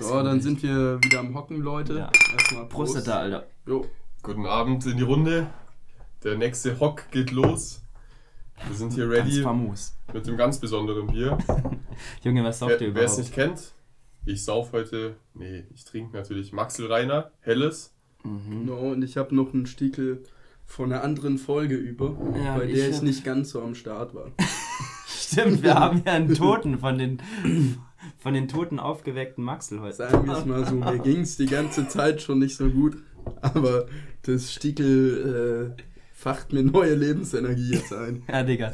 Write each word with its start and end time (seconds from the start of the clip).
So, 0.00 0.22
dann 0.22 0.40
sind 0.40 0.62
wir 0.62 0.98
wieder 1.02 1.20
am 1.20 1.34
Hocken, 1.34 1.60
Leute. 1.60 1.98
Ja. 1.98 2.10
Erstmal 2.32 2.66
Prost. 2.66 2.94
Prost 2.94 3.06
da, 3.06 3.18
Alter. 3.20 3.46
Jo. 3.66 3.84
Guten 4.22 4.46
Abend 4.46 4.86
in 4.86 4.96
die 4.96 5.02
Runde. 5.02 5.46
Der 6.24 6.36
nächste 6.36 6.80
Hock 6.80 7.10
geht 7.10 7.30
los. 7.30 7.82
Wir 8.66 8.76
sind 8.76 8.92
hier 8.94 9.08
Ganz 9.08 9.26
ready 9.28 9.42
famos. 9.42 9.96
mit 10.12 10.26
einem 10.26 10.36
ganz 10.36 10.58
besonderen 10.58 11.06
Bier. 11.06 11.38
Junge, 12.24 12.44
was 12.44 12.58
sauft 12.58 12.80
ihr 12.80 12.94
Wer 12.94 13.04
es 13.04 13.12
überhaupt? 13.12 13.18
nicht 13.18 13.32
kennt, 13.34 13.72
ich 14.26 14.44
sauf 14.44 14.72
heute, 14.72 15.16
nee, 15.34 15.64
ich 15.74 15.84
trinke 15.84 16.14
natürlich 16.16 16.52
Maxel 16.52 16.86
Reiner, 16.92 17.30
helles. 17.40 17.94
Mhm. 18.22 18.66
No, 18.66 18.76
und 18.92 19.02
ich 19.02 19.16
habe 19.16 19.34
noch 19.34 19.54
einen 19.54 19.64
Stickel 19.66 20.22
von 20.66 20.92
einer 20.92 21.02
anderen 21.02 21.38
Folge 21.38 21.74
über, 21.74 22.16
Ja, 22.42 22.58
bei 22.58 22.64
ich 22.66 22.74
der 22.74 22.90
ich 22.90 23.00
nicht 23.02 23.24
ganz 23.24 23.50
so 23.50 23.62
am 23.62 23.74
Start 23.74 24.14
war. 24.14 24.30
Stimmt, 25.06 25.62
wir 25.62 25.74
haben 25.74 26.02
ja 26.04 26.12
einen 26.12 26.34
Toten 26.34 26.78
von 26.78 26.98
den, 26.98 27.22
von 28.18 28.34
den 28.34 28.48
toten 28.48 28.78
aufgeweckten 28.78 29.44
Maxel 29.44 29.80
heute. 29.80 29.96
Sagen 29.96 30.26
wir 30.26 30.38
es 30.38 30.44
mal 30.44 30.66
so, 30.66 30.74
mir 30.74 30.98
ging 30.98 31.20
es 31.20 31.36
die 31.36 31.46
ganze 31.46 31.88
Zeit 31.88 32.22
schon 32.22 32.38
nicht 32.38 32.56
so 32.56 32.68
gut, 32.68 32.96
aber 33.40 33.86
das 34.22 34.52
Stickel 34.52 35.74
äh, 35.78 35.82
facht 36.12 36.52
mir 36.52 36.62
neue 36.62 36.94
Lebensenergie 36.94 37.74
jetzt 37.74 37.92
ein. 37.92 38.22
Ja, 38.28 38.42
Digga, 38.42 38.72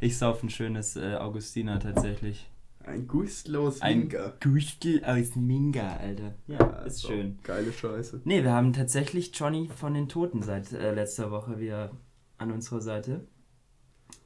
ich 0.00 0.18
sauf 0.18 0.42
ein 0.42 0.50
schönes 0.50 0.96
äh, 0.96 1.14
Augustiner 1.14 1.78
tatsächlich. 1.78 2.50
Ein 2.84 3.06
Gustlos 3.06 3.82
Ein 3.82 4.02
Winker. 4.02 4.34
Gustel 4.42 5.04
aus 5.04 5.36
Minga, 5.36 5.96
Alter. 5.98 6.34
Ja, 6.46 6.66
ist 6.86 7.00
so, 7.00 7.08
schön. 7.08 7.38
Geile 7.42 7.70
Scheiße. 7.72 8.22
Nee, 8.24 8.42
wir 8.42 8.52
haben 8.52 8.72
tatsächlich 8.72 9.30
Johnny 9.34 9.68
von 9.68 9.92
den 9.92 10.08
Toten 10.08 10.42
seit 10.42 10.72
äh, 10.72 10.94
letzter 10.94 11.30
Woche 11.30 11.58
wieder 11.58 11.90
an 12.38 12.50
unserer 12.50 12.80
Seite. 12.80 13.26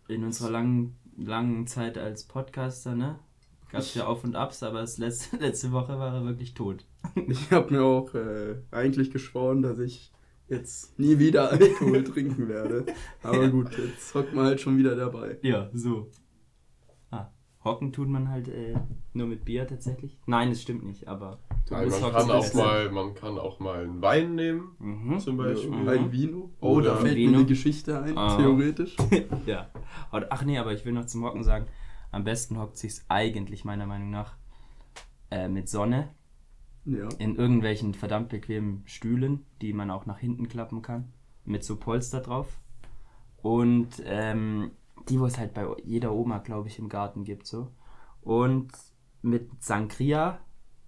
In 0.07 0.23
unserer 0.25 0.51
langen, 0.51 0.97
langen 1.17 1.67
Zeit 1.67 1.99
als 1.99 2.25
Podcaster, 2.25 2.95
ne? 2.95 3.19
Gab 3.73 3.81
es 3.81 3.95
ja 3.95 4.07
Auf 4.07 4.23
und 4.25 4.37
Abs, 4.37 4.63
aber 4.63 4.81
das 4.81 4.99
letzte, 4.99 5.37
letzte 5.41 5.73
Woche 5.73 5.99
war 5.99 6.15
er 6.15 6.25
wirklich 6.25 6.55
tot. 6.55 6.85
Ich 7.29 7.51
habe 7.51 7.73
mir 7.75 7.83
auch 7.83 8.15
äh, 8.15 8.57
eigentlich 8.71 9.11
geschworen, 9.11 9.61
dass 9.63 9.79
ich 9.81 10.13
jetzt 10.49 10.99
nie 10.99 11.19
wieder 11.19 11.51
Alkohol 11.51 12.05
trinken 12.13 12.49
werde. 12.49 12.85
Aber 13.23 13.49
gut, 13.49 13.77
jetzt 13.79 14.15
hockt 14.15 14.35
man 14.35 14.47
halt 14.47 14.61
schon 14.61 14.77
wieder 14.79 14.95
dabei. 14.95 15.39
Ja, 15.43 15.69
so. 15.73 16.11
Ah, 17.11 17.31
hocken 17.65 17.93
tut 17.93 18.09
man 18.09 18.29
halt 18.31 18.49
äh, 18.49 18.75
nur 19.15 19.27
mit 19.27 19.45
Bier 19.45 19.67
tatsächlich? 19.67 20.19
Nein, 20.27 20.51
das 20.51 20.63
stimmt 20.63 20.85
nicht, 20.85 21.09
aber 21.09 21.39
du 21.69 21.75
Nein, 21.75 21.87
musst 21.87 22.01
man, 22.03 22.13
kann 22.13 22.31
auch 22.31 22.55
mal, 22.55 22.91
man 22.91 23.15
kann 23.15 23.39
auch 23.39 23.59
mal 23.61 23.83
einen 23.85 24.01
Wein 24.03 24.35
nehmen, 24.35 24.77
Mhm. 24.79 25.19
zum 25.19 25.37
Beispiel. 25.39 25.71
Mhm. 25.71 25.89
Ein 25.89 26.13
Vino. 26.13 26.51
Oh, 26.61 26.75
Oder 26.77 26.91
da 26.91 26.97
fällt 26.97 27.17
Vino. 27.17 27.31
mir 27.33 27.37
eine 27.39 27.47
Geschichte 27.47 28.01
ein, 28.03 28.17
Ah. 28.17 28.37
theoretisch. 28.37 28.97
Ja. 29.47 29.71
Ach 30.11 30.45
nee, 30.45 30.59
aber 30.59 30.73
ich 30.73 30.85
will 30.85 30.93
noch 30.93 31.07
zum 31.07 31.25
Hocken 31.25 31.43
sagen, 31.45 31.67
am 32.13 32.23
besten 32.25 32.59
hockt 32.59 32.79
sich's 32.79 33.05
eigentlich 33.09 33.65
meiner 33.65 33.87
Meinung 33.87 34.11
nach 34.11 34.37
äh, 35.31 35.49
mit 35.49 35.69
Sonne 35.69 36.11
Ja. 36.85 37.09
in 37.19 37.37
irgendwelchen 37.37 37.95
verdammt 37.95 38.29
bequemen 38.29 38.83
Stühlen, 38.87 39.45
die 39.61 39.73
man 39.73 39.91
auch 39.91 40.07
nach 40.07 40.19
hinten 40.19 40.49
klappen 40.49 40.83
kann, 40.83 41.13
mit 41.45 41.65
so 41.65 41.77
Polster 41.77 42.21
drauf. 42.21 42.61
Und 43.43 44.01
ähm, 44.05 44.71
die, 45.09 45.19
wo 45.19 45.27
es 45.27 45.39
halt 45.39 45.55
bei 45.55 45.67
jeder 45.85 46.13
Oma, 46.13 46.39
glaube 46.39 46.69
ich, 46.69 46.79
im 46.79 46.89
Garten 46.89 47.25
gibt, 47.25 47.47
so. 47.47 47.69
Und 48.21 48.71
mit 49.23 49.51
Sangria, 49.65 50.39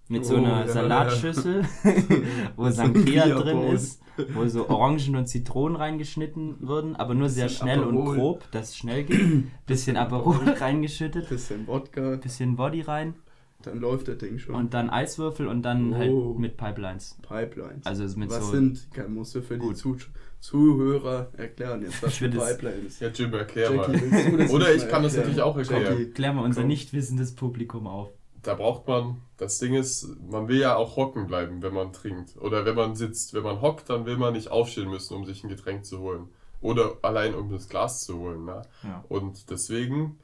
mit 0.07 0.25
so 0.25 0.35
Oh, 0.35 0.37
einer 0.37 0.65
ja, 0.65 0.67
Salatschüssel, 0.67 1.63
wo 2.55 2.69
Sangria 2.69 3.23
Sangria 3.27 3.39
drin 3.41 3.61
ist, 3.73 4.01
wo 4.33 4.45
so 4.47 4.69
Orangen 4.69 5.15
und 5.15 5.27
Zitronen 5.27 5.75
reingeschnitten 5.75 6.55
würden, 6.59 6.95
aber 6.95 7.13
nur 7.15 7.29
sehr 7.29 7.49
schnell 7.49 7.79
und 7.79 7.97
Aperol. 7.97 8.15
grob, 8.15 8.51
dass 8.51 8.69
es 8.69 8.77
schnell 8.77 9.03
geht. 9.03 9.65
Bisschen 9.65 9.97
Aperol 9.97 10.37
reingeschüttet, 10.59 11.27
Bisschen 11.29 11.65
Wodka, 11.67 12.17
bisschen 12.17 12.55
Body 12.55 12.81
rein 12.81 13.15
dann 13.63 13.79
läuft 13.79 14.07
das 14.07 14.19
Ding 14.19 14.37
schon. 14.37 14.53
und 14.53 14.75
dann 14.75 14.91
Eiswürfel 14.91 15.47
und 15.47 15.63
dann 15.63 15.91
Oh. 15.93 15.95
halt 15.97 16.37
mit 16.37 16.55
Pipelines. 16.55 17.17
Pipelines. 17.27 17.83
Also 17.83 18.03
mit 18.19 18.29
was 18.29 18.45
so 18.45 18.51
sind, 18.51 18.91
kann, 18.93 19.11
musst 19.11 19.33
du 19.33 19.41
für 19.41 19.55
die 19.55 19.61
Gut. 19.61 19.77
Zu 19.77 19.97
Zuhörer 20.39 21.31
erklären 21.35 21.81
jetzt, 21.81 22.03
was 22.03 22.13
für 22.13 22.25
will 22.25 22.31
das- 22.39 22.51
Pipeline 22.57 22.85
ist. 22.85 23.01
Ja, 23.01 23.07
Jim, 23.09 23.33
erklär 23.33 23.71
Jackie, 23.73 24.05
mal. 24.37 24.49
Oder 24.51 24.75
ich 24.75 24.83
mal 24.83 24.89
kann 24.91 25.01
das 25.01 25.15
erklären? 25.15 25.17
natürlich 25.17 25.41
auch 25.41 25.57
erklären. 25.57 25.83
Jackie, 25.83 26.11
Klären 26.11 26.35
wir 26.35 26.43
unser 26.43 26.61
komm. 26.61 26.67
nicht 26.67 26.93
wissendes 26.93 27.33
Publikum 27.33 27.87
auf. 27.87 28.09
Da 28.45 28.53
braucht 28.53 28.87
man, 28.87 29.21
das 29.37 29.57
Ding 29.57 29.73
ist, 29.73 30.07
man 30.29 30.47
will 30.47 30.59
ja 30.59 30.75
auch 30.75 30.95
hocken 30.97 31.25
bleiben, 31.25 31.61
wenn 31.63 31.73
man 31.73 31.91
trinkt. 31.93 32.37
Oder 32.37 32.63
wenn 32.65 32.75
man 32.75 32.95
sitzt. 32.95 33.33
Wenn 33.33 33.43
man 33.43 33.61
hockt, 33.61 33.89
dann 33.89 34.05
will 34.05 34.17
man 34.17 34.33
nicht 34.33 34.49
aufstehen 34.49 34.89
müssen, 34.89 35.15
um 35.15 35.25
sich 35.25 35.43
ein 35.43 35.49
Getränk 35.49 35.83
zu 35.85 35.99
holen. 35.99 36.29
Oder 36.61 36.97
allein 37.01 37.33
um 37.33 37.49
das 37.49 37.67
Glas 37.69 38.05
zu 38.05 38.19
holen. 38.19 38.45
Ne? 38.45 38.61
Ja. 38.83 39.03
Und 39.09 39.49
deswegen 39.49 40.19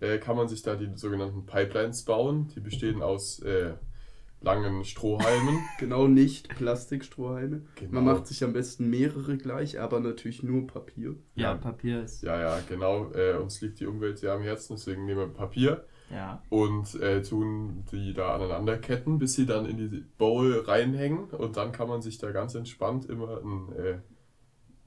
äh, 0.00 0.18
kann 0.18 0.36
man 0.36 0.48
sich 0.48 0.62
da 0.62 0.74
die 0.76 0.90
sogenannten 0.96 1.46
Pipelines 1.46 2.02
bauen. 2.04 2.48
Die 2.54 2.60
bestehen 2.60 3.02
aus 3.02 3.38
äh, 3.40 3.72
langen 4.42 4.84
Strohhalmen. 4.84 5.60
Genau 5.78 6.06
nicht 6.08 6.48
Plastikstrohhalme. 6.50 7.62
Genau. 7.76 7.92
Man 7.92 8.04
macht 8.04 8.26
sich 8.26 8.44
am 8.44 8.52
besten 8.52 8.90
mehrere 8.90 9.36
gleich, 9.36 9.80
aber 9.80 9.98
natürlich 10.00 10.42
nur 10.42 10.66
Papier. 10.66 11.16
Ja, 11.34 11.52
Ja. 11.52 11.54
Papier 11.54 12.02
ist. 12.04 12.22
ja, 12.22 12.38
ja, 12.40 12.60
genau. 12.68 13.10
Äh, 13.12 13.36
uns 13.38 13.60
liegt 13.60 13.80
die 13.80 13.86
Umwelt 13.86 14.18
sehr 14.18 14.32
am 14.34 14.42
Herzen, 14.42 14.76
deswegen 14.76 15.06
nehmen 15.06 15.20
wir 15.20 15.28
Papier 15.28 15.84
Ja. 16.12 16.42
und 16.50 16.94
äh, 17.00 17.22
tun 17.22 17.84
die 17.90 18.12
da 18.12 18.34
aneinander 18.34 18.76
ketten, 18.76 19.18
bis 19.18 19.32
sie 19.34 19.46
dann 19.46 19.64
in 19.66 19.78
die 19.78 20.04
Bowl 20.18 20.62
reinhängen. 20.66 21.30
Und 21.30 21.56
dann 21.56 21.72
kann 21.72 21.88
man 21.88 22.02
sich 22.02 22.18
da 22.18 22.30
ganz 22.32 22.54
entspannt 22.54 23.06
immer 23.06 23.38
ein. 23.42 23.72
Äh, 23.76 23.98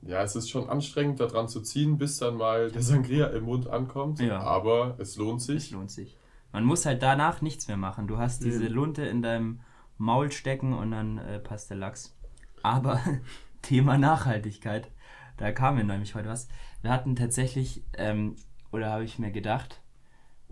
ja, 0.08 0.22
es 0.22 0.36
ist 0.36 0.50
schon 0.52 0.70
anstrengend, 0.70 1.20
da 1.20 1.26
dran 1.26 1.48
zu 1.48 1.62
ziehen, 1.62 1.98
bis 1.98 2.20
dann 2.20 2.38
mal 2.38 2.70
der 2.70 2.84
Sangria 2.84 3.26
im 3.28 3.46
Mund 3.46 3.68
ankommt. 3.68 4.20
Ja. 4.20 4.40
Aber 4.40 4.96
es 5.00 5.16
lohnt 5.18 5.40
Es 5.42 5.48
sich. 5.48 5.72
lohnt 5.72 5.90
sich. 5.90 6.16
Man 6.52 6.64
muss 6.64 6.86
halt 6.86 7.02
danach 7.02 7.42
nichts 7.42 7.68
mehr 7.68 7.78
machen. 7.78 8.08
Du 8.08 8.18
hast 8.20 8.44
diese 8.44 8.68
Lunte 8.68 9.04
in 9.04 9.22
deinem 9.24 9.62
Maul 9.98 10.32
stecken 10.32 10.74
und 10.74 10.92
dann 10.92 11.18
äh, 11.18 11.40
passt 11.40 11.72
der 11.72 11.78
Lachs. 11.78 12.16
Aber 12.62 13.00
Thema 13.64 13.98
Nachhaltigkeit, 13.98 14.92
da 15.38 15.52
kam 15.52 15.76
mir 15.76 15.84
nämlich 15.84 16.14
heute 16.14 16.30
was. 16.30 16.48
Wir 16.84 16.92
hatten 16.92 17.16
tatsächlich, 17.16 17.84
ähm, 17.98 18.36
oder 18.72 18.92
habe 18.92 19.04
ich 19.06 19.18
mir 19.18 19.32
gedacht, 19.32 19.82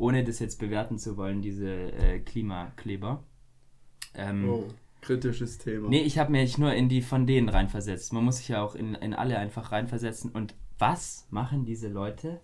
ohne 0.03 0.25
das 0.25 0.40
jetzt 0.40 0.59
bewerten 0.59 0.97
zu 1.00 1.16
wollen, 1.16 1.41
diese 1.41 1.72
äh, 1.94 2.19
Klimakleber. 2.19 3.24
Ähm, 4.14 4.50
Oh, 4.50 4.68
kritisches 5.00 5.58
Thema. 5.58 5.88
Nee, 5.88 6.02
ich 6.02 6.18
habe 6.18 6.31
mich 6.31 6.58
nur 6.58 6.74
in 6.74 6.90
die 6.90 7.02
von 7.02 7.25
denen 7.25 7.47
reinversetzt. 7.47 8.12
Man 8.12 8.25
muss 8.25 8.38
sich 8.38 8.50
ja 8.50 8.62
auch 8.62 8.75
in, 8.75 8.96
in 8.96 9.13
alle 9.13 9.40
einfach 9.40 9.72
reinversetzen. 9.72 10.30
Und 10.31 10.56
was 10.78 11.25
machen 11.30 11.63
diese 11.63 11.88
Leute? 11.88 12.42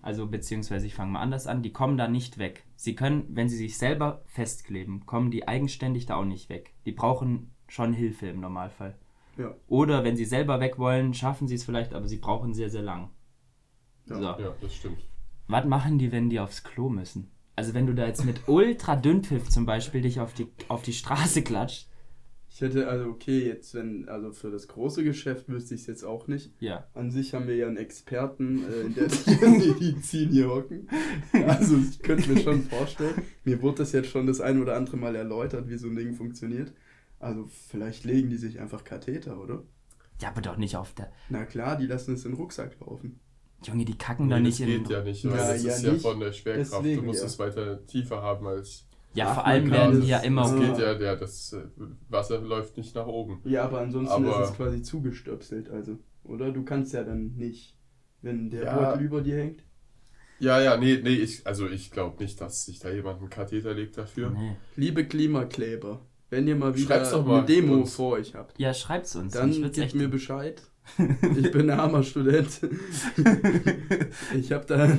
Also, 0.00 0.26
beziehungsweise 0.26 0.86
ich 0.86 0.94
fange 0.94 1.12
mal 1.12 1.20
anders 1.20 1.46
an, 1.46 1.62
die 1.62 1.72
kommen 1.72 1.98
da 1.98 2.08
nicht 2.08 2.38
weg. 2.38 2.64
Sie 2.76 2.94
können, 2.94 3.26
wenn 3.28 3.50
sie 3.50 3.58
sich 3.58 3.76
selber 3.76 4.22
festkleben, 4.24 5.04
kommen 5.04 5.30
die 5.30 5.46
eigenständig 5.46 6.06
da 6.06 6.16
auch 6.16 6.24
nicht 6.24 6.48
weg. 6.48 6.72
Die 6.86 6.92
brauchen 6.92 7.54
schon 7.68 7.92
Hilfe 7.92 8.26
im 8.28 8.40
Normalfall. 8.40 8.98
Ja. 9.36 9.54
Oder 9.68 10.02
wenn 10.02 10.16
sie 10.16 10.24
selber 10.24 10.60
weg 10.60 10.78
wollen, 10.78 11.12
schaffen 11.12 11.46
sie 11.46 11.56
es 11.56 11.64
vielleicht, 11.64 11.92
aber 11.92 12.08
sie 12.08 12.16
brauchen 12.16 12.54
sehr, 12.54 12.70
sehr 12.70 12.82
lang. 12.82 13.10
Ja. 14.06 14.16
So. 14.16 14.22
Ja, 14.22 14.54
das 14.60 14.74
stimmt. 14.74 14.98
Was 15.48 15.64
machen 15.64 15.98
die, 15.98 16.12
wenn 16.12 16.30
die 16.30 16.40
aufs 16.40 16.62
Klo 16.64 16.88
müssen? 16.88 17.30
Also 17.56 17.74
wenn 17.74 17.86
du 17.86 17.94
da 17.94 18.06
jetzt 18.06 18.24
mit 18.24 18.48
ultra 18.48 18.96
Dünnpfiff 18.96 19.48
zum 19.48 19.66
Beispiel 19.66 20.00
dich 20.02 20.20
auf 20.20 20.32
die, 20.34 20.46
auf 20.68 20.82
die 20.82 20.94
Straße 20.94 21.42
klatscht, 21.42 21.88
Ich 22.48 22.60
hätte, 22.60 22.88
also 22.88 23.10
okay, 23.10 23.46
jetzt 23.46 23.74
wenn, 23.74 24.08
also 24.08 24.32
für 24.32 24.50
das 24.50 24.68
große 24.68 25.04
Geschäft 25.04 25.48
wüsste 25.48 25.74
ich 25.74 25.82
es 25.82 25.86
jetzt 25.86 26.04
auch 26.04 26.28
nicht. 26.28 26.52
ja, 26.60 26.86
An 26.94 27.10
sich 27.10 27.34
haben 27.34 27.46
wir 27.46 27.56
ja 27.56 27.66
einen 27.66 27.76
Experten 27.76 28.64
äh, 28.64 28.80
in 28.82 28.94
der 28.94 29.04
Medizin 29.50 30.30
hier 30.30 30.48
hocken. 30.48 30.88
Also 31.46 31.76
ich 31.76 31.98
könnte 32.00 32.30
mir 32.32 32.40
schon 32.40 32.62
vorstellen, 32.62 33.22
mir 33.44 33.60
wurde 33.60 33.78
das 33.78 33.92
jetzt 33.92 34.08
schon 34.08 34.26
das 34.26 34.40
ein 34.40 34.60
oder 34.60 34.76
andere 34.76 34.96
Mal 34.96 35.14
erläutert, 35.16 35.68
wie 35.68 35.76
so 35.76 35.88
ein 35.88 35.96
Ding 35.96 36.14
funktioniert. 36.14 36.72
Also 37.18 37.46
vielleicht 37.68 38.04
legen 38.04 38.30
die 38.30 38.36
sich 38.36 38.60
einfach 38.60 38.84
Katheter, 38.84 39.38
oder? 39.40 39.62
Ja, 40.20 40.28
aber 40.28 40.40
doch 40.40 40.56
nicht 40.56 40.76
auf 40.76 40.92
der. 40.94 41.12
Na 41.28 41.44
klar, 41.44 41.76
die 41.76 41.86
lassen 41.86 42.14
es 42.14 42.24
in 42.24 42.32
den 42.32 42.36
Rucksack 42.38 42.76
laufen. 42.80 43.20
Junge, 43.66 43.84
die 43.84 43.96
kacken 43.96 44.28
da 44.28 44.36
Nee, 44.36 44.42
nicht 44.48 44.60
das 44.60 44.66
in. 44.68 44.78
geht 44.82 44.90
ja 44.90 45.02
nicht, 45.02 45.24
weil 45.24 45.36
Ja, 45.36 45.52
das 45.52 45.62
ja, 45.64 45.72
ist 45.72 45.82
ja 45.84 45.92
nicht. 45.92 46.02
von 46.02 46.20
der 46.20 46.32
Schwerkraft. 46.32 46.72
Deswegen, 46.72 47.00
du 47.00 47.06
musst 47.06 47.20
ja. 47.20 47.26
es 47.26 47.38
weiter 47.38 47.86
tiefer 47.86 48.22
haben 48.22 48.46
als. 48.46 48.86
Ja, 49.14 49.34
vor 49.34 49.46
allem 49.46 49.66
klar, 49.66 49.78
werden 49.80 49.92
das- 49.96 50.04
die 50.04 50.10
ja 50.10 50.18
immer. 50.20 50.42
Ah. 50.46 50.58
geht 50.58 50.78
ja, 50.78 50.94
der, 50.94 51.16
das 51.16 51.52
äh, 51.52 51.64
Wasser 52.08 52.40
läuft 52.40 52.76
nicht 52.78 52.94
nach 52.94 53.06
oben. 53.06 53.40
Ja, 53.44 53.64
aber 53.64 53.80
ansonsten 53.80 54.12
Aber- 54.26 54.42
ist 54.42 54.50
es 54.50 54.56
quasi 54.56 54.82
zugestöpselt, 54.82 55.68
also. 55.70 55.98
Oder? 56.24 56.50
Du 56.52 56.64
kannst 56.64 56.92
ja 56.94 57.02
dann 57.04 57.34
nicht, 57.36 57.76
wenn 58.22 58.48
der 58.50 58.64
Ja. 58.64 58.76
Beutel 58.90 59.04
über 59.04 59.20
dir 59.20 59.36
hängt. 59.36 59.64
Ja, 60.38 60.60
ja, 60.60 60.76
nee, 60.76 60.98
nee, 61.02 61.10
ich, 61.10 61.46
also 61.46 61.68
ich 61.68 61.90
glaube 61.90 62.22
nicht, 62.22 62.40
dass 62.40 62.64
sich 62.64 62.78
da 62.80 62.90
jemand 62.90 63.20
einen 63.20 63.30
Katheter 63.30 63.74
legt 63.74 63.96
dafür. 63.98 64.30
Nee. 64.30 64.56
Liebe 64.76 65.04
Klimakleber, 65.04 66.00
wenn 66.30 66.48
ihr 66.48 66.56
mal 66.56 66.74
wieder 66.74 66.86
Schreibt's 66.86 67.10
doch 67.10 67.24
mal 67.26 67.38
eine 67.38 67.46
Demo 67.46 67.74
uns. 67.74 67.94
vor 67.94 68.12
euch 68.14 68.34
habt, 68.34 68.58
Ja, 68.58 68.72
schreibt's 68.74 69.14
uns. 69.14 69.34
dann 69.34 69.52
gebt 69.52 69.78
echt. 69.78 69.94
mir 69.94 70.08
Bescheid. 70.08 70.62
Ich 71.36 71.50
bin 71.52 71.70
ein 71.70 71.78
armer 71.78 72.02
Student. 72.02 72.60
Ich 74.34 74.52
habe 74.52 74.64
da, 74.66 74.98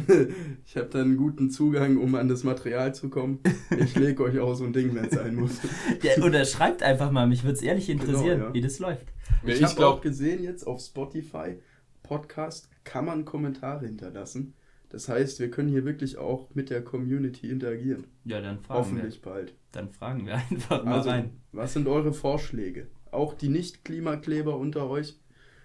ich 0.66 0.78
hab 0.78 0.92
da 0.92 1.02
einen 1.02 1.18
guten 1.18 1.50
Zugang, 1.50 1.98
um 1.98 2.16
an 2.16 2.28
das 2.28 2.44
Material 2.44 2.94
zu 2.96 3.10
kommen. 3.10 3.40
Ich 3.78 3.96
lege 3.96 4.24
euch 4.24 4.40
auch 4.40 4.54
so 4.56 4.64
ein 4.66 4.74
Ding, 4.74 4.94
wenn 4.96 5.06
es 5.06 5.14
sein 5.14 5.36
muss. 5.36 5.60
ja, 6.02 6.24
oder 6.24 6.46
schreibt 6.46 6.84
einfach 6.84 7.12
mal, 7.12 7.28
mich 7.28 7.44
würde 7.44 7.56
es 7.58 7.62
ehrlich 7.62 7.90
interessieren, 7.90 8.38
Genau, 8.40 8.48
ja. 8.48 8.54
wie 8.54 8.62
das 8.62 8.80
läuft. 8.80 9.08
Ich 9.46 9.56
ich 9.60 9.64
habe 9.64 9.86
auch 9.88 10.02
gesehen, 10.02 10.44
jetzt 10.44 10.66
auf 10.66 10.82
Spotify 10.82 11.58
Podcast 12.02 12.70
kann 12.84 13.06
man 13.06 13.26
Kommentare 13.26 13.86
hinterlassen. 13.86 14.54
Das 14.90 15.10
heißt, 15.10 15.40
wir 15.40 15.50
können 15.50 15.70
hier 15.70 15.86
wirklich 15.86 16.18
auch 16.18 16.50
mit 16.54 16.70
der 16.70 16.84
Community 16.84 17.50
interagieren. 17.50 18.06
Ja, 18.26 18.42
dann 18.42 18.60
fragen 18.60 18.80
Hoffentlich 18.80 19.24
wir. 19.24 19.32
bald. 19.32 19.54
Dann 19.72 19.90
fragen 19.90 20.26
wir 20.26 20.36
einfach 20.52 20.84
mal 20.84 20.96
Also, 20.96 21.10
rein. 21.10 21.32
was 21.52 21.74
sind 21.74 21.88
eure 21.88 22.14
Vorschläge? 22.14 22.88
Auch 23.12 23.34
die 23.34 23.50
Nicht-Klimakleber 23.50 24.56
unter 24.58 24.90
euch? 24.90 25.20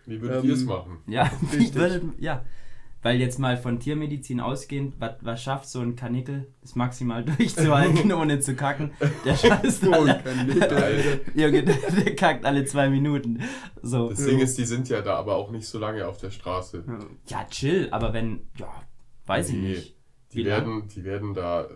Wie 0.08 0.20
würdet 0.20 0.42
Ähm, 0.42 0.48
ihr 0.50 0.54
es 0.54 0.64
machen? 0.64 0.98
Ja, 1.06 1.30
wie 1.52 1.56
Richtig. 1.58 1.74
würdet, 1.74 2.02
ja. 2.18 2.44
Weil 3.00 3.20
jetzt 3.20 3.38
mal 3.38 3.56
von 3.56 3.78
Tiermedizin 3.78 4.40
ausgehend, 4.40 4.96
was, 4.98 5.12
was 5.20 5.40
schafft 5.40 5.68
so 5.68 5.80
ein 5.80 5.94
Kanickel, 5.94 6.48
das 6.62 6.74
maximal 6.74 7.24
durchzuhalten, 7.36 8.10
ohne 8.12 8.40
zu 8.40 8.56
kacken? 8.56 8.90
Der 9.24 9.36
scheißt 9.36 9.86
Oh, 9.86 9.92
alle. 9.92 10.20
Junge, 11.34 11.62
der, 11.62 11.76
der 11.76 12.16
kackt 12.16 12.44
alle 12.44 12.64
zwei 12.64 12.90
Minuten. 12.90 13.40
So. 13.82 14.08
Das 14.10 14.24
Ding 14.24 14.40
ist, 14.40 14.58
die 14.58 14.64
sind 14.64 14.88
ja 14.88 15.00
da 15.00 15.14
aber 15.14 15.36
auch 15.36 15.52
nicht 15.52 15.68
so 15.68 15.78
lange 15.78 16.08
auf 16.08 16.18
der 16.18 16.30
Straße. 16.32 16.84
Ja. 17.26 17.44
Chill, 17.48 17.88
aber 17.92 18.12
wenn, 18.12 18.40
ja, 18.56 18.66
weiß 19.26 19.50
ich 19.50 19.56
Nee, 19.56 19.68
nicht. 19.68 19.96
Die 20.32 20.38
Wie 20.38 20.42
lang? 20.42 20.66
werden, 20.66 20.88
die 20.88 21.04
werden 21.04 21.34
da 21.34 21.68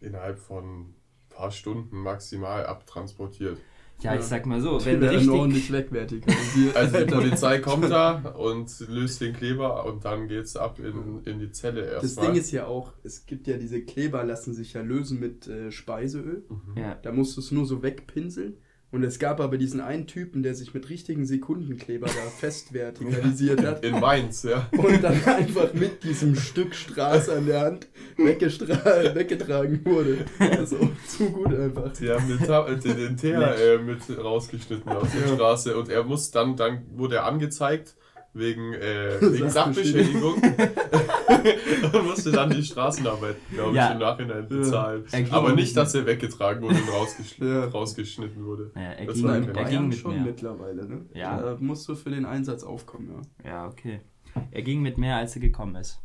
innerhalb 0.00 0.40
von 0.40 0.64
ein 0.80 0.94
paar 1.30 1.52
Stunden 1.52 1.98
maximal 1.98 2.66
abtransportiert. 2.66 3.58
Ja, 4.04 4.14
ich 4.16 4.22
sag 4.22 4.46
mal 4.46 4.60
so, 4.60 4.78
Die 4.78 4.84
wenn 4.86 5.00
werden 5.00 5.16
richtig. 5.16 5.30
ordentlich 5.32 5.72
wegvertikalisiert. 5.72 6.76
Also 6.76 6.92
die 6.92 6.96
Alter. 7.04 7.16
Polizei 7.16 7.58
kommt 7.58 7.90
da 7.90 8.34
und 8.36 8.70
löst 8.88 9.20
den 9.20 9.32
Kleber 9.34 9.86
und 9.86 10.04
dann 10.04 10.28
geht's 10.28 10.56
ab 10.56 10.78
in, 10.78 11.22
in 11.24 11.38
die 11.40 11.50
Zelle 11.50 11.82
Das 11.86 12.04
erstmal. 12.04 12.26
Ding 12.26 12.36
ist 12.40 12.50
ja 12.50 12.66
auch, 12.66 12.92
es 13.02 13.26
gibt 13.26 13.46
ja 13.46 13.56
diese 13.56 13.82
Kleber, 13.82 14.22
lassen 14.24 14.54
sich 14.54 14.74
ja 14.74 14.82
lösen 14.82 15.18
mit 15.20 15.46
äh, 15.48 15.70
Speiseöl. 15.72 16.44
Ja, 16.76 16.96
Da 17.02 17.12
musst 17.12 17.36
du 17.36 17.40
es 17.40 17.50
nur 17.50 17.66
so 17.66 17.82
wegpinseln. 17.82 18.58
Und 18.94 19.02
es 19.02 19.18
gab 19.18 19.40
aber 19.40 19.58
diesen 19.58 19.80
einen 19.80 20.06
Typen, 20.06 20.44
der 20.44 20.54
sich 20.54 20.72
mit 20.72 20.88
richtigen 20.88 21.26
Sekundenkleber 21.26 22.06
da 22.06 22.12
fest 22.38 22.72
vertikalisiert 22.72 23.66
hat. 23.66 23.84
In 23.84 23.98
Mainz, 23.98 24.44
ja. 24.44 24.68
und 24.70 25.02
dann 25.02 25.20
einfach 25.24 25.74
mit 25.74 26.04
diesem 26.04 26.36
Stück 26.36 26.76
Straße 26.76 27.34
an 27.34 27.46
der 27.46 27.60
Hand 27.62 27.88
weggetragen 28.16 29.84
wurde. 29.84 30.18
Auch 30.38 31.08
zu 31.08 31.28
gut 31.28 31.52
einfach. 31.52 31.92
Die 31.94 32.08
haben 32.08 32.28
den, 32.28 32.38
Ta 32.46 32.72
den, 32.72 32.96
den 32.96 33.16
Teer 33.16 33.56
äh, 33.58 33.78
mit 33.78 33.98
rausgeschnitten 34.16 34.92
aus 34.92 35.08
der. 35.10 35.34
Straße 35.34 35.76
und 35.76 35.88
er 35.88 36.04
muss 36.04 36.30
dann, 36.30 36.54
dann 36.54 36.84
wurde 36.94 37.16
er 37.16 37.24
angezeigt 37.24 37.96
wegen, 38.34 38.74
äh, 38.74 39.20
wegen 39.20 39.48
Sachbeschädigung 39.48 40.34
und 41.92 42.04
musste 42.06 42.32
dann 42.32 42.50
die 42.50 42.62
Straßenarbeit, 42.62 43.36
glaube 43.52 43.76
Ja. 43.76 43.86
ich, 43.88 43.92
im 43.94 43.98
Nachhinein 44.00 44.48
bezahlen. 44.48 45.04
Er 45.10 45.22
ging- 45.22 45.32
Aber 45.32 45.52
nicht, 45.54 45.76
dass 45.76 45.94
er 45.94 46.06
weggetragen 46.06 46.62
wurde 46.62 46.74
und 46.76 46.88
rausgesch 46.92 47.38
Ja. 47.40 47.64
rausgeschnitten 47.66 48.44
wurde. 48.44 48.70
ja 48.74 48.82
er, 48.82 49.06
Das 49.06 49.14
ging, 49.16 49.24
war 49.24 49.36
in 49.36 49.44
in 49.44 49.54
er 49.54 49.64
ging 49.64 49.88
mit 49.88 49.98
schon 49.98 50.14
mehr. 50.14 50.24
mittlerweile, 50.24 50.86
ne? 50.86 51.06
Ja. 51.14 51.40
Da 51.40 51.56
musst 51.60 51.88
du 51.88 51.94
für 51.94 52.10
den 52.10 52.24
Einsatz 52.26 52.62
aufkommen, 52.64 53.10
ja. 53.44 53.50
Ja, 53.50 53.66
okay. 53.68 54.00
Er 54.50 54.62
ging 54.62 54.82
mit 54.82 54.98
mehr, 54.98 55.16
als 55.16 55.34
er 55.36 55.40
gekommen 55.40 55.76
ist. 55.76 56.00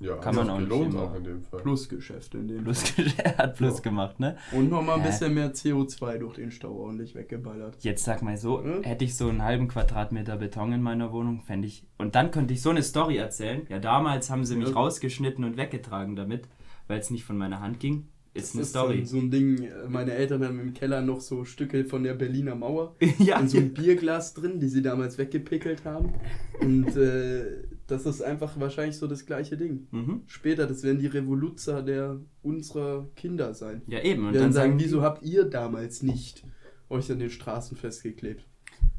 Ja, 0.00 0.16
Kann 0.16 0.34
man 0.34 0.48
auch 0.50 0.58
nicht 0.58 0.68
gelohnt 0.70 0.94
immer. 0.94 1.02
auch 1.02 1.14
in 1.16 1.24
dem 1.24 1.42
Fall. 1.42 1.60
Plusgeschäft 1.60 2.34
in 2.34 2.48
dem 2.48 2.64
Plus, 2.64 2.82
er 3.18 3.36
hat 3.38 3.56
Plus 3.56 3.76
Ja. 3.76 3.80
gemacht, 3.82 4.18
ne? 4.20 4.36
Und 4.52 4.70
nochmal 4.70 4.96
ein 4.96 5.02
Hä? 5.02 5.08
bisschen 5.08 5.34
mehr 5.34 5.52
CO2 5.52 6.18
durch 6.18 6.34
den 6.36 6.50
Stau 6.50 6.72
ordentlich 6.72 7.14
weggeballert. 7.14 7.76
Jetzt 7.80 8.04
sag 8.04 8.22
mal 8.22 8.36
so, 8.36 8.62
Hm? 8.62 8.82
hätte 8.82 9.04
ich 9.04 9.16
so 9.16 9.28
einen 9.28 9.42
halben 9.42 9.68
Quadratmeter 9.68 10.36
Beton 10.36 10.72
in 10.72 10.82
meiner 10.82 11.12
Wohnung, 11.12 11.42
fände 11.42 11.66
ich. 11.68 11.86
Und 11.98 12.14
dann 12.14 12.30
könnte 12.30 12.54
ich 12.54 12.62
so 12.62 12.70
eine 12.70 12.82
Story 12.82 13.16
erzählen. 13.18 13.62
Ja, 13.68 13.78
damals 13.78 14.30
haben 14.30 14.44
sie 14.44 14.56
mich 14.56 14.68
Ja. 14.68 14.74
rausgeschnitten 14.74 15.44
und 15.44 15.56
weggetragen 15.56 16.16
damit, 16.16 16.48
weil 16.88 16.98
es 17.00 17.10
nicht 17.10 17.24
von 17.24 17.36
meiner 17.36 17.60
Hand 17.60 17.78
ging. 17.80 18.08
Ist 18.32 18.54
eine 18.54 18.60
Das 18.60 18.68
ist 18.68 18.70
Story. 18.70 18.96
dann 18.98 19.06
so 19.06 19.16
ein 19.18 19.30
Ding, 19.32 19.64
äh, 19.64 19.88
meine 19.88 20.12
Eltern 20.12 20.44
haben 20.44 20.60
im 20.60 20.72
Keller 20.72 21.02
noch 21.02 21.20
so 21.20 21.44
Stücke 21.44 21.84
von 21.84 22.04
der 22.04 22.14
Berliner 22.14 22.54
Mauer 22.54 22.94
ja, 23.18 23.40
in 23.40 23.48
so 23.48 23.58
einem 23.58 23.74
Bierglas 23.74 24.34
drin, 24.34 24.60
die 24.60 24.68
sie 24.68 24.82
damals 24.82 25.18
weggepickelt 25.18 25.84
haben. 25.84 26.12
Und 26.60 26.96
äh, 26.96 27.64
das 27.90 28.06
ist 28.06 28.22
einfach 28.22 28.58
wahrscheinlich 28.58 28.96
so 28.96 29.06
das 29.06 29.26
gleiche 29.26 29.56
Ding. 29.56 29.86
mhm. 29.90 30.22
Später, 30.26 30.66
das 30.66 30.82
werden 30.82 30.98
die 31.00 31.06
Revoluzer 31.06 31.82
der 31.82 32.18
unserer 32.42 33.06
Kinder 33.16 33.54
sein. 33.54 33.82
ja 33.86 34.00
eben. 34.00 34.26
Und 34.26 34.34
dann 34.34 34.42
dann 34.44 34.52
sagen, 34.52 34.78
wieso 34.78 35.02
habt 35.02 35.22
ihr 35.22 35.44
damals 35.44 36.02
nicht 36.02 36.44
euch 36.88 37.10
an 37.12 37.18
den 37.18 37.30
Straßen 37.30 37.76
festgeklebt? 37.76 38.44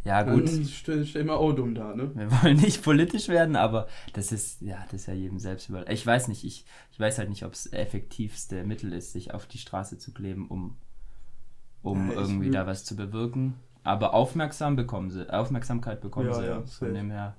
Ja, 0.04 0.24
gut. 0.24 0.48
Dann 0.48 0.66
stell, 0.66 1.06
stell 1.06 1.24
mal 1.26 1.36
auch 1.36 1.54
dumm 1.54 1.76
da, 1.76 1.96
ne? 1.96 2.10
Wir 2.16 2.32
wollen 2.42 2.58
nicht 2.58 2.82
politisch 2.84 3.28
werden, 3.28 3.56
aber 3.56 3.88
das 4.14 4.32
ist, 4.32 4.60
ja, 4.62 4.78
das 4.86 5.02
ist 5.02 5.06
ja 5.08 5.14
jedem 5.14 5.38
selbst 5.38 5.70
über. 5.70 5.88
Ich 5.92 6.04
weiß 6.06 6.28
nicht, 6.28 6.44
ich, 6.44 6.66
ich 6.92 7.00
weiß 7.00 7.20
halt 7.20 7.30
nicht, 7.30 7.46
ob 7.46 7.54
es 7.54 7.72
effektivste 7.72 8.64
Mittel 8.64 8.94
ist, 8.94 9.12
sich 9.14 9.32
auf 9.34 9.46
die 9.46 9.60
Straße 9.60 10.00
zu 10.00 10.12
kleben, 10.12 10.48
um, 10.48 10.76
um 11.84 12.10
Ja, 12.10 12.16
irgendwie 12.20 12.46
will- 12.48 12.52
da 12.54 12.66
was 12.66 12.84
zu 12.84 12.96
bewirken. 12.96 13.54
Aber 13.84 14.14
aufmerksam 14.16 14.76
bekommen 14.76 15.10
sie, 15.12 15.32
Aufmerksamkeit 15.32 16.02
bekommen 16.02 16.28
Ja, 16.30 16.34
sie. 16.34 16.46
ja, 16.46 16.62
Von 16.64 16.94
dem 16.94 17.10
her, 17.12 17.36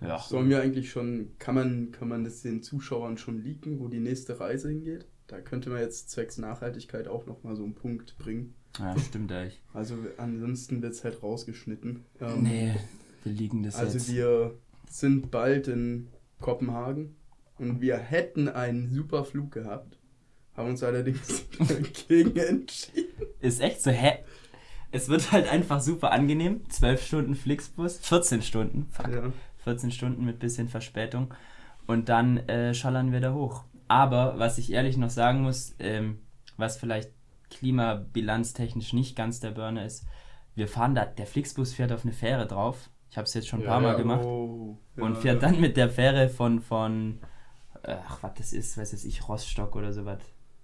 ja. 0.00 0.18
Sollen 0.18 0.48
wir 0.48 0.60
eigentlich 0.60 0.90
schon, 0.90 1.30
kann 1.38 1.54
man, 1.54 1.90
kann 1.92 2.08
man 2.08 2.24
das 2.24 2.42
den 2.42 2.62
Zuschauern 2.62 3.18
schon 3.18 3.42
leaken, 3.42 3.78
wo 3.80 3.88
die 3.88 4.00
nächste 4.00 4.38
Reise 4.40 4.68
hingeht? 4.68 5.06
Da 5.26 5.40
könnte 5.40 5.70
man 5.70 5.80
jetzt 5.80 6.10
zwecks 6.10 6.38
Nachhaltigkeit 6.38 7.08
auch 7.08 7.26
nochmal 7.26 7.54
so 7.56 7.64
einen 7.64 7.74
Punkt 7.74 8.16
bringen. 8.18 8.54
Ja, 8.78 8.98
stimmt 9.08 9.32
eigentlich. 9.32 9.60
Also 9.74 9.96
ansonsten 10.16 10.80
wird 10.82 10.92
es 10.94 11.04
halt 11.04 11.22
rausgeschnitten. 11.22 12.04
Ähm, 12.20 12.42
Nee, 12.42 12.74
wir 13.24 13.32
liegen 13.32 13.62
das 13.62 13.74
Also 13.76 13.98
jetzt. 13.98 14.12
wir 14.12 14.54
sind 14.88 15.30
bald 15.30 15.68
in 15.68 16.08
Kopenhagen 16.40 17.16
und 17.58 17.80
wir 17.80 17.96
hätten 17.98 18.48
einen 18.48 18.90
super 18.94 19.24
Flug 19.24 19.50
gehabt, 19.52 19.98
haben 20.54 20.70
uns 20.70 20.82
allerdings 20.82 21.44
dagegen 21.58 22.36
entschieden. 22.36 23.08
Ist 23.40 23.60
echt 23.60 23.82
so, 23.82 23.90
hä? 23.90 24.18
Es 24.90 25.08
wird 25.10 25.32
halt 25.32 25.48
einfach 25.52 25.82
super 25.82 26.12
angenehm. 26.12 26.62
12 26.70 27.02
Stunden 27.04 27.34
Flixbus, 27.34 27.98
14 27.98 28.40
Stunden, 28.40 28.86
fuck. 28.90 29.08
Ja. 29.08 29.32
14 29.68 29.90
Stunden 29.92 30.24
mit 30.24 30.38
bisschen 30.38 30.68
Verspätung. 30.68 31.34
Und 31.86 32.08
dann 32.08 32.38
äh, 32.48 32.74
schallern 32.74 33.12
wir 33.12 33.20
da 33.20 33.32
hoch. 33.34 33.64
Aber 33.88 34.38
was 34.38 34.58
ich 34.58 34.72
ehrlich 34.72 34.96
noch 34.96 35.10
sagen 35.10 35.42
muss, 35.42 35.74
ähm, 35.78 36.20
was 36.56 36.76
vielleicht 36.78 37.10
klimabilanztechnisch 37.50 38.92
nicht 38.92 39.16
ganz 39.16 39.40
der 39.40 39.50
Burner 39.52 39.84
ist, 39.84 40.06
wir 40.54 40.68
fahren 40.68 40.94
da, 40.94 41.04
der 41.06 41.26
Flixbus 41.26 41.74
fährt 41.74 41.92
auf 41.92 42.04
eine 42.04 42.12
Fähre 42.12 42.46
drauf. 42.46 42.90
Ich 43.10 43.16
habe 43.16 43.24
es 43.26 43.34
jetzt 43.34 43.48
schon 43.48 43.60
ein 43.60 43.64
Ja, 43.64 43.70
paar 43.70 43.80
Mal 43.80 43.92
ja. 43.92 43.94
gemacht. 43.96 44.24
Oh, 44.24 44.78
ja, 44.96 45.04
und 45.04 45.16
fährt 45.16 45.42
ja. 45.42 45.48
dann 45.48 45.60
mit 45.60 45.76
der 45.76 45.90
Fähre 45.90 46.28
von, 46.28 46.60
von 46.60 47.20
ach, 47.82 48.22
was 48.22 48.34
das 48.34 48.52
ist, 48.52 48.78
weiß 48.78 48.92
jetzt 48.92 49.04
ich, 49.04 49.28
Rostock 49.28 49.76
oder 49.76 49.92
sowas. 49.92 50.20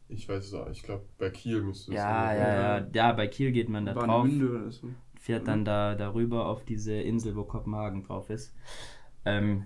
Ich 0.09 0.29
weiß 0.29 0.47
es 0.47 0.55
auch, 0.55 0.69
ich 0.71 0.83
glaube 0.83 1.05
bei 1.19 1.31
Kiel 1.31 1.63
müsste 1.63 1.95
es 1.95 1.97
Ja, 1.97 2.03
sein. 2.05 2.37
ja, 2.39 2.79
ja, 2.79 2.87
ja, 2.95 3.13
bei 3.13 3.27
Kiel 3.29 3.53
geht 3.53 3.69
man 3.69 3.87
da 3.87 3.95
drauf. 3.95 4.41
Oder 4.41 4.71
so. 4.71 4.89
fährt 5.19 5.49
dann 5.49 5.65
da 5.65 5.95
darüber 5.95 6.47
auf 6.47 6.65
diese 6.65 6.95
Insel, 6.95 7.37
wo 7.37 7.45
Kopenhagen 7.45 8.03
drauf 8.05 8.31
ist. 8.31 8.55
Ähm, 9.25 9.65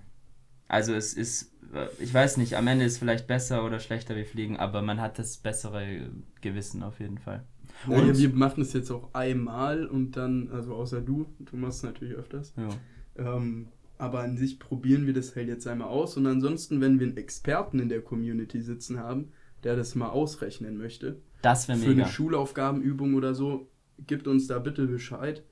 also 0.68 0.92
es 0.94 1.14
ist, 1.14 1.52
äh, 1.74 1.86
ich 2.02 2.12
weiß 2.12 2.36
nicht, 2.36 2.56
am 2.56 2.66
Ende 2.66 2.84
ist 2.84 2.98
vielleicht 2.98 3.26
besser 3.26 3.64
oder 3.64 3.80
schlechter 3.80 4.16
wie 4.16 4.24
Fliegen, 4.24 4.56
aber 4.56 4.82
man 4.82 5.00
hat 5.00 5.18
das 5.18 5.38
bessere 5.38 6.10
Gewissen 6.40 6.82
auf 6.82 7.00
jeden 7.00 7.18
Fall. 7.18 7.44
Naja, 7.86 8.02
Und- 8.02 8.18
wir 8.18 8.28
machen 8.30 8.62
es 8.62 8.72
jetzt 8.72 8.90
auch 8.90 9.14
einmal 9.14 9.86
und 9.86 10.16
dann, 10.16 10.50
also 10.50 10.74
außer 10.74 11.00
du, 11.00 11.26
du 11.38 11.56
machst 11.56 11.78
es 11.78 11.82
natürlich 11.84 12.14
öfters. 12.14 12.52
Ja. 12.56 13.36
Ähm, 13.36 13.68
aber 13.98 14.20
an 14.20 14.36
sich 14.36 14.58
probieren 14.60 15.06
wir 15.06 15.12
das 15.14 15.34
halt 15.34 15.48
jetzt 15.48 15.66
einmal 15.66 15.88
aus 15.88 16.16
und 16.16 16.26
ansonsten, 16.26 16.80
wenn 16.80 17.00
wir 17.00 17.06
einen 17.08 17.16
Experten 17.16 17.78
in 17.80 17.88
der 17.88 18.00
Community 18.00 18.60
sitzen 18.62 18.98
haben, 19.00 19.32
der 19.64 19.74
das 19.74 19.94
mal 19.96 20.08
ausrechnen 20.10 20.76
möchte, 20.76 21.20
Das 21.42 21.66
wäre 21.68 21.78
für 21.78 21.88
mega. 21.90 22.04
eine 22.04 22.12
Schulaufgabenübung 22.12 23.14
oder 23.14 23.34
so, 23.34 23.68
gibt 24.06 24.28
uns 24.28 24.46
da 24.46 24.58
bitte 24.60 24.86
Bescheid. 24.86 25.42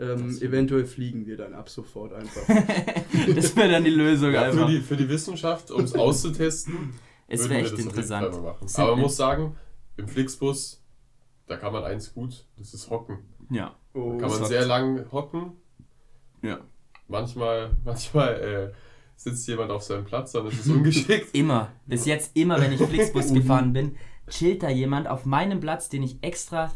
Ähm, 0.00 0.38
eventuell 0.40 0.84
fliegen 0.84 1.26
wir 1.26 1.36
dann 1.36 1.54
ab 1.54 1.68
sofort 1.68 2.12
einfach. 2.12 2.42
das 3.34 3.56
wäre 3.56 3.72
dann 3.72 3.84
die 3.84 3.90
Lösung 3.90 4.32
Ja, 4.32 4.42
für, 4.42 4.46
einfach. 4.50 4.68
die, 4.68 4.80
für 4.80 4.96
die 4.96 5.08
Wissenschaft, 5.08 5.70
um 5.72 5.80
es 5.84 5.94
auszutesten, 5.94 6.94
es 7.26 7.48
wäre 7.48 7.62
echt 7.62 7.78
interessant. 7.78 8.34
Aber 8.34 8.56
man 8.90 9.00
muss 9.00 9.16
sagen, 9.16 9.56
im 9.96 10.06
Flixbus, 10.06 10.82
da 11.46 11.56
kann 11.56 11.72
man 11.72 11.84
eins 11.84 12.14
gut, 12.14 12.44
das 12.56 12.74
ist 12.74 12.90
hocken. 12.90 13.18
Ja. 13.50 13.74
Oh, 13.94 14.16
Kann 14.18 14.30
man 14.30 14.44
sehr 14.44 14.66
lang 14.66 15.10
hocken. 15.10 15.52
Ja. 16.42 16.60
Manchmal, 17.08 17.76
manchmal 17.84 18.34
äh, 18.40 18.72
sitzt 19.16 19.48
jemand 19.48 19.70
auf 19.70 19.82
seinem 19.82 20.04
Platz, 20.04 20.32
dann 20.32 20.46
ist 20.46 20.60
es 20.60 20.68
ungeschickt. 20.68 21.34
Immer. 21.34 21.72
Bis 21.86 22.06
jetzt 22.06 22.36
immer, 22.36 22.60
wenn 22.60 22.72
ich 22.72 22.80
Flixbus 22.80 23.32
gefahren 23.32 23.72
bin, 23.72 23.96
chillt 24.28 24.62
da 24.62 24.68
jemand 24.68 25.08
auf 25.08 25.24
meinem 25.24 25.60
Platz, 25.60 25.88
den 25.88 26.02
ich 26.02 26.22
extra 26.22 26.70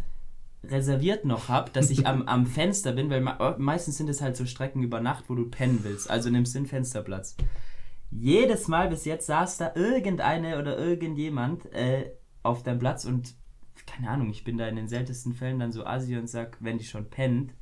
reserviert 0.64 1.24
noch 1.24 1.48
habe, 1.48 1.70
dass 1.70 1.90
ich 1.90 2.06
am, 2.06 2.22
am 2.28 2.46
Fenster 2.46 2.92
bin, 2.92 3.10
weil 3.10 3.20
me 3.20 3.56
meistens 3.58 3.98
sind 3.98 4.08
es 4.08 4.20
halt 4.20 4.36
so 4.36 4.46
Strecken 4.46 4.82
über 4.82 5.00
Nacht, 5.00 5.24
wo 5.28 5.34
du 5.34 5.48
pennen 5.48 5.80
willst. 5.82 6.10
Also 6.10 6.30
nimmst 6.30 6.54
du 6.54 6.60
den 6.60 6.66
Fensterplatz. 6.66 7.36
Jedes 8.10 8.68
Mal 8.68 8.88
bis 8.88 9.04
jetzt 9.04 9.26
saß 9.26 9.56
da 9.56 9.72
irgendeine 9.74 10.58
oder 10.58 10.78
irgendjemand 10.78 11.72
äh, 11.72 12.12
auf 12.42 12.62
deinem 12.62 12.78
Platz 12.78 13.04
und 13.04 13.34
keine 13.86 14.10
Ahnung, 14.10 14.30
ich 14.30 14.44
bin 14.44 14.58
da 14.58 14.68
in 14.68 14.76
den 14.76 14.88
seltensten 14.88 15.32
Fällen 15.32 15.58
dann 15.58 15.72
so 15.72 15.84
assi 15.84 16.16
und 16.16 16.28
sag, 16.28 16.56
wenn 16.60 16.78
die 16.78 16.84
schon 16.84 17.08
pennt, 17.08 17.54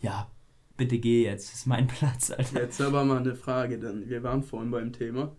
ja, 0.00 0.30
bitte 0.76 0.98
geh 0.98 1.24
jetzt, 1.24 1.50
das 1.50 1.60
ist 1.60 1.66
mein 1.66 1.86
Platz, 1.86 2.30
Alter. 2.30 2.62
Jetzt 2.62 2.80
aber 2.80 3.04
mal 3.04 3.18
eine 3.18 3.34
Frage 3.34 3.78
dann. 3.78 4.08
Wir 4.08 4.22
waren 4.22 4.42
vorhin 4.42 4.70
beim 4.70 4.92
Thema. 4.92 5.34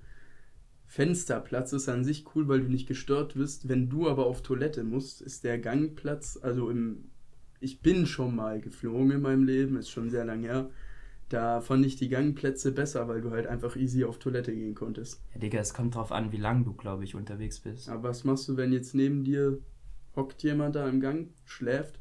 Fensterplatz 0.88 1.74
ist 1.74 1.89
an 1.89 2.03
sich 2.06 2.25
cool, 2.34 2.48
weil 2.48 2.62
du 2.62 2.70
nicht 2.70 2.88
gestört 2.88 3.36
wirst. 3.36 3.67
Wenn 3.67 3.89
du 3.89 4.08
aber 4.08 4.25
auf 4.25 4.41
Toilette 4.41 4.84
musst, 4.84 5.22
ist 5.22 5.44
der 5.44 5.60
Gangplatz, 5.60 6.39
also 6.41 6.70
im. 6.70 7.10
Ich 7.60 7.82
bin 7.82 8.06
schon 8.06 8.36
mal 8.36 8.62
geflogen 8.62 9.12
in 9.12 9.22
meinem 9.22 9.44
Leben, 9.44 9.77
ist 9.77 9.89
schon 9.89 10.10
sehr 10.10 10.25
lang 10.25 10.41
her. 10.41 10.70
da 11.29 11.60
fand 11.60 11.86
ich 11.86 11.98
die 11.98 12.08
Gangplätze 12.08 12.72
besser, 12.72 13.08
weil 13.08 13.22
du 13.22 13.32
halt 13.32 13.48
einfach 13.48 13.75
easy 13.75 14.06
auf 14.06 14.20
Toilette 14.20 14.53
gehen 14.53 14.75
konntest. 14.75 15.22
Ja, 15.34 15.39
Digga, 15.39 15.60
es 15.60 15.74
kommt 15.74 15.96
drauf 15.96 16.12
an, 16.12 16.32
wie 16.32 16.38
lang 16.38 16.63
du, 16.63 16.74
glaube 16.74 17.03
ich, 17.03 17.15
unterwegs 17.15 17.60
bist. 17.60 17.89
Aber 17.89 18.10
was 18.10 18.24
machst 18.24 18.48
du, 18.48 18.56
wenn 18.56 18.72
jetzt 18.72 18.96
neben 18.96 19.24
dir 19.24 19.60
hockt 20.15 20.41
jemand 20.44 20.75
da 20.75 20.88
im 20.88 21.01
Gang, 21.01 21.29
schläft 21.46 22.00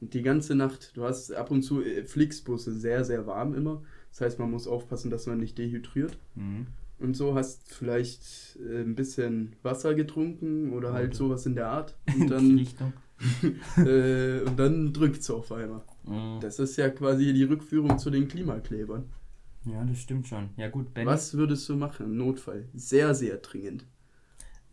und 0.00 0.14
die 0.14 0.22
ganze 0.22 0.54
Nacht, 0.54 0.96
du 0.96 1.04
hast 1.04 1.32
ab 1.32 1.50
und 1.50 1.62
zu 1.62 1.82
äh, 1.82 2.04
Flixbusse 2.04 2.72
sehr, 2.72 3.04
sehr 3.04 3.26
warm 3.26 3.54
immer. 3.54 3.82
Das 4.10 4.20
heißt, 4.20 4.38
man 4.38 4.50
muss 4.50 4.68
aufpassen, 4.68 5.10
dass 5.10 5.26
man 5.26 5.38
nicht 5.38 5.58
dehydriert. 5.58 6.18
Mhm. 6.34 6.66
Und 6.98 7.14
so 7.16 7.34
hast 7.34 7.72
vielleicht 7.74 8.56
äh, 8.56 8.80
ein 8.82 8.94
bisschen 8.94 9.54
Wasser 9.62 9.94
getrunken 9.94 10.72
oder 10.72 10.92
halt 10.92 11.08
Oder- 11.10 11.16
sowas 11.16 11.46
in 11.46 11.54
der 11.54 11.68
Art. 11.68 11.94
Und 12.18 12.30
dann, 12.30 12.56
Richtung. 12.58 12.92
äh, 13.78 14.40
und 14.42 14.58
dann 14.58 14.92
drückt 14.92 15.20
es 15.22 15.30
auf 15.30 15.50
einmal. 15.50 15.80
Mhm. 16.04 16.38
Das 16.40 16.58
ist 16.58 16.76
ja 16.76 16.90
quasi 16.90 17.32
die 17.32 17.44
Rückführung 17.44 17.98
zu 17.98 18.10
den 18.10 18.28
Klimaklebern. 18.28 19.06
Ja, 19.64 19.82
das 19.84 19.98
stimmt 19.98 20.28
schon. 20.28 20.50
Ja, 20.58 20.68
gut, 20.68 20.92
Benny. 20.92 21.06
Was 21.06 21.34
würdest 21.34 21.66
du 21.68 21.76
machen 21.76 22.06
im 22.06 22.16
Notfall? 22.18 22.68
Sehr, 22.74 23.14
sehr 23.14 23.38
dringend. 23.38 23.86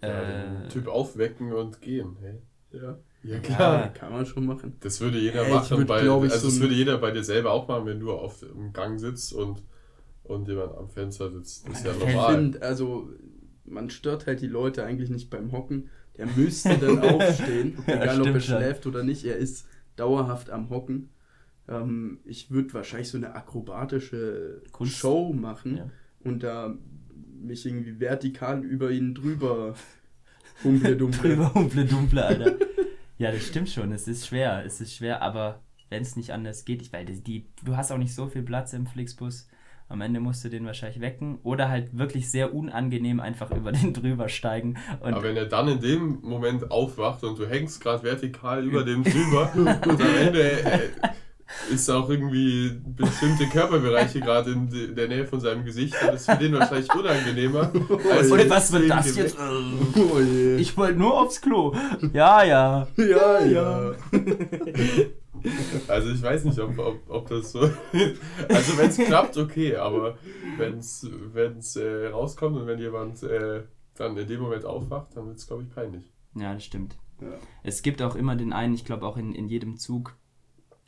Ja, 0.01 0.09
Äh, 0.09 0.59
den 0.63 0.69
Typ 0.69 0.87
aufwecken 0.87 1.53
und 1.53 1.81
gehen. 1.81 2.17
Hey. 2.21 2.41
Ja, 2.73 2.97
Ja, 3.23 3.39
klar. 3.39 3.89
kann 3.93 4.11
man 4.11 4.25
schon 4.25 4.45
machen. 4.45 4.75
Das 4.81 4.99
würde 4.99 5.19
jeder 5.19 5.41
Ey, 5.43 5.47
ich 5.47 5.53
machen, 5.53 5.77
würd, 5.77 5.87
bei, 5.87 5.99
also 6.01 6.37
so 6.37 6.47
das 6.47 6.59
würde 6.59 6.73
jeder 6.75 6.97
bei 6.97 7.11
dir 7.11 7.23
selber 7.23 7.51
auch 7.51 7.67
machen, 7.69 7.85
wenn 7.85 7.99
du 8.01 8.11
auf 8.11 8.39
dem 8.41 8.73
Gang 8.73 8.99
sitzt 8.99 9.31
und, 9.33 9.63
und 10.23 10.47
jemand 10.47 10.75
am 10.77 10.89
Fenster 10.89 11.29
sitzt. 11.31 11.67
Das 11.67 11.79
ist 11.79 11.85
ja 11.85 11.93
normal. 11.93 12.35
finde, 12.35 12.61
also 12.61 13.09
man 13.65 13.89
stört 13.89 14.27
halt 14.27 14.41
die 14.41 14.47
Leute 14.47 14.83
eigentlich 14.83 15.09
nicht 15.09 15.29
beim 15.29 15.51
Hocken. 15.51 15.89
Der 16.17 16.27
müsste 16.27 16.77
dann 16.77 16.99
aufstehen, 17.01 17.77
Ja, 17.87 18.01
egal 18.03 18.21
ob 18.21 18.27
er 18.27 18.39
schläft 18.39 18.85
oder 18.85 19.03
nicht. 19.03 19.25
Er 19.25 19.37
ist 19.37 19.67
dauerhaft 19.95 20.49
am 20.49 20.69
Hocken. 20.69 21.09
Ähm, 21.67 22.19
ich 22.25 22.51
würde 22.51 22.73
wahrscheinlich 22.73 23.09
so 23.09 23.17
eine 23.17 23.35
akrobatische 23.35 24.61
Kunst. 24.71 24.97
Show 24.97 25.33
machen 25.33 25.77
Ja. 25.77 25.89
und 26.23 26.43
da 26.43 26.75
mich 27.41 27.65
irgendwie 27.65 27.99
vertikal 27.99 28.63
über 28.63 28.91
ihn 28.91 29.13
drüber 29.15 29.75
humple 30.63 30.95
dumple. 30.95 31.29
Drüber 31.35 31.53
humple 31.53 31.85
dumple, 31.85 32.25
Alter. 32.25 32.55
ja, 33.17 33.31
das 33.31 33.43
stimmt 33.47 33.69
schon. 33.69 33.91
Es 33.91 34.07
ist 34.07 34.27
schwer. 34.27 34.63
Es 34.65 34.79
ist 34.81 34.93
schwer, 34.95 35.21
aber 35.21 35.61
wenn 35.89 36.01
es 36.01 36.15
nicht 36.15 36.31
anders 36.31 36.63
geht, 36.65 36.81
ich, 36.81 36.93
weil 36.93 37.05
die, 37.05 37.21
die, 37.21 37.45
du 37.63 37.75
hast 37.75 37.91
auch 37.91 37.97
nicht 37.97 38.13
so 38.15 38.27
viel 38.27 38.43
Platz 38.43 38.73
im 38.73 38.85
Flixbus. 38.87 39.47
Am 39.93 40.01
Ende 40.01 40.19
musst 40.19 40.43
du 40.43 40.49
den 40.49 40.65
wahrscheinlich 40.65 41.01
wecken 41.01 41.37
oder 41.43 41.69
halt 41.69 41.95
wirklich 41.95 42.31
sehr 42.31 42.55
unangenehm 42.55 43.19
einfach 43.19 43.51
über 43.51 43.71
den 43.71 43.93
drüber 43.93 44.27
steigen. 44.27 44.75
Und 45.01 45.13
Aber 45.13 45.21
wenn 45.21 45.37
er 45.37 45.45
dann 45.45 45.67
in 45.67 45.79
dem 45.81 46.17
Moment 46.23 46.71
aufwacht 46.71 47.23
und 47.23 47.37
du 47.37 47.45
hängst 47.47 47.79
gerade 47.79 48.01
vertikal 48.01 48.65
über 48.65 48.83
dem 48.83 49.03
drüber 49.03 49.51
und 49.55 49.67
am 49.67 50.15
Ende 50.19 50.41
äh, 50.63 50.79
ist 51.71 51.87
auch 51.91 52.09
irgendwie 52.09 52.71
bestimmte 52.83 53.45
Körperbereiche 53.45 54.19
gerade 54.19 54.53
in 54.53 54.67
de- 54.71 54.95
der 54.95 55.07
Nähe 55.09 55.27
von 55.27 55.39
seinem 55.39 55.63
Gesicht, 55.63 55.93
dann 56.01 56.15
ist 56.15 56.25
für 56.27 56.37
den 56.37 56.53
wahrscheinlich 56.53 56.91
unangenehmer. 56.91 57.71
als 58.11 58.31
und 58.31 58.49
was 58.49 58.71
wird 58.73 58.83
den 58.83 58.89
das 58.89 59.15
jetzt? 59.15 59.37
Oh. 59.37 60.19
Ich 60.57 60.75
wollte 60.75 60.97
nur 60.97 61.21
aufs 61.21 61.39
Klo. 61.39 61.75
Ja, 62.13 62.43
ja. 62.43 62.87
ja, 62.97 63.39
ja. 63.45 63.91
Also 65.87 66.11
ich 66.11 66.21
weiß 66.21 66.45
nicht, 66.45 66.59
ob, 66.59 66.77
ob, 66.77 67.09
ob 67.09 67.29
das 67.29 67.51
so. 67.51 67.59
Also 68.49 68.77
wenn 68.77 68.89
es 68.89 68.97
klappt, 68.97 69.37
okay, 69.37 69.75
aber 69.75 70.17
wenn 70.57 70.77
es 70.77 71.75
äh, 71.75 72.07
rauskommt 72.07 72.57
und 72.57 72.67
wenn 72.67 72.79
jemand 72.79 73.23
äh, 73.23 73.63
dann 73.95 74.17
in 74.17 74.27
dem 74.27 74.41
Moment 74.41 74.65
aufwacht, 74.65 75.15
dann 75.15 75.27
wird 75.27 75.37
es, 75.37 75.47
glaube 75.47 75.63
ich, 75.63 75.69
peinlich. 75.69 76.09
Ja, 76.35 76.53
das 76.53 76.63
stimmt. 76.63 76.97
Ja. 77.21 77.27
Es 77.63 77.81
gibt 77.81 78.01
auch 78.01 78.15
immer 78.15 78.35
den 78.35 78.53
einen, 78.53 78.73
ich 78.73 78.85
glaube 78.85 79.05
auch 79.05 79.17
in, 79.17 79.33
in 79.33 79.47
jedem 79.47 79.77
Zug 79.77 80.15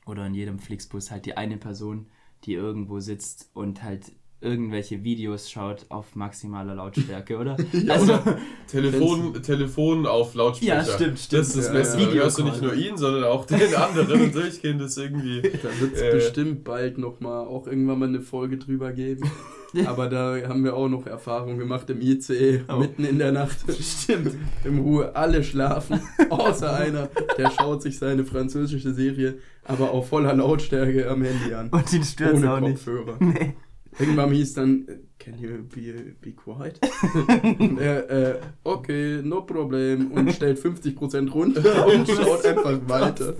oder 0.05 0.25
in 0.25 0.33
jedem 0.33 0.59
Flixbus 0.59 1.11
halt 1.11 1.25
die 1.25 1.37
eine 1.37 1.57
Person, 1.57 2.07
die 2.43 2.53
irgendwo 2.53 2.99
sitzt 2.99 3.49
und 3.53 3.83
halt 3.83 4.11
irgendwelche 4.45 5.03
Videos 5.03 5.49
schaut 5.51 5.85
auf 5.89 6.15
maximaler 6.15 6.75
Lautstärke, 6.75 7.37
oder? 7.37 7.57
also, 7.89 8.19
Telefon, 8.67 9.41
Telefon 9.41 10.05
auf 10.05 10.33
Lautsprecher. 10.35 10.75
Ja, 10.75 10.83
stimmt, 10.83 11.19
stimmt. 11.19 11.41
Das 11.41 11.47
ist 11.49 11.57
das 11.57 11.67
Ja, 11.67 11.73
Beste. 11.73 11.99
ja. 12.01 12.05
Da 12.07 12.13
hörst 12.13 12.39
du 12.39 12.43
nicht 12.43 12.61
nur 12.61 12.73
ihn, 12.73 12.97
sondern 12.97 13.23
auch 13.25 13.45
den 13.45 13.75
anderen 13.75 14.21
und 14.21 14.35
durchgehend 14.35 14.81
ist 14.81 14.97
irgendwie. 14.97 15.41
Da 15.63 15.69
wird 15.81 15.95
es 15.95 16.01
Äh. 16.01 16.11
bestimmt 16.11 16.63
bald 16.63 16.97
nochmal 16.97 17.45
auch 17.47 17.67
irgendwann 17.67 17.99
mal 17.99 18.07
eine 18.07 18.21
Folge 18.21 18.57
drüber 18.57 18.91
geben. 18.93 19.29
Aber 19.87 20.07
da 20.07 20.37
haben 20.47 20.63
wir 20.63 20.73
auch 20.75 20.87
noch 20.87 21.05
Erfahrung 21.05 21.57
gemacht 21.57 21.89
im 21.89 21.99
ICE, 21.99 22.61
Oh. 22.69 22.77
mitten 22.77 23.03
in 23.03 23.19
der 23.19 23.33
Nacht. 23.33 23.57
Stimmt. 23.81 24.31
Im 24.63 24.79
Ruhe, 24.79 25.13
alle 25.15 25.43
schlafen, 25.43 25.99
außer 26.29 26.73
einer, 26.73 27.09
der 27.37 27.51
schaut 27.51 27.81
sich 27.81 27.97
seine 27.97 28.23
französische 28.23 28.93
Serie, 28.93 29.39
aber 29.65 29.91
auf 29.91 30.07
voller 30.09 30.33
Lautstärke 30.33 31.09
am 31.09 31.23
Handy 31.23 31.53
an. 31.53 31.69
und 31.71 31.91
den 31.91 32.03
stört 32.03 32.45
auch 32.45 32.59
nicht. 32.61 32.85
Kopfhörer. 32.85 33.17
Nee. 33.19 33.55
Irgendwann 33.99 34.31
hieß 34.31 34.53
dann, 34.53 34.87
äh, 34.87 34.97
can 35.19 35.37
you 35.39 35.63
be, 35.63 36.15
be 36.21 36.33
quiet? 36.33 36.79
Und 37.59 37.79
er, 37.79 38.09
äh, 38.09 38.39
okay, 38.63 39.21
no 39.23 39.41
problem. 39.41 40.11
Und 40.11 40.31
stellt 40.33 40.59
50% 40.59 41.29
runter 41.31 41.87
und 41.87 42.07
schaut 42.07 42.45
einfach 42.45 42.79
weiter. 42.87 43.33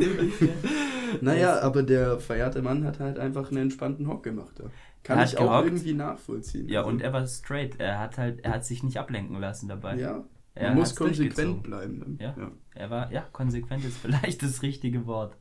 Naja, 1.21 1.59
aber 1.62 1.83
der 1.83 2.19
verehrte 2.19 2.62
Mann 2.62 2.83
hat 2.85 3.00
halt 3.00 3.19
einfach 3.19 3.50
einen 3.50 3.63
entspannten 3.63 4.07
Hock 4.07 4.24
gemacht. 4.24 4.59
Da. 4.59 4.65
Kann 5.03 5.24
ich 5.24 5.38
auch 5.38 5.43
gehockt. 5.43 5.65
irgendwie 5.67 5.93
nachvollziehen. 5.93 6.67
Ja, 6.67 6.79
Also, 6.79 6.89
und 6.91 7.01
er 7.01 7.13
war 7.13 7.27
straight. 7.27 7.79
Er 7.79 8.00
hat 8.00 8.17
halt, 8.17 8.39
er 8.43 8.53
hat 8.53 8.65
sich 8.65 8.81
nicht 8.83 8.97
ablenken 8.97 9.39
lassen 9.39 9.67
dabei. 9.67 9.97
ja, 9.97 10.24
Er 10.55 10.69
man 10.69 10.79
muss 10.79 10.95
konsequent 10.95 11.63
bleiben. 11.63 12.17
Dann. 12.17 12.35
Ja. 12.38 12.51
Er 12.74 12.89
war, 12.89 13.12
ja, 13.12 13.21
konsequent 13.31 13.85
ist 13.85 13.97
vielleicht 13.97 14.41
das 14.41 14.62
richtige 14.62 15.05
Wort. 15.05 15.38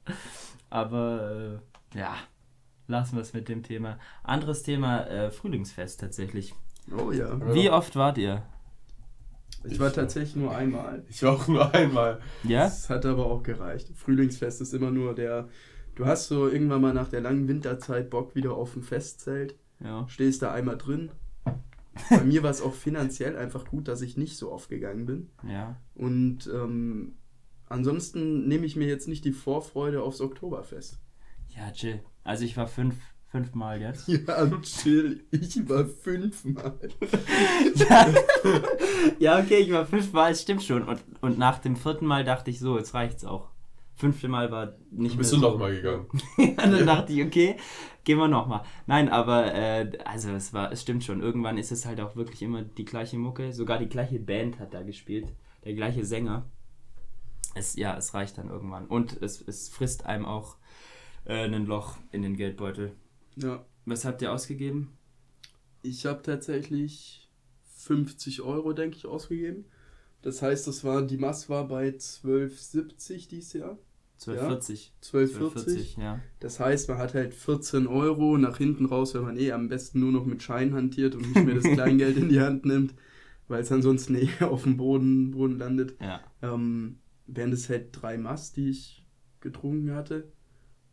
Aber 0.70 1.60
äh, 1.94 1.98
ja, 1.98 2.14
lassen 2.86 3.16
wir 3.16 3.22
es 3.22 3.32
mit 3.32 3.48
dem 3.48 3.62
Thema. 3.62 3.98
Anderes 4.22 4.62
Thema, 4.62 5.06
äh, 5.06 5.30
Frühlingsfest 5.30 6.00
tatsächlich. 6.00 6.54
Oh 6.96 7.10
ja. 7.12 7.54
Wie 7.54 7.70
oft 7.70 7.96
wart 7.96 8.18
ihr? 8.18 8.42
Ich 9.64 9.80
war 9.80 9.92
tatsächlich 9.92 10.36
nur 10.36 10.54
einmal. 10.54 11.04
Ich 11.08 11.22
war 11.22 11.32
auch 11.32 11.48
nur 11.48 11.74
einmal. 11.74 12.20
Ja? 12.42 12.64
Das 12.64 12.90
hat 12.90 13.06
aber 13.06 13.26
auch 13.26 13.42
gereicht. 13.42 13.88
Frühlingsfest 13.94 14.60
ist 14.60 14.74
immer 14.74 14.90
nur 14.90 15.14
der. 15.14 15.48
Du 15.94 16.06
hast 16.06 16.28
so 16.28 16.48
irgendwann 16.48 16.82
mal 16.82 16.92
nach 16.92 17.08
der 17.08 17.20
langen 17.20 17.48
Winterzeit 17.48 18.10
Bock 18.10 18.34
wieder 18.34 18.52
auf 18.54 18.76
ein 18.76 18.82
Festzelt. 18.82 19.56
Ja. 19.80 20.06
stehst 20.08 20.42
da 20.42 20.52
einmal 20.52 20.78
drin. 20.78 21.10
Bei 22.10 22.22
mir 22.22 22.42
war 22.42 22.50
es 22.50 22.62
auch 22.62 22.74
finanziell 22.74 23.36
einfach 23.36 23.66
gut, 23.66 23.88
dass 23.88 24.02
ich 24.02 24.16
nicht 24.16 24.36
so 24.36 24.50
oft 24.50 24.68
gegangen 24.68 25.06
bin. 25.06 25.30
Ja. 25.48 25.76
Und 25.94 26.50
ähm, 26.52 27.14
ansonsten 27.68 28.48
nehme 28.48 28.66
ich 28.66 28.76
mir 28.76 28.88
jetzt 28.88 29.08
nicht 29.08 29.24
die 29.24 29.32
Vorfreude 29.32 30.02
aufs 30.02 30.20
Oktoberfest. 30.20 30.98
Ja, 31.56 31.70
chill. 31.70 32.00
Also 32.24 32.44
ich 32.44 32.56
war 32.56 32.66
fünf, 32.66 32.96
fünfmal 33.28 33.80
jetzt. 33.80 34.08
Ja, 34.08 34.50
chill. 34.62 35.24
Ich 35.30 35.68
war 35.68 35.86
fünfmal. 35.86 36.78
ja. 37.74 38.06
ja, 39.18 39.38
okay, 39.38 39.58
ich 39.58 39.72
war 39.72 39.86
fünfmal, 39.86 40.32
es 40.32 40.42
stimmt 40.42 40.62
schon. 40.62 40.82
Und, 40.82 41.00
und 41.20 41.38
nach 41.38 41.58
dem 41.58 41.76
vierten 41.76 42.06
Mal 42.06 42.24
dachte 42.24 42.50
ich 42.50 42.58
so, 42.58 42.78
jetzt 42.78 42.94
reicht's 42.94 43.24
auch. 43.24 43.50
Fünfte 43.96 44.26
Mal 44.26 44.50
war 44.50 44.74
nicht 44.90 45.16
Bist 45.16 45.32
mehr 45.32 45.40
du 45.40 45.46
so. 45.46 45.52
nochmal 45.52 45.76
gegangen? 45.76 46.06
Und 46.36 46.56
dann 46.56 46.84
dachte 46.84 47.12
ich, 47.12 47.24
okay, 47.24 47.56
gehen 48.02 48.18
wir 48.18 48.26
nochmal. 48.26 48.64
Nein, 48.86 49.08
aber 49.08 49.54
äh, 49.54 49.98
also 50.04 50.30
es 50.30 50.52
war, 50.52 50.72
es 50.72 50.82
stimmt 50.82 51.04
schon. 51.04 51.20
Irgendwann 51.22 51.58
ist 51.58 51.70
es 51.70 51.86
halt 51.86 52.00
auch 52.00 52.16
wirklich 52.16 52.42
immer 52.42 52.62
die 52.62 52.84
gleiche 52.84 53.16
Mucke. 53.18 53.52
Sogar 53.52 53.78
die 53.78 53.88
gleiche 53.88 54.18
Band 54.18 54.58
hat 54.58 54.74
da 54.74 54.82
gespielt. 54.82 55.32
Der 55.64 55.74
gleiche 55.74 56.04
Sänger. 56.04 56.44
Es, 57.54 57.76
ja, 57.76 57.96
es 57.96 58.14
reicht 58.14 58.36
dann 58.36 58.48
irgendwann. 58.50 58.86
Und 58.86 59.22
es, 59.22 59.40
es 59.40 59.68
frisst 59.68 60.06
einem 60.06 60.26
auch 60.26 60.56
äh, 61.24 61.44
ein 61.44 61.66
Loch 61.66 61.98
in 62.12 62.22
den 62.22 62.36
Geldbeutel. 62.36 62.92
Ja, 63.36 63.64
Was 63.84 64.04
habt 64.04 64.22
ihr 64.22 64.32
ausgegeben? 64.32 64.96
ich 65.84 66.06
habe 66.06 66.22
tatsächlich 66.22 67.30
50 67.76 68.40
Euro, 68.42 68.72
denke 68.72 68.96
ich, 68.96 69.06
ausgegeben. 69.06 69.66
Das 70.22 70.40
heißt, 70.40 70.66
das 70.66 70.82
war, 70.84 71.02
die 71.02 71.18
Maß 71.18 71.50
war 71.50 71.68
bei 71.68 71.90
12,70 71.90 73.28
dieses 73.28 73.52
Jahr. 73.52 73.78
12,40. 74.20 74.90
12,40. 75.02 76.00
ja. 76.00 76.20
Das 76.40 76.58
heißt, 76.58 76.88
man 76.88 76.98
hat 76.98 77.12
halt 77.12 77.34
14 77.34 77.86
Euro 77.86 78.38
nach 78.38 78.56
hinten 78.56 78.86
raus, 78.86 79.14
wenn 79.14 79.22
man 79.22 79.36
eh 79.36 79.52
am 79.52 79.68
besten 79.68 80.00
nur 80.00 80.12
noch 80.12 80.24
mit 80.24 80.42
Schein 80.42 80.72
hantiert 80.72 81.14
und 81.14 81.34
nicht 81.34 81.44
mehr 81.44 81.56
das 81.56 81.64
Kleingeld 81.74 82.16
in 82.16 82.30
die 82.30 82.40
Hand 82.40 82.64
nimmt, 82.64 82.94
weil 83.48 83.60
es 83.60 83.70
ansonsten 83.70 84.14
eh 84.16 84.30
auf 84.40 84.62
dem 84.62 84.78
Boden, 84.78 85.32
Boden 85.32 85.58
landet. 85.58 85.96
Ja. 86.00 86.20
Ähm, 86.40 87.00
wären 87.26 87.50
das 87.50 87.68
halt 87.68 87.88
drei 87.92 88.16
Mass, 88.16 88.52
die 88.52 88.70
ich 88.70 89.04
getrunken 89.40 89.94
hatte. 89.94 90.32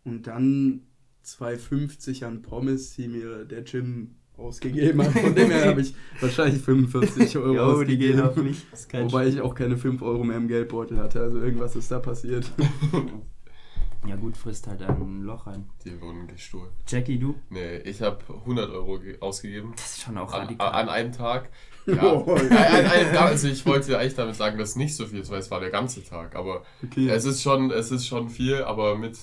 Und 0.03 0.27
dann 0.27 0.81
2,50 1.25 2.25
an 2.25 2.41
Pommes, 2.41 2.95
die 2.95 3.07
mir 3.07 3.45
der 3.45 3.63
Jim 3.63 4.15
ausgegeben 4.37 5.03
hat. 5.03 5.11
Von 5.11 5.35
dem 5.35 5.51
her 5.51 5.67
habe 5.67 5.81
ich 5.81 5.93
wahrscheinlich 6.21 6.61
45 6.63 7.37
Euro 7.37 7.53
Jo, 7.53 7.83
die 7.83 7.97
gehen 7.97 8.19
auf 8.19 8.29
ausgegeben. 8.29 8.49
mich. 8.49 8.65
Wobei 9.11 9.27
ich 9.27 9.39
auch 9.41 9.53
keine 9.53 9.77
5 9.77 10.01
Euro 10.01 10.23
mehr 10.23 10.37
im 10.37 10.47
Geldbeutel 10.47 10.97
hatte. 10.97 11.21
Also 11.21 11.39
irgendwas 11.39 11.75
ist 11.75 11.91
da 11.91 11.99
passiert. 11.99 12.51
Ja 14.07 14.15
gut, 14.15 14.35
frisst 14.35 14.65
halt 14.65 14.81
ein 14.81 15.21
Loch 15.21 15.45
rein. 15.45 15.69
Die 15.85 16.01
wurden 16.01 16.25
gestohlen. 16.25 16.71
Jackie, 16.87 17.19
du? 17.19 17.35
Nee, 17.51 17.77
ich 17.83 18.01
habe 18.01 18.17
100 18.33 18.71
Euro 18.71 18.97
ge- 18.97 19.19
ausgegeben. 19.19 19.73
Das 19.75 19.91
ist 19.97 20.01
schon 20.01 20.17
auch 20.17 20.33
An, 20.33 20.41
radikal. 20.41 20.71
an 20.73 20.89
einem 20.89 21.11
Tag. 21.11 21.49
Ja. 21.85 22.03
Oh, 22.13 22.33
An- 22.33 22.47
an 22.47 22.51
einem 22.57 23.11
Tag, 23.13 23.27
also 23.29 23.47
ich 23.47 23.63
wollte 23.65 23.97
eigentlich 23.99 24.15
damit 24.15 24.35
sagen, 24.35 24.57
dass 24.57 24.75
nicht 24.75 24.95
so 24.95 25.05
viel 25.05 25.19
ist, 25.19 25.29
weil 25.31 25.39
es 25.39 25.49
war 25.51 25.59
der 25.59 25.69
ganze 25.71 26.03
Tag. 26.03 26.35
Aber 26.35 26.63
Okay. 26.83 27.09
es 27.09 27.25
ist 27.25 27.43
schon, 27.43 27.69
es 27.69 27.91
ist 27.91 28.07
schon 28.07 28.29
viel, 28.29 28.63
aber 28.63 28.97
mit 28.97 29.17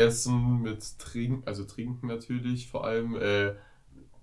Essen, 0.00 0.62
mit 0.62 0.98
Trinken, 0.98 1.42
also 1.46 1.64
Trinken 1.64 2.06
natürlich 2.08 2.68
vor 2.68 2.84
allem, 2.84 3.16
äh, 3.16 3.54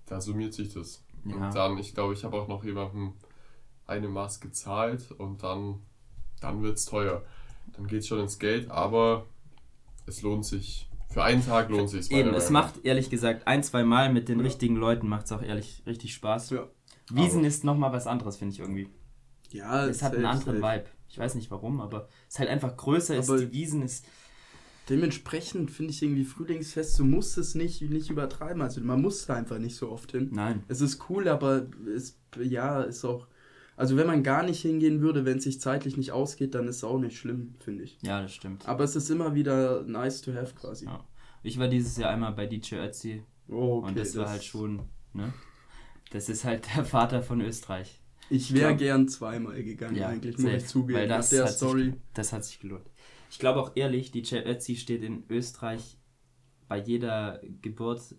da 0.06 0.20
summiert 0.20 0.54
sich 0.54 0.72
das. 0.74 1.04
Ja. 1.24 1.34
Und 1.36 1.54
dann, 1.54 1.78
ich 1.78 1.94
glaube, 1.94 2.14
ich 2.14 2.24
habe 2.24 2.36
auch 2.36 2.48
noch 2.48 2.64
jemandem 2.64 3.14
eine 3.86 4.08
Maß 4.08 4.40
gezahlt 4.40 5.10
und 5.12 5.42
dann, 5.42 5.80
dann 6.40 6.62
wird 6.62 6.76
es 6.78 6.84
teuer. 6.84 7.24
Dann 7.74 7.86
geht 7.86 8.00
es 8.00 8.06
schon 8.08 8.20
ins 8.20 8.38
Geld, 8.38 8.70
aber 8.70 9.26
es 10.06 10.22
lohnt 10.22 10.44
sich. 10.44 10.88
Für 11.10 11.22
einen 11.24 11.44
Tag 11.44 11.70
lohnt 11.70 11.88
sich 11.88 12.10
Eben, 12.10 12.34
es 12.34 12.50
macht 12.50 12.84
ehrlich 12.84 13.08
gesagt 13.08 13.46
ein, 13.46 13.62
zwei 13.62 13.82
Mal 13.82 14.12
mit 14.12 14.28
den 14.28 14.38
Ja. 14.40 14.44
richtigen 14.44 14.76
Leuten 14.76 15.08
macht 15.08 15.24
es 15.26 15.32
auch 15.32 15.42
ehrlich 15.42 15.82
richtig 15.86 16.12
Spaß. 16.14 16.50
Ja. 16.50 16.68
Wiesen 17.10 17.38
Aber- 17.38 17.48
ist 17.48 17.64
nochmal 17.64 17.92
was 17.92 18.06
anderes, 18.06 18.36
finde 18.36 18.52
ich 18.52 18.60
irgendwie. 18.60 18.88
Ja, 19.50 19.86
Es 19.86 20.02
hat 20.02 20.14
einen 20.14 20.26
anderen. 20.26 20.58
Vibe. 20.58 20.84
Ich 21.08 21.18
weiß 21.18 21.34
nicht 21.34 21.50
warum, 21.50 21.80
aber 21.80 22.08
es 22.28 22.34
ist 22.34 22.38
halt 22.40 22.50
einfach 22.50 22.76
größer, 22.76 23.16
ist, 23.16 23.30
Aber- 23.30 23.38
die 23.40 23.50
Wiesen 23.52 23.80
ist. 23.82 24.04
Dementsprechend 24.88 25.70
finde 25.70 25.92
ich 25.92 26.02
irgendwie 26.02 26.24
Frühlingsfest, 26.24 26.98
du 26.98 27.04
musst 27.04 27.36
es 27.36 27.54
nicht, 27.54 27.82
nicht 27.82 28.10
übertreiben. 28.10 28.62
Also 28.62 28.80
man 28.80 29.02
muss 29.02 29.26
da 29.26 29.34
einfach 29.34 29.58
nicht 29.58 29.76
so 29.76 29.90
oft 29.90 30.12
hin. 30.12 30.30
Nein. 30.32 30.62
Es 30.68 30.80
ist 30.80 31.08
cool, 31.08 31.28
aber 31.28 31.66
es 31.94 32.18
ja 32.40 32.82
ist 32.82 33.04
auch. 33.04 33.26
Also 33.76 33.96
wenn 33.96 34.06
man 34.06 34.22
gar 34.22 34.42
nicht 34.42 34.60
hingehen 34.62 35.00
würde, 35.00 35.24
wenn 35.24 35.38
es 35.38 35.44
sich 35.44 35.60
zeitlich 35.60 35.96
nicht 35.96 36.10
ausgeht, 36.10 36.54
dann 36.54 36.66
ist 36.66 36.76
es 36.76 36.84
auch 36.84 36.98
nicht 36.98 37.16
schlimm, 37.16 37.54
finde 37.60 37.84
ich. 37.84 37.98
Ja, 38.02 38.22
das 38.22 38.34
stimmt. 38.34 38.66
Aber 38.66 38.82
es 38.82 38.96
ist 38.96 39.08
immer 39.08 39.34
wieder 39.34 39.84
nice 39.84 40.20
to 40.22 40.32
have 40.34 40.54
quasi. 40.54 40.86
Ja. 40.86 41.04
Ich 41.42 41.58
war 41.58 41.68
dieses 41.68 41.96
Jahr 41.96 42.10
einmal 42.10 42.32
bei 42.32 42.46
DJ 42.46 42.76
Ötzi 42.76 43.22
Oh, 43.48 43.78
und 43.78 43.96
das 43.98 44.16
war 44.16 44.28
halt 44.28 44.44
schon, 44.44 44.82
ne? 45.14 45.32
Das 46.10 46.28
ist 46.28 46.44
halt 46.44 46.66
der 46.76 46.84
Vater 46.84 47.22
von 47.22 47.40
Österreich. 47.40 48.00
Ich 48.30 48.52
wäre 48.52 48.76
gern 48.76 49.08
zweimal 49.08 49.62
gegangen, 49.62 50.02
eigentlich, 50.02 50.36
muss 50.38 50.52
ich 50.52 50.66
zugeben. 50.66 50.98
Weil 50.98 51.08
das, 51.08 51.30
der 51.30 51.44
hat 51.44 51.52
Story. 51.52 51.84
Sich, 51.84 51.94
das 52.12 52.32
hat 52.32 52.44
sich 52.44 52.60
gelohnt. 52.60 52.84
Ich 53.30 53.38
glaube 53.38 53.60
auch 53.60 53.72
ehrlich, 53.74 54.10
DJ 54.10 54.36
Ötzi 54.38 54.76
steht 54.76 55.02
in 55.02 55.24
Österreich 55.28 55.98
bei 56.68 56.78
jeder 56.78 57.40
Geburt, 57.62 58.14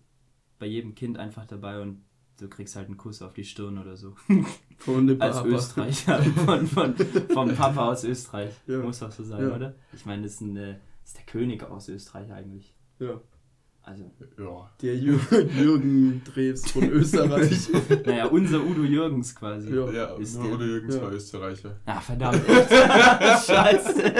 bei 0.59 0.65
jedem 0.65 0.95
Kind 0.95 1.17
einfach 1.17 1.45
dabei 1.45 1.81
und 1.81 2.03
du 2.39 2.47
kriegst 2.47 2.75
halt 2.75 2.87
einen 2.87 2.97
Kuss 2.97 3.21
auf 3.21 3.33
die 3.33 3.43
Stirn 3.43 3.77
oder 3.77 3.97
so. 3.97 4.15
Von 4.77 5.07
dem 5.07 5.21
Als 5.21 5.37
Papa. 5.37 5.47
Österreicher. 5.49 6.23
Von, 6.23 6.67
von, 6.67 6.95
vom 6.95 7.55
Papa 7.55 7.91
aus 7.91 8.03
Österreich. 8.03 8.53
Ja. 8.65 8.79
Muss 8.79 9.03
auch 9.03 9.11
so 9.11 9.23
sein, 9.23 9.41
Ja. 9.49 9.55
oder? 9.55 9.75
Ich 9.93 10.05
meine, 10.05 10.23
das 10.23 10.41
äh, 10.41 10.53
das 11.01 11.09
ist 11.11 11.17
der 11.17 11.25
König 11.25 11.63
aus 11.63 11.89
Österreich 11.89 12.31
eigentlich. 12.31 12.73
Ja. 12.99 13.19
Also, 13.81 14.03
Ja, 14.37 14.69
Der 14.81 14.95
Jür 14.97 15.19
Jürgen 15.57 16.21
Drews 16.23 16.69
von 16.71 16.83
Österreich. 16.91 17.69
naja, 18.05 18.25
unser 18.27 18.63
Udo 18.63 18.83
Jürgens 18.83 19.33
quasi. 19.35 19.73
Ja. 19.73 19.91
ja 19.91 20.05
Ist 20.17 20.35
nur 20.37 20.43
der- 20.45 20.53
Udo 20.55 20.63
Jürgens 20.65 20.95
ja. 20.95 21.01
war 21.01 21.11
Österreicher. 21.11 21.79
Ach, 21.85 22.01
verdammt. 22.03 22.41
Scheiße. 23.47 24.13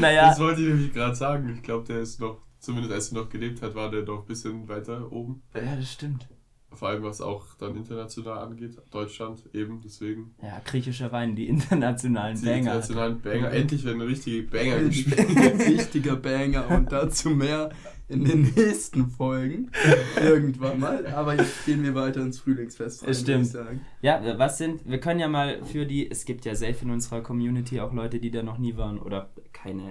naja, 0.00 0.28
Das 0.30 0.40
wollte 0.40 0.62
ich 0.62 0.68
nämlich 0.68 0.92
gerade 0.92 1.14
sagen. 1.14 1.52
Ich 1.56 1.62
glaube, 1.62 1.86
der 1.86 2.00
ist 2.00 2.20
noch, 2.20 2.38
zumindest 2.58 2.92
als 2.92 3.12
er 3.12 3.18
noch 3.22 3.28
gelebt 3.28 3.62
hat, 3.62 3.74
war 3.74 3.90
der 3.90 4.02
noch 4.04 4.20
ein 4.20 4.26
bisschen 4.26 4.68
weiter 4.68 5.10
oben. 5.12 5.42
ja, 5.54 5.76
das 5.76 5.92
stimmt. 5.92 6.26
Vor 6.72 6.88
allem 6.88 7.02
was 7.02 7.20
auch 7.20 7.46
dann 7.58 7.74
international 7.76 8.38
angeht. 8.38 8.76
Deutschland 8.92 9.42
eben, 9.52 9.80
deswegen. 9.84 10.36
Ja, 10.40 10.60
griechischer 10.64 11.10
Wein, 11.10 11.34
die 11.34 11.48
internationalen 11.48 12.36
Die 12.38 12.44
Banger. 12.44 12.58
internationalen 12.58 13.20
Banger. 13.20 13.50
Endlich 13.50 13.84
werden 13.84 14.00
richtige 14.02 14.42
Banger 14.44 14.84
gespielt. 14.84 15.18
Ein 15.18 15.60
richtiger 15.60 16.14
Banger 16.28 16.68
und 16.70 16.92
dazu 16.92 17.30
mehr 17.30 17.70
in 18.10 18.24
den 18.24 18.42
nächsten 18.56 19.08
Folgen. 19.08 19.70
Irgendwann 20.20 20.80
mal. 20.80 21.06
Aber 21.06 21.36
jetzt 21.36 21.64
gehen 21.64 21.82
wir 21.82 21.94
weiter 21.94 22.20
ins 22.22 22.38
Frühlingsfest. 22.40 23.02
rein, 23.02 23.10
Es 23.10 23.20
stimmt. 23.20 23.52
würde 23.54 23.62
ich 23.62 23.68
sagen. 23.68 23.80
Ja, 24.02 24.38
was 24.38 24.58
sind, 24.58 24.88
wir 24.88 24.98
können 24.98 25.20
ja 25.20 25.28
mal 25.28 25.64
für 25.64 25.86
die, 25.86 26.10
es 26.10 26.24
gibt 26.24 26.44
ja 26.44 26.54
safe 26.54 26.76
in 26.82 26.90
unserer 26.90 27.20
Community 27.22 27.80
auch 27.80 27.92
Leute, 27.92 28.18
die 28.20 28.30
da 28.30 28.42
noch 28.42 28.58
nie 28.58 28.76
waren 28.76 28.98
oder 28.98 29.30
keine, 29.52 29.90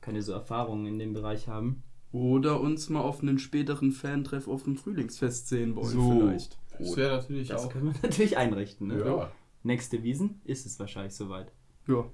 keine 0.00 0.22
so 0.22 0.32
Erfahrungen 0.32 0.86
in 0.86 0.98
dem 0.98 1.12
Bereich 1.12 1.46
haben. 1.48 1.82
Oder 2.12 2.60
uns 2.60 2.88
mal 2.88 3.00
auf 3.00 3.20
einen 3.20 3.38
späteren 3.38 3.92
Fantreff 3.92 4.48
auf 4.48 4.62
dem 4.62 4.76
Frühlingsfest 4.76 5.48
sehen 5.48 5.76
wollen, 5.76 5.88
So. 5.92 6.20
vielleicht. 6.20 6.58
Das 6.78 6.96
wäre 6.96 7.16
natürlich 7.16 7.48
Das 7.48 7.64
auch. 7.66 7.72
können 7.72 7.86
wir 7.92 7.94
natürlich 8.02 8.36
einrichten. 8.36 8.86
Ne? 8.88 8.98
Ja. 9.04 9.30
Nächste 9.62 10.02
Wiesen 10.02 10.40
ist 10.44 10.64
es 10.66 10.78
wahrscheinlich 10.78 11.14
soweit. 11.14 11.52
Ja, 11.86 12.04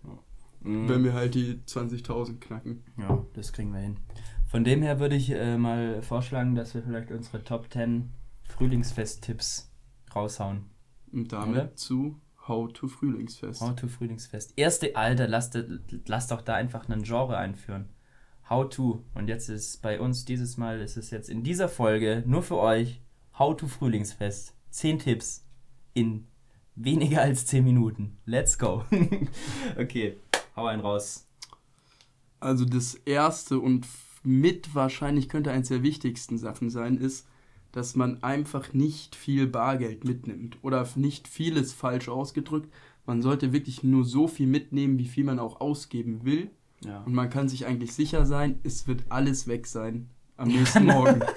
Mhm. 0.64 0.88
wenn 0.88 1.02
wir 1.02 1.12
halt 1.12 1.34
die 1.34 1.58
20.000 1.66 2.38
knacken. 2.38 2.84
Ja, 2.96 3.26
das 3.34 3.52
kriegen 3.52 3.72
wir 3.72 3.80
hin. 3.80 3.96
Von 4.52 4.64
dem 4.64 4.82
her 4.82 5.00
würde 5.00 5.16
ich 5.16 5.30
äh, 5.30 5.56
mal 5.56 6.02
vorschlagen, 6.02 6.54
dass 6.54 6.74
wir 6.74 6.82
vielleicht 6.82 7.10
unsere 7.10 7.42
Top 7.42 7.72
10 7.72 8.10
Frühlingsfest-Tipps 8.42 9.72
raushauen. 10.14 10.66
Und 11.10 11.32
damit 11.32 11.56
Oder? 11.56 11.74
zu 11.74 12.20
How 12.46 12.70
to 12.70 12.86
Frühlingsfest. 12.86 13.62
How 13.62 13.74
to 13.74 13.88
Frühlingsfest. 13.88 14.52
Erste, 14.56 14.94
Alter, 14.94 15.26
lasst, 15.26 15.58
lasst 16.04 16.32
doch 16.32 16.42
da 16.42 16.54
einfach 16.54 16.86
einen 16.86 17.02
Genre 17.02 17.38
einführen. 17.38 17.88
How 18.50 18.68
to. 18.68 19.02
Und 19.14 19.28
jetzt 19.28 19.48
ist 19.48 19.80
bei 19.80 19.98
uns 19.98 20.26
dieses 20.26 20.58
Mal, 20.58 20.82
ist 20.82 20.98
es 20.98 21.10
jetzt 21.10 21.30
in 21.30 21.42
dieser 21.42 21.70
Folge 21.70 22.22
nur 22.26 22.42
für 22.42 22.58
euch 22.58 23.00
How 23.38 23.56
to 23.56 23.66
Frühlingsfest. 23.66 24.54
10 24.68 24.98
Tipps 24.98 25.46
in 25.94 26.26
weniger 26.74 27.22
als 27.22 27.46
10 27.46 27.64
Minuten. 27.64 28.18
Let's 28.26 28.58
go. 28.58 28.84
okay, 29.78 30.18
hau 30.54 30.66
einen 30.66 30.82
raus. 30.82 31.26
Also 32.38 32.66
das 32.66 32.96
erste 32.96 33.58
und 33.58 33.86
mit 34.22 34.74
wahrscheinlich 34.74 35.28
könnte 35.28 35.50
eines 35.50 35.68
der 35.68 35.82
wichtigsten 35.82 36.38
Sachen 36.38 36.70
sein, 36.70 36.96
ist, 36.96 37.26
dass 37.72 37.96
man 37.96 38.22
einfach 38.22 38.72
nicht 38.72 39.16
viel 39.16 39.46
Bargeld 39.46 40.04
mitnimmt. 40.04 40.58
Oder 40.62 40.86
nicht 40.96 41.26
vieles 41.28 41.72
falsch 41.72 42.08
ausgedrückt. 42.08 42.70
Man 43.06 43.22
sollte 43.22 43.52
wirklich 43.52 43.82
nur 43.82 44.04
so 44.04 44.28
viel 44.28 44.46
mitnehmen, 44.46 44.98
wie 44.98 45.08
viel 45.08 45.24
man 45.24 45.38
auch 45.38 45.60
ausgeben 45.60 46.24
will. 46.24 46.50
Ja. 46.84 47.02
Und 47.02 47.14
man 47.14 47.30
kann 47.30 47.48
sich 47.48 47.66
eigentlich 47.66 47.92
sicher 47.94 48.26
sein, 48.26 48.58
es 48.62 48.86
wird 48.86 49.04
alles 49.08 49.46
weg 49.48 49.66
sein 49.66 50.08
am 50.36 50.48
nächsten 50.48 50.84
Morgen. 50.86 51.20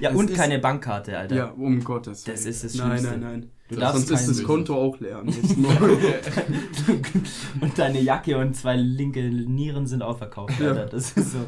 Ja, 0.00 0.10
Es 0.10 0.16
und 0.16 0.30
ist- 0.30 0.36
keine 0.36 0.58
Bankkarte, 0.58 1.18
Alter. 1.18 1.34
ja, 1.34 1.46
um 1.50 1.82
Gottes 1.82 2.26
Willen. 2.26 2.36
Das 2.36 2.44
ist 2.46 2.62
das 2.62 2.74
Nein, 2.74 2.98
Schlimmste. 2.98 3.10
nein, 3.18 3.20
nein. 3.20 3.50
Du 3.68 3.74
Das- 3.76 3.80
darfst 3.94 4.08
Sonst 4.08 4.20
ist 4.20 4.28
das 4.28 4.36
kein- 4.38 4.46
Konto 4.46 4.74
auch 4.76 5.00
leer 5.00 5.18
am 5.18 5.26
nächsten 5.26 5.62
Morgen. 5.62 5.98
und 7.60 7.78
deine 7.78 8.00
Jacke 8.00 8.36
und 8.38 8.54
zwei 8.54 8.76
linke 8.76 9.22
Nieren 9.22 9.86
sind 9.86 10.02
auch 10.02 10.18
verkauft, 10.18 10.60
Ja. 10.60 10.68
Alter. 10.68 10.86
Das 10.86 11.12
ist 11.12 11.32
so. 11.32 11.38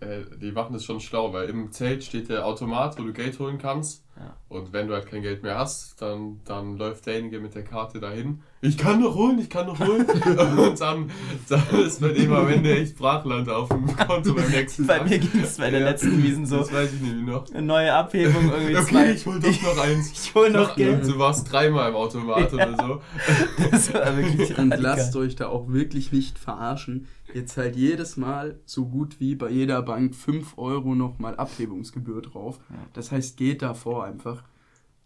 Äh, 0.00 0.22
die 0.40 0.52
machen 0.52 0.72
das 0.72 0.84
schon 0.84 1.00
schlau, 1.00 1.32
weil 1.32 1.48
im 1.48 1.72
Zelt 1.72 2.04
steht 2.04 2.28
der 2.28 2.46
Automat, 2.46 2.98
wo 2.98 3.04
du 3.04 3.12
Geld 3.12 3.38
holen 3.38 3.58
kannst. 3.58 4.04
Ja. 4.20 4.36
Und 4.50 4.72
wenn 4.74 4.86
du 4.86 4.92
halt 4.94 5.06
kein 5.06 5.22
Geld 5.22 5.42
mehr 5.42 5.56
hast, 5.58 6.02
dann, 6.02 6.40
dann 6.44 6.76
läuft 6.76 7.06
derjenige 7.06 7.40
mit 7.40 7.54
der 7.54 7.64
Karte 7.64 8.00
dahin. 8.00 8.40
Ich 8.60 8.76
kann 8.76 9.00
noch 9.00 9.14
holen, 9.14 9.38
ich 9.38 9.48
kann 9.48 9.66
noch 9.66 9.78
holen. 9.80 10.04
und 10.58 10.78
dann, 10.80 11.10
dann 11.48 11.80
ist 11.80 12.02
bei 12.02 12.08
dem 12.08 12.30
am 12.34 12.46
Ende 12.48 12.76
echt 12.76 12.98
Brachland 12.98 13.48
auf 13.48 13.68
dem 13.70 13.86
Konto 13.96 14.34
beim 14.34 14.50
nächsten 14.50 14.86
Bei 14.86 14.98
Tag. 14.98 15.08
mir 15.08 15.18
ging 15.20 15.40
es 15.42 15.56
bei 15.56 15.70
der 15.70 15.80
Ja. 15.80 15.88
letzten 15.90 16.22
Wiesen 16.22 16.44
so. 16.44 16.58
Das 16.58 16.70
weiß 16.72 16.92
ich 16.92 17.00
nämlich 17.00 17.24
noch. 17.26 17.48
Eine 17.50 17.62
neue 17.62 17.94
Abhebung 17.94 18.50
irgendwie 18.52 18.74
zwei. 18.74 19.02
Okay, 19.04 19.12
ich 19.12 19.26
hol 19.26 19.40
doch 19.40 19.62
noch 19.62 19.78
eins. 19.84 20.10
Ich 20.30 20.34
hol 20.34 20.50
noch 20.50 20.76
Geld. 20.76 21.06
Du 21.06 21.18
warst 21.18 21.50
dreimal 21.50 21.88
im 21.88 21.96
Automat 21.96 22.52
Ja. 22.52 22.68
oder 22.68 22.76
so. 22.76 23.00
Das 23.70 23.94
war 23.94 24.16
wirklich 24.16 24.58
Und 24.58 24.76
lasst 24.78 25.16
euch 25.16 25.36
da 25.36 25.48
auch 25.48 25.68
wirklich 25.68 26.12
nicht 26.12 26.38
verarschen. 26.38 27.06
Ihr 27.32 27.46
zahlt 27.46 27.76
jedes 27.76 28.16
Mal 28.16 28.58
so 28.66 28.86
gut 28.86 29.20
wie 29.20 29.36
bei 29.36 29.48
jeder 29.50 29.82
Bank 29.82 30.16
5 30.16 30.58
Euro 30.58 30.96
nochmal 30.96 31.36
Abhebungsgebühr 31.36 32.22
drauf. 32.22 32.58
Das 32.92 33.12
heißt, 33.12 33.36
geht 33.36 33.62
davor 33.62 34.02
einfach. 34.10 34.44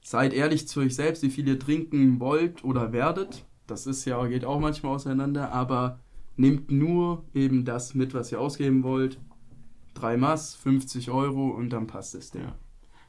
Seid 0.03 0.33
ehrlich 0.35 0.69
zu 0.69 0.81
euch 0.81 0.95
selbst, 0.95 1.23
wie 1.23 1.31
viel 1.31 1.49
ihr 1.49 1.59
trinken 1.59 2.21
wollt 2.21 2.65
oder 2.65 2.93
werdet. 2.93 3.45
Das 3.67 3.87
ist 3.87 4.05
ja, 4.05 4.25
geht 4.27 4.45
auch 4.45 4.61
manchmal 4.61 4.95
auseinander, 4.95 5.53
aber 5.53 6.01
nehmt 6.37 6.71
nur 6.71 7.25
eben 7.33 7.65
das 7.65 7.95
mit, 7.95 8.13
was 8.13 8.31
ihr 8.33 8.41
ausgeben 8.41 8.83
wollt. 8.83 9.19
Drei 9.95 10.17
Mass, 10.17 10.55
50 10.57 11.11
Euro 11.11 11.49
und 11.49 11.71
dann 11.71 11.87
passt 11.87 12.15
es 12.15 12.31
Ding. 12.31 12.43
Ja. 12.43 12.55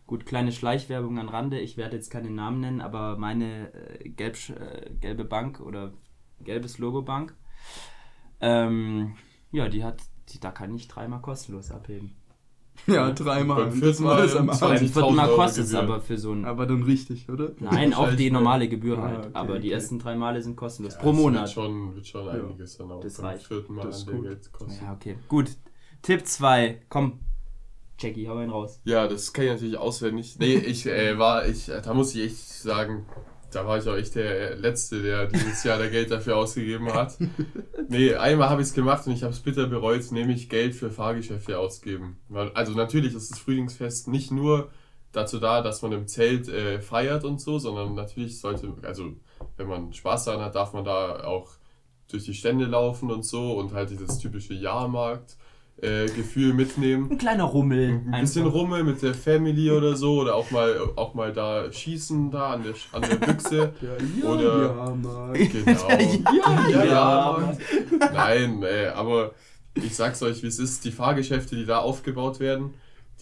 Gut, 0.08 0.26
kleine 0.26 0.52
Schleichwerbung 0.52 1.18
an 1.18 1.30
Rande. 1.30 1.60
Ich 1.60 1.78
werde 1.78 1.96
jetzt 1.96 2.12
keine 2.12 2.30
Namen 2.30 2.60
nennen, 2.60 2.82
aber 2.82 3.18
meine 3.18 3.74
äh, 3.74 4.10
gelb, 4.10 4.38
äh, 4.50 4.92
gelbe 5.02 5.26
Bank 5.26 5.60
oder 5.60 5.94
gelbes 6.42 6.78
Logo 6.78 7.02
Bank, 7.02 7.36
ähm, 8.40 9.16
ja, 9.52 9.68
die 9.68 9.84
hat, 9.84 10.04
die, 10.30 10.40
da 10.40 10.52
kann 10.52 10.76
ich 10.76 10.88
dreimal 10.88 11.22
kostenlos 11.22 11.72
abheben. 11.72 12.16
Ja, 12.88 13.12
dreimal. 13.12 13.66
Beim 13.66 13.74
vierten 13.74 14.04
Mal 14.04 14.18
alles 14.18 14.36
am. 14.36 14.48
Beim 14.48 14.56
20.000 14.56 14.78
vierten 14.94 15.16
Mal 15.16 15.28
Euro 15.30 15.36
kostet 15.38 15.66
es 15.66 15.74
aber 15.74 16.02
für 16.02 16.18
so 16.18 16.32
ein. 16.34 16.46
Aber 16.46 16.66
dann 16.66 16.84
richtig, 16.84 17.30
oder? 17.30 17.52
Nein, 17.60 17.94
auch 17.94 18.00
die 18.00 18.10
Wahrscheinlich, 18.10 18.32
normale 18.32 18.68
Gebühr 18.70 18.98
Ah, 19.00 19.02
halt. 19.08 19.18
okay, 19.20 19.30
aber 19.34 19.54
die 19.60 19.68
okay. 19.68 19.72
ersten 19.72 20.00
drei 20.00 20.16
Male 20.16 20.42
sind 20.42 20.56
kostenlos. 20.56 20.94
Ja, 20.94 21.00
pro 21.00 21.14
Monat. 21.14 21.42
Wird 21.44 21.52
schon, 21.52 21.96
wird 21.96 22.08
schon 22.08 22.26
Ja. 22.28 22.32
einiges 22.34 22.78
dann 22.78 22.92
auch 22.92 23.02
Das 23.02 23.16
beim 23.18 23.26
reicht. 23.28 23.48
vierten 23.48 23.74
Mal 23.76 23.86
Das 23.86 23.98
ist 24.02 24.08
an 24.10 24.16
gut. 24.16 24.24
Geld 24.26 24.52
kosten. 24.52 24.86
Ja, 24.86 24.94
okay. 24.94 25.18
Gut. 25.28 25.52
Tipp 26.02 26.26
2. 26.28 26.82
Komm. 26.90 27.20
Jackie, 27.98 28.28
hau 28.28 28.36
einen 28.36 28.52
raus. 28.52 28.82
Ja, 28.84 29.08
das 29.08 29.32
kann 29.32 29.46
ich 29.46 29.52
natürlich 29.52 29.78
auswendig. 29.78 30.36
Nee, 30.38 30.56
ich 30.56 30.86
äh, 30.86 31.18
war, 31.18 31.48
ich, 31.48 31.68
da 31.68 31.94
muss 31.94 32.14
ich 32.14 32.24
echt 32.26 32.38
sagen, 32.38 33.06
da 33.56 33.66
war 33.66 33.78
ich 33.78 33.88
auch 33.88 33.96
echt 33.96 34.16
der 34.16 34.58
Letzte, 34.58 35.02
der 35.02 35.28
dieses 35.28 35.64
Jahr 35.64 35.80
da 35.80 35.88
Geld 35.88 36.12
dafür 36.12 36.36
ausgegeben 36.38 36.94
hat. 36.94 37.18
Nee, 37.88 38.16
einmal 38.16 38.50
habe 38.50 38.62
ich 38.62 38.70
es 38.70 38.74
gemacht 38.74 39.06
und 39.08 39.14
ich 39.14 39.24
habe 39.24 39.32
es 39.32 39.40
bitter 39.40 39.68
bereut, 39.68 40.12
nämlich 40.12 40.50
Geld 40.50 40.76
für 40.76 40.90
Fahrgeschäfte 40.90 41.58
ausgeben. 41.60 42.18
Also 42.54 42.74
natürlich 42.74 43.14
ist 43.14 43.32
das 43.32 43.40
Frühlingsfest 43.40 44.08
nicht 44.08 44.32
nur 44.32 44.72
dazu 45.12 45.40
da, 45.40 45.62
dass 45.62 45.82
man 45.82 45.92
im 45.92 46.08
Zelt 46.08 46.50
äh, 46.50 46.82
feiert 46.82 47.24
und 47.24 47.40
so, 47.40 47.60
sondern 47.60 47.94
natürlich 47.94 48.40
sollte, 48.40 48.74
also 48.82 49.14
wenn 49.56 49.68
man 49.68 49.94
Spaß 49.94 50.26
daran 50.26 50.42
hat, 50.42 50.56
darf 50.56 50.74
man 50.74 50.84
da 50.84 51.24
auch 51.24 51.52
durch 52.10 52.26
die 52.26 52.34
Stände 52.34 52.66
laufen 52.66 53.12
und 53.12 53.24
so 53.24 53.54
und 53.54 53.74
halt 53.74 53.90
dieses 53.90 54.20
typische 54.20 54.54
Jahrmarkt 54.54 55.38
äh, 55.82 56.06
Gefühl 56.08 56.54
mitnehmen. 56.54 57.12
Ein 57.12 57.18
kleiner 57.18 57.44
Rummel. 57.44 58.02
Ein 58.12 58.22
bisschen 58.22 58.46
einfach. 58.46 58.60
Rummel 58.60 58.84
mit 58.84 59.02
der 59.02 59.14
Family 59.14 59.70
oder 59.72 59.96
so 59.96 60.22
oder 60.22 60.36
auch 60.36 60.50
mal 60.52 60.80
auch 60.96 61.14
mal 61.14 61.34
da 61.34 61.72
schießen 61.72 62.32
da 62.32 62.54
an 62.54 62.64
der, 62.64 62.74
an 62.94 63.02
der 63.02 63.16
Büchse. 63.28 63.74
Ja, 64.22 64.30
Oder- 64.30 64.66
ja, 64.68 64.96
Mann. 64.96 65.34
Genau. 65.34 65.90
Ja, 65.90 66.70
ja, 66.70 66.86
ja, 66.86 67.38
Mann. 67.40 67.58
Nein, 68.14 68.64
äh, 68.64 68.88
aber 68.88 69.34
ich 69.74 69.96
sag's 69.96 70.22
euch, 70.24 70.44
wie 70.44 70.48
es 70.48 70.60
ist. 70.60 70.86
Die 70.86 70.92
Fahrgeschäfte, 70.92 71.56
die 71.58 71.66
da 71.66 71.80
aufgebaut 71.80 72.40
werden, 72.40 72.74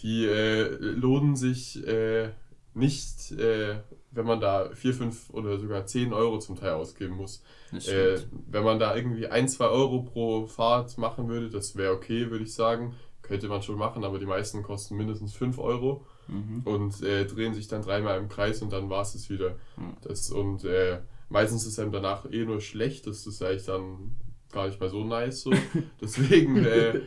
die 0.03 0.25
äh, 0.25 0.67
lohnen 0.79 1.35
sich 1.35 1.85
äh, 1.87 2.29
nicht, 2.75 3.31
äh, 3.31 3.75
wenn 4.13 4.25
man 4.25 4.39
da 4.39 4.69
4, 4.73 4.93
5 4.93 5.29
oder 5.31 5.59
sogar 5.59 5.85
10 5.85 6.13
Euro 6.13 6.39
zum 6.39 6.55
Teil 6.55 6.73
ausgeben 6.73 7.15
muss. 7.15 7.43
Äh, 7.73 8.19
wenn 8.47 8.63
man 8.63 8.79
da 8.79 8.95
irgendwie 8.95 9.27
1, 9.27 9.53
2 9.55 9.65
Euro 9.65 10.03
pro 10.03 10.47
Fahrt 10.47 10.97
machen 10.97 11.27
würde, 11.27 11.49
das 11.49 11.75
wäre 11.75 11.93
okay, 11.93 12.29
würde 12.29 12.43
ich 12.43 12.53
sagen. 12.53 12.95
Könnte 13.21 13.47
man 13.47 13.61
schon 13.61 13.77
machen, 13.77 14.03
aber 14.03 14.19
die 14.19 14.25
meisten 14.25 14.63
kosten 14.63 14.97
mindestens 14.97 15.33
5 15.33 15.57
Euro 15.59 16.05
Mhm. 16.27 16.61
und 16.63 17.01
äh, 17.03 17.25
drehen 17.25 17.53
sich 17.53 17.67
dann 17.67 17.81
dreimal 17.81 18.17
im 18.17 18.29
Kreis 18.29 18.61
und 18.61 18.71
dann 18.71 18.89
war 18.89 19.01
es 19.01 19.13
es 19.13 19.29
wieder. 19.29 19.57
Mhm. 19.75 19.97
Das, 20.03 20.29
und 20.31 20.63
äh, 20.63 21.01
meistens 21.27 21.65
ist 21.65 21.79
einem 21.79 21.91
danach 21.91 22.25
eh 22.31 22.45
nur 22.45 22.61
schlecht, 22.61 23.07
das 23.07 23.27
ist 23.27 23.41
eigentlich 23.43 23.65
dann 23.65 24.15
gar 24.53 24.67
nicht 24.67 24.79
mal 24.79 24.89
so 24.89 25.03
nice 25.03 25.41
so. 25.41 25.51
deswegen 26.01 26.63
äh, 26.63 27.01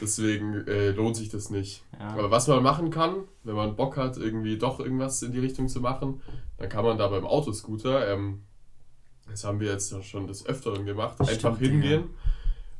deswegen 0.00 0.66
äh, 0.66 0.90
lohnt 0.92 1.16
sich 1.16 1.28
das 1.28 1.50
nicht. 1.50 1.82
Ja. 1.98 2.08
Aber 2.08 2.30
was 2.30 2.48
man 2.48 2.62
machen 2.62 2.90
kann, 2.90 3.24
wenn 3.44 3.56
man 3.56 3.76
Bock 3.76 3.96
hat, 3.96 4.16
irgendwie 4.16 4.56
doch 4.56 4.80
irgendwas 4.80 5.22
in 5.22 5.32
die 5.32 5.40
Richtung 5.40 5.68
zu 5.68 5.80
machen, 5.80 6.22
dann 6.56 6.68
kann 6.68 6.84
man 6.84 6.96
da 6.96 7.08
beim 7.08 7.26
Autoscooter, 7.26 8.12
ähm, 8.12 8.42
das 9.28 9.44
haben 9.44 9.60
wir 9.60 9.70
jetzt 9.70 9.92
ja 9.92 10.02
schon 10.02 10.26
des 10.26 10.46
Öfteren 10.46 10.86
gemacht, 10.86 11.20
einfach 11.20 11.56
Stimmt, 11.56 11.58
hingehen. 11.58 12.04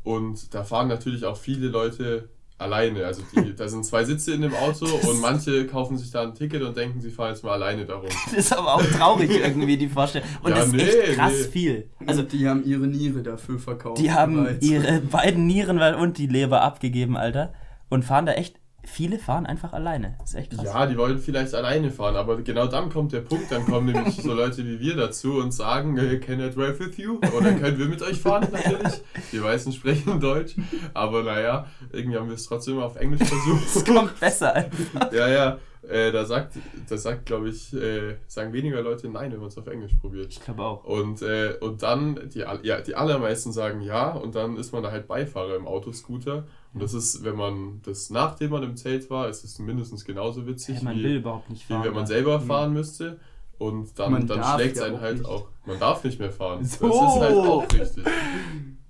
Und 0.05 0.55
da 0.55 0.65
fahren 0.65 0.89
natürlich 0.89 1.25
auch 1.25 1.37
viele 1.37 1.69
Leute 1.69 2.29
alleine. 2.59 3.05
Also 3.05 3.23
die, 3.35 3.55
da 3.55 3.69
sind 3.69 3.85
zwei 3.85 4.05
Sitze 4.05 4.35
in 4.35 4.43
dem 4.43 4.55
Auto 4.55 4.87
und 5.09 5.21
manche 5.21 5.67
kaufen 5.67 5.99
sich 5.99 6.11
da 6.11 6.23
ein 6.23 6.35
Ticket 6.35 6.63
und 6.63 6.77
denken, 6.77 7.01
sie 7.01 7.11
fahren 7.11 7.31
jetzt 7.31 7.43
mal 7.45 7.53
alleine 7.53 7.85
darum. 7.85 8.09
Das 8.27 8.33
ist 8.47 8.53
aber 8.57 8.75
auch 8.75 8.83
traurig 8.85 9.31
irgendwie, 9.31 9.77
die 9.77 9.89
Vorstellung. 9.89 10.27
Und 10.43 10.51
Ja, 10.51 10.57
das 10.57 10.67
ist 10.69 10.73
nee, 10.75 10.83
echt 10.83 11.13
krass 11.19 11.33
nee. 11.33 11.49
viel. 11.51 11.91
Also, 12.07 12.23
Also 12.23 12.37
die 12.37 12.49
haben 12.49 12.65
ihre 12.65 12.87
Niere 12.87 13.23
dafür 13.23 13.59
verkauft. 13.59 14.01
die 14.01 14.13
haben 14.13 14.45
bereits. 14.45 14.65
ihre 14.67 15.01
beiden 15.01 15.47
Nieren 15.47 15.79
und 15.95 16.19
die 16.19 16.27
Leber 16.27 16.63
abgegeben, 16.63 17.17
Alter. 17.17 17.53
Und 17.89 18.05
fahren 18.05 18.25
da 18.27 18.33
echt, 18.33 18.59
viele 18.85 19.19
fahren 19.19 19.47
einfach 19.47 19.73
alleine. 19.73 20.15
Das 20.19 20.31
ist 20.31 20.35
echt 20.37 20.53
krass. 20.53 20.65
Ja, 20.65 20.87
die 20.87 20.97
wollen 20.97 21.19
vielleicht 21.19 21.55
alleine 21.55 21.91
fahren, 21.91 22.17
aber 22.17 22.41
genau 22.43 22.67
dann 22.67 22.91
kommt 22.91 23.13
der 23.13 23.21
Punkt, 23.21 23.51
dann 23.51 23.65
kommen 23.65 23.93
nämlich 23.93 24.17
so 24.23 24.33
Leute 24.33 24.65
wie 24.65 24.81
wir 24.81 24.97
dazu 24.97 25.39
und 25.39 25.53
sagen, 25.53 25.97
can 26.21 26.41
I 26.41 26.51
drive 26.51 26.79
with 26.81 26.97
you? 26.97 27.19
Oder 27.37 27.53
können 27.53 27.79
wir 27.79 27.87
mit 27.87 28.03
euch 28.03 28.21
fahren 28.21 28.49
natürlich? 28.53 29.01
Die 29.33 29.39
meisten 29.39 29.73
sprechen 29.73 30.21
Deutsch, 30.21 30.57
aber 30.95 31.23
naja, 31.23 31.67
irgendwie 31.93 32.19
haben 32.19 32.29
wir 32.29 32.35
es 32.35 32.45
trotzdem 32.45 32.79
auf 32.81 32.97
Englisch 32.97 33.21
Es 33.23 33.29
versucht. 33.29 33.87
kommt 33.87 34.21
besser 34.21 34.55
einfach. 34.55 35.13
ja, 35.13 35.29
ja, 35.29 35.59
äh, 35.89 36.13
da 36.13 36.25
sagt, 36.25 36.55
da 36.89 36.97
sagt 36.97 37.27
glaube 37.27 37.49
ich, 37.49 37.73
äh, 37.75 38.17
sagen 38.27 38.53
weniger 38.53 38.83
Leute 38.83 39.09
nein, 39.09 39.33
wenn 39.33 39.41
man 39.41 39.49
es 39.49 39.59
auf 39.59 39.67
Englisch 39.67 39.95
probiert. 39.95 40.33
Ich 40.33 40.41
glaube 40.41 40.63
auch. 40.63 40.85
Und, 40.85 41.23
äh, 41.23 41.55
und 41.61 41.83
dann, 41.83 42.29
die, 42.33 42.41
ja, 42.63 42.81
die 42.81 42.95
allermeisten 42.95 43.53
sagen 43.53 43.81
ja, 43.81 44.11
und 44.11 44.35
dann 44.35 44.57
ist 44.57 44.73
man 44.73 44.83
da 44.83 44.91
halt 44.91 45.09
Beifahrer 45.09 45.57
im 45.57 45.67
Autoscooter. 45.67 46.45
Und 46.75 46.83
das 46.83 46.95
ist, 46.95 47.23
wenn 47.23 47.37
man 47.37 47.81
das 47.83 48.09
nachdem 48.11 48.51
man 48.51 48.63
im 48.63 48.77
Zelt 48.77 49.11
war, 49.11 49.29
ist 49.29 49.45
es 49.45 49.59
mindestens 49.59 50.05
genauso 50.05 50.47
witzig, 50.47 50.83
man 50.83 50.97
wie, 50.97 51.05
will 51.05 51.17
überhaupt 51.17 51.51
nicht 51.51 51.69
wie 51.69 51.75
wenn 51.75 51.93
man 51.93 52.05
da. 52.05 52.07
selber 52.07 52.41
fahren 52.41 52.73
müsste. 52.73 53.19
Und 53.59 53.97
dann, 53.99 54.13
Man 54.13 54.27
dann 54.27 54.43
schlägt 54.43 54.77
es 54.77 54.83
einen 54.83 54.97
auch 54.97 55.01
halt 55.01 55.19
nicht. 55.19 55.27
auch. 55.29 55.49
Man 55.67 55.79
darf 55.79 56.03
nicht 56.03 56.19
mehr 56.19 56.33
fahren. 56.33 56.65
So. 56.65 56.89
Das 56.89 57.15
ist 57.15 57.21
halt 57.21 57.37
auch 57.37 57.63
richtig. 57.73 58.05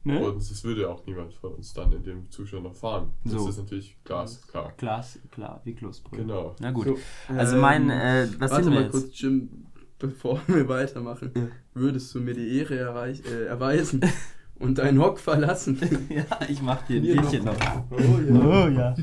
Ne? 0.04 0.18
Und 0.18 0.38
es 0.38 0.64
würde 0.64 0.90
auch 0.90 1.06
niemand 1.06 1.32
von 1.34 1.54
uns 1.54 1.72
dann 1.74 1.92
in 1.92 2.02
dem 2.02 2.28
Zustand 2.28 2.64
noch 2.64 2.74
fahren. 2.74 3.10
Das 3.22 3.34
So. 3.34 3.48
ist 3.48 3.58
natürlich 3.58 3.96
Glas, 4.02 4.44
klar. 4.48 4.72
Glas, 4.76 5.16
klar, 5.30 5.60
wie 5.62 5.74
Kloßbrühe. 5.76 6.22
Genau. 6.22 6.56
Na 6.58 6.72
gut. 6.72 6.86
So, 6.86 6.96
Also 7.28 7.54
ähm, 7.54 7.60
mein, 7.60 7.88
äh, 7.88 8.26
was 8.40 8.50
Warte 8.50 8.64
sind 8.64 8.72
wir 8.72 8.80
mal 8.80 8.84
jetzt? 8.86 8.92
kurz, 9.00 9.20
Jim, 9.20 9.48
bevor 10.00 10.40
wir 10.48 10.66
weitermachen. 10.68 11.30
Ja. 11.36 11.46
Würdest 11.74 12.12
du 12.16 12.18
mir 12.18 12.34
die 12.34 12.58
Ehre 12.58 12.78
erreich, 12.78 13.22
äh, 13.26 13.44
erweisen 13.44 14.00
und 14.62 14.78
deinen 14.78 15.00
Hock 15.00 15.18
verlassen? 15.20 15.78
ja, 16.08 16.24
ich 16.48 16.62
mach 16.62 16.82
dir 16.86 16.96
ein 16.96 17.02
Hier 17.02 17.20
Bierchen 17.20 17.44
noch. 17.44 17.56
Oh 17.90 18.68
ja. 18.68 18.68
ja. 18.68 18.94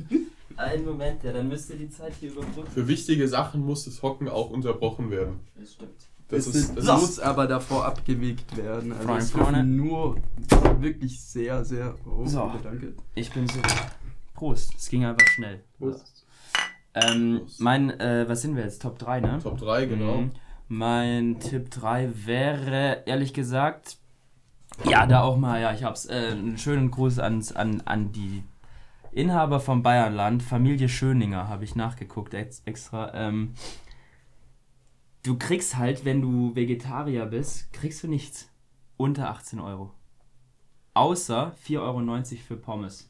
Einen 0.58 0.86
Moment, 0.86 1.24
ja, 1.24 1.32
dann 1.32 1.48
müsste 1.48 1.76
die 1.76 1.90
Zeit 1.90 2.14
hier 2.20 2.32
überbrücken. 2.32 2.70
Für 2.72 2.88
wichtige 2.88 3.28
Sachen 3.28 3.66
muss 3.66 3.86
das 3.86 4.02
Hocken 4.02 4.28
auch 4.28 4.50
unterbrochen 4.50 5.10
werden. 5.10 5.40
Das 5.58 5.74
stimmt. 5.74 5.92
Das 6.28 6.46
es 6.48 6.56
ist, 6.56 6.78
das 6.78 6.86
muss 6.86 7.20
aber 7.20 7.48
davor 7.48 7.86
abgewegt 7.86 8.56
werden. 8.58 8.92
Also 8.92 9.08
Freund 9.08 9.22
es 9.22 9.32
vorne. 9.32 9.64
nur 9.64 10.18
wirklich 10.80 11.20
sehr, 11.22 11.64
sehr... 11.66 11.96
Oh, 12.06 12.26
So. 12.26 12.52
danke. 12.62 12.94
Ich 13.16 13.32
bin 13.32 13.48
so. 13.48 13.60
Prost, 14.36 14.76
es 14.78 14.90
ging 14.90 15.06
einfach 15.06 15.26
schnell. 15.28 15.62
Prost. 15.80 16.26
Ähm, 16.94 17.40
Prost. 17.40 17.60
mein, 17.62 17.90
äh, 18.00 18.26
was 18.28 18.42
sind 18.42 18.56
wir 18.56 18.64
jetzt? 18.64 18.82
Top 18.82 19.00
3, 19.00 19.22
ne? 19.22 19.40
Top 19.42 19.58
3, 19.58 19.86
genau. 19.86 20.18
Mhm. 20.18 20.32
Mein 20.68 21.40
Tipp 21.40 21.72
3 21.72 22.12
wäre, 22.26 23.04
ehrlich 23.08 23.34
gesagt, 23.34 23.98
ja, 24.86 25.06
da 25.06 25.22
auch 25.22 25.38
mal, 25.38 25.62
ja, 25.62 25.74
ich 25.74 25.84
hab's, 25.84 26.06
äh, 26.06 26.32
einen 26.32 26.58
schönen 26.58 26.92
Gruß 26.92 27.20
ans, 27.20 27.52
an, 27.52 27.82
an 27.86 28.12
die 28.12 28.44
Inhaber 29.12 29.60
vom 29.60 29.82
Bayernland, 29.84 30.44
Familie 30.44 30.90
Schöninger, 30.90 31.48
habe 31.48 31.64
ich 31.64 31.76
nachgeguckt 31.76 32.34
ex 32.34 32.62
extra. 32.66 33.14
Ähm, 33.14 33.54
du 35.24 35.38
kriegst 35.38 35.78
halt, 35.78 36.06
wenn 36.06 36.22
du 36.22 36.56
Vegetarier 36.56 37.26
bist, 37.26 37.74
kriegst 37.74 38.04
du 38.04 38.08
nichts 38.08 38.50
unter 38.98 39.30
18 39.30 39.60
Euro. 39.60 39.92
Außer 40.94 41.56
4,90 41.66 41.80
Euro 41.80 42.24
für 42.48 42.58
Pommes. 42.58 43.09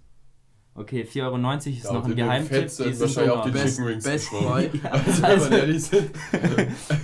Okay, 0.76 1.04
4,90 1.04 1.24
Euro 1.24 1.56
ist 1.56 1.84
Ja, 1.84 1.94
noch 1.94 2.06
ein 2.06 2.16
Geheimtipp. 2.16 2.62
Die 2.64 2.70
sind 2.70 3.00
wahrscheinlich 3.02 3.32
auch 3.34 3.44
die 3.46 3.52
Best- 3.52 3.76
Chicken 3.76 3.88
Wings 3.88 4.04
Best 4.06 4.30
geschwommen. 4.30 4.70
Buy. 4.72 4.82
Also, 5.24 5.54
Also- 5.56 5.98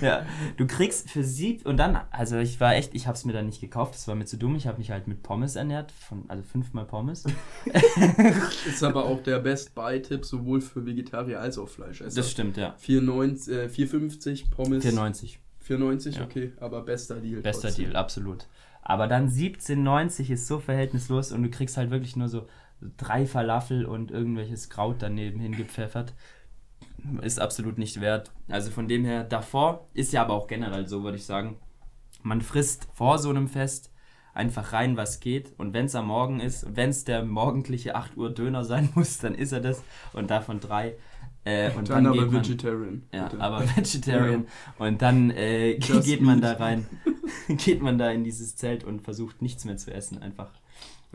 ja, 0.00 0.24
du 0.56 0.66
kriegst 0.66 1.10
für 1.10 1.22
sieb 1.24 1.66
und 1.66 1.76
dann, 1.76 1.98
also 2.10 2.38
ich 2.38 2.58
war 2.58 2.74
echt, 2.74 2.94
ich 2.94 3.06
habe 3.06 3.16
es 3.16 3.24
mir 3.26 3.32
dann 3.34 3.46
nicht 3.46 3.60
gekauft, 3.60 3.94
das 3.94 4.08
war 4.08 4.14
mir 4.14 4.24
zu 4.24 4.38
dumm. 4.38 4.56
Ich 4.56 4.66
habe 4.66 4.78
mich 4.78 4.90
halt 4.90 5.08
mit 5.08 5.22
Pommes 5.22 5.56
ernährt, 5.56 5.92
von, 5.92 6.24
also 6.28 6.42
fünfmal 6.42 6.86
Pommes. 6.86 7.24
Ist 8.66 8.82
aber 8.82 9.04
auch 9.04 9.22
der 9.22 9.40
Best 9.40 9.74
Buy-Tipp 9.74 10.24
sowohl 10.24 10.60
für 10.60 10.86
Vegetarier 10.86 11.40
als 11.40 11.58
auch 11.58 11.68
Fleischesser. 11.68 12.16
Das 12.16 12.30
stimmt, 12.30 12.56
ja. 12.56 12.74
4,90, 12.82 13.50
äh, 13.52 13.66
4,50 13.68 14.50
Pommes. 14.50 14.84
4,90. 14.84 15.36
4,90, 15.68 16.16
Ja. 16.18 16.24
okay, 16.24 16.52
aber 16.60 16.82
bester 16.82 17.16
Deal. 17.16 17.42
Bester 17.42 17.68
trotzdem. 17.68 17.86
Deal, 17.86 17.96
absolut. 17.96 18.46
Aber 18.82 19.08
dann 19.08 19.28
17,90 19.28 20.30
ist 20.30 20.46
so 20.46 20.60
verhältnislos 20.60 21.32
und 21.32 21.42
du 21.42 21.50
kriegst 21.50 21.76
halt 21.76 21.90
wirklich 21.90 22.14
nur 22.16 22.28
so 22.28 22.46
drei 22.96 23.26
Falafel 23.26 23.84
und 23.84 24.10
irgendwelches 24.10 24.68
Kraut 24.68 24.96
daneben 25.00 25.40
hingepfeffert. 25.40 26.14
Ist 27.22 27.40
absolut 27.40 27.78
nicht 27.78 28.00
wert. 28.00 28.32
Also 28.48 28.70
von 28.70 28.88
dem 28.88 29.04
her, 29.04 29.24
davor 29.24 29.86
ist 29.94 30.12
ja 30.12 30.22
aber 30.22 30.34
auch 30.34 30.46
generell 30.46 30.86
so, 30.86 31.02
würde 31.02 31.16
ich 31.16 31.24
sagen. 31.24 31.56
Man 32.22 32.40
frisst 32.40 32.88
vor 32.94 33.18
so 33.18 33.30
einem 33.30 33.48
Fest 33.48 33.92
einfach 34.34 34.72
rein, 34.72 34.96
was 34.96 35.20
geht. 35.20 35.52
Und 35.58 35.72
wenn 35.72 35.86
es 35.86 35.94
am 35.94 36.08
Morgen 36.08 36.40
ist, 36.40 36.66
wenn 36.76 36.90
es 36.90 37.04
der 37.04 37.24
morgendliche 37.24 37.94
8 37.94 38.16
Uhr 38.16 38.32
Döner 38.32 38.64
sein 38.64 38.90
muss, 38.94 39.18
dann 39.18 39.34
ist 39.34 39.52
er 39.52 39.60
das. 39.60 39.82
Und 40.12 40.30
davon 40.30 40.60
drei. 40.60 40.96
Äh, 41.44 41.70
und 41.76 41.88
Dann, 41.88 42.04
dann, 42.04 42.06
aber 42.06 42.22
geht 42.22 42.32
man, 42.32 42.44
Vegetarian. 42.44 43.02
ja, 43.12 43.28
bitte. 43.28 43.42
aber 43.42 43.60
Vegetarian. 43.76 44.46
Und 44.78 45.02
dann 45.02 45.30
äh, 45.30 45.78
geht 45.78 46.20
man 46.20 46.40
da 46.40 46.54
rein, 46.54 46.86
geht 47.48 47.82
man 47.82 47.98
da 47.98 48.10
in 48.10 48.24
dieses 48.24 48.56
Zelt 48.56 48.84
und 48.84 49.02
versucht 49.02 49.42
nichts 49.42 49.64
mehr 49.64 49.76
zu 49.76 49.92
essen, 49.92 50.20
einfach. 50.22 50.50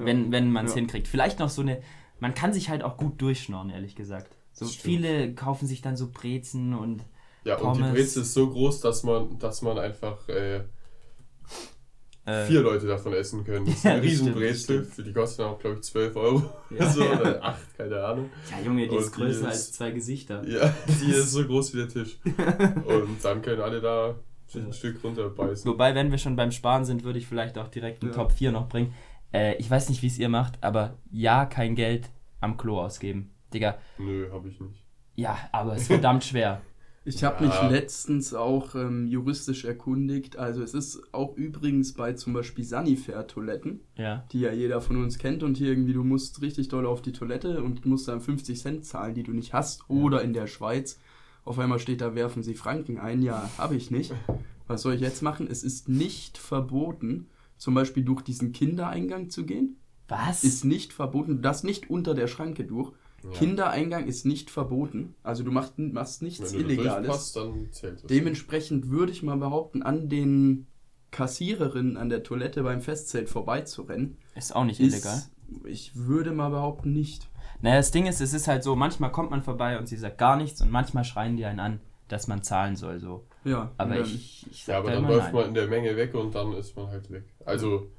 Ja. 0.01 0.05
Wenn, 0.07 0.31
wenn 0.31 0.51
man 0.51 0.65
es 0.65 0.71
Ja. 0.71 0.77
hinkriegt. 0.77 1.07
Vielleicht 1.07 1.39
noch 1.39 1.49
so 1.49 1.61
eine, 1.61 1.81
man 2.19 2.33
kann 2.33 2.53
sich 2.53 2.69
halt 2.69 2.83
auch 2.83 2.97
gut 2.97 3.21
durchschnorren, 3.21 3.69
ehrlich 3.69 3.95
gesagt. 3.95 4.35
So 4.53 4.65
viele 4.65 5.33
kaufen 5.33 5.65
sich 5.67 5.81
dann 5.81 5.95
so 5.97 6.09
Brezen 6.11 6.73
und 6.73 7.03
Ja, 7.45 7.55
und 7.57 7.75
die 7.77 7.79
Pommes. 7.81 7.93
Breze 7.95 8.21
ist 8.21 8.33
so 8.33 8.49
groß, 8.49 8.81
dass 8.81 9.03
man, 9.03 9.39
dass 9.39 9.61
man 9.61 9.79
einfach 9.79 10.27
äh, 10.29 10.63
äh, 12.25 12.45
vier 12.45 12.61
Leute 12.61 12.85
davon 12.85 13.13
essen 13.13 13.43
können. 13.43 13.65
Das 13.65 13.75
ist 13.75 13.83
Ja, 13.85 13.91
eine 13.93 14.03
Riesenbrezel, 14.03 14.87
die 15.05 15.13
kosten 15.13 15.41
auch, 15.43 15.57
glaube 15.57 15.77
ich, 15.77 15.81
12 15.83 16.15
Euro. 16.15 16.43
Ja. 16.69 16.89
so, 16.91 17.03
oder 17.03 17.43
8, 17.43 17.77
keine 17.77 18.03
Ahnung. 18.03 18.29
Ja, 18.51 18.63
Junge, 18.65 18.87
die 18.87 18.95
Und 18.95 19.01
ist 19.03 19.15
die 19.15 19.21
größer 19.21 19.39
ist- 19.39 19.45
als 19.45 19.71
zwei 19.73 19.91
Gesichter. 19.91 20.47
Ja, 20.47 20.73
die 21.01 21.11
ist 21.11 21.31
so 21.31 21.43
groß 21.45 21.73
wie 21.73 21.77
der 21.77 21.87
Tisch. 21.89 22.19
Und 22.85 23.23
dann 23.23 23.41
können 23.41 23.61
alle 23.61 23.81
da 23.81 24.15
ein 24.53 24.67
Ja. 24.67 24.73
Stück 24.73 25.03
runterbeißen. 25.03 25.69
Wobei, 25.71 25.95
wenn 25.95 26.11
wir 26.11 26.17
schon 26.17 26.35
beim 26.35 26.51
Sparen 26.51 26.85
sind, 26.85 27.03
würde 27.03 27.17
ich 27.17 27.25
vielleicht 27.25 27.57
auch 27.57 27.69
direkt 27.69 28.03
einen 28.03 28.11
Ja. 28.11 28.17
Top 28.17 28.33
4 28.33 28.51
noch 28.51 28.67
bringen. 28.69 28.93
Äh, 29.33 29.55
ich 29.57 29.69
weiß 29.69 29.89
nicht, 29.89 30.01
wie 30.01 30.07
es 30.07 30.19
ihr 30.19 30.29
macht, 30.29 30.61
aber 30.63 30.97
ja, 31.11 31.45
kein 31.45 31.75
Geld 31.75 32.09
am 32.39 32.57
Klo 32.57 32.79
ausgeben. 32.81 33.31
Digga, 33.53 33.77
Nö, 33.97 34.29
habe 34.31 34.49
ich 34.49 34.59
nicht. 34.59 34.83
ja, 35.15 35.37
aber 35.51 35.75
es 35.75 35.83
ist 35.83 35.87
verdammt 35.87 36.23
schwer. 36.23 36.61
Ich 37.03 37.23
habe 37.23 37.43
Ja. 37.43 37.49
mich 37.63 37.71
letztens 37.71 38.33
auch 38.35 38.75
ähm, 38.75 39.07
juristisch 39.07 39.65
erkundigt. 39.65 40.37
Also 40.37 40.61
es 40.61 40.75
ist 40.75 41.01
auch 41.13 41.35
übrigens 41.35 41.93
bei 41.93 42.13
zum 42.13 42.33
Beispiel 42.33 42.63
Sanifair-Toiletten, 42.63 43.79
Ja. 43.97 44.23
die 44.31 44.41
ja 44.41 44.51
jeder 44.51 44.81
von 44.81 44.97
uns 45.03 45.17
kennt 45.17 45.41
und 45.43 45.57
hier 45.57 45.69
irgendwie 45.69 45.93
du 45.93 46.03
musst 46.03 46.41
richtig 46.43 46.67
doll 46.67 46.85
auf 46.85 47.01
die 47.01 47.11
Toilette 47.11 47.63
und 47.63 47.85
musst 47.87 48.07
dann 48.07 48.21
50 48.21 48.59
Cent 48.59 48.85
zahlen, 48.85 49.15
die 49.15 49.23
du 49.23 49.31
nicht 49.33 49.51
hast. 49.53 49.89
Oder 49.89 50.21
in 50.21 50.33
der 50.33 50.45
Schweiz, 50.45 50.99
auf 51.43 51.57
einmal 51.57 51.79
steht 51.79 52.01
da, 52.01 52.13
werfen 52.13 52.43
sie 52.43 52.53
Franken 52.53 52.99
ein. 52.99 53.23
Ja, 53.23 53.49
habe 53.57 53.75
ich 53.75 53.89
nicht. 53.89 54.13
Was 54.67 54.83
soll 54.83 54.93
ich 54.93 55.01
jetzt 55.01 55.23
machen? 55.23 55.47
Es 55.49 55.63
ist 55.63 55.89
nicht 55.89 56.37
verboten, 56.37 57.27
zum 57.61 57.75
Beispiel 57.75 58.03
durch 58.03 58.23
diesen 58.23 58.53
Kindereingang 58.53 59.29
zu 59.29 59.45
gehen. 59.45 59.77
Was? 60.07 60.43
Ist 60.43 60.65
nicht 60.65 60.93
verboten. 60.93 61.35
Du 61.35 61.41
darfst 61.43 61.63
nicht 61.63 61.91
unter 61.91 62.15
der 62.15 62.25
Schranke 62.25 62.63
durch. 62.65 62.91
Ja. 63.23 63.29
Kindereingang 63.29 64.07
ist 64.07 64.25
nicht 64.25 64.49
verboten. 64.49 65.13
Also 65.21 65.43
du 65.43 65.51
machst, 65.51 65.77
machst 65.77 66.23
nichts 66.23 66.53
Wenn 66.53 66.63
du 66.63 66.73
Illegales. 66.73 67.33
dann 67.33 67.67
zählt 67.71 67.97
das. 68.03 68.07
Dementsprechend 68.07 68.89
würde 68.89 69.11
ich 69.11 69.21
mal 69.21 69.37
behaupten, 69.37 69.83
an 69.83 70.09
den 70.09 70.65
Kassiererinnen 71.11 71.97
an 71.97 72.09
der 72.09 72.23
Toilette 72.23 72.63
beim 72.63 72.81
Festzelt 72.81 73.29
vorbeizurennen, 73.29 74.17
Ist 74.33 74.55
auch 74.55 74.63
nicht 74.63 74.79
ist, 74.79 74.93
illegal. 74.93 75.21
ich 75.65 75.95
würde 75.95 76.31
mal 76.31 76.49
behaupten, 76.49 76.91
nicht. 76.93 77.29
Naja, 77.61 77.75
das 77.75 77.91
Ding 77.91 78.07
ist, 78.07 78.21
es 78.21 78.33
ist 78.33 78.47
halt 78.47 78.63
so, 78.63 78.75
manchmal 78.75 79.11
kommt 79.11 79.29
man 79.29 79.43
vorbei 79.43 79.77
und 79.77 79.87
sie 79.87 79.97
sagt 79.97 80.17
gar 80.17 80.35
nichts 80.35 80.61
und 80.61 80.71
manchmal 80.71 81.03
schreien 81.03 81.37
die 81.37 81.45
einen 81.45 81.59
an, 81.59 81.79
dass 82.07 82.27
man 82.27 82.41
zahlen 82.41 82.75
soll. 82.75 82.99
So. 82.99 83.23
Ja, 83.43 83.71
Aber 83.77 83.89
und 83.89 83.99
dann- 83.99 84.05
ich, 84.05 84.47
ich 84.51 84.67
ja, 84.67 84.75
sag 84.75 84.77
aber 84.77 84.91
da 84.91 84.95
dann 84.95 85.07
läuft 85.07 85.33
nein. 85.33 85.33
man 85.33 85.45
in 85.49 85.53
der 85.53 85.67
Menge 85.67 85.95
weg 85.95 86.13
und 86.13 86.33
dann 86.35 86.53
ist 86.53 86.75
man 86.75 86.87
halt 86.87 87.09
weg. 87.11 87.25
Also, 87.45 87.91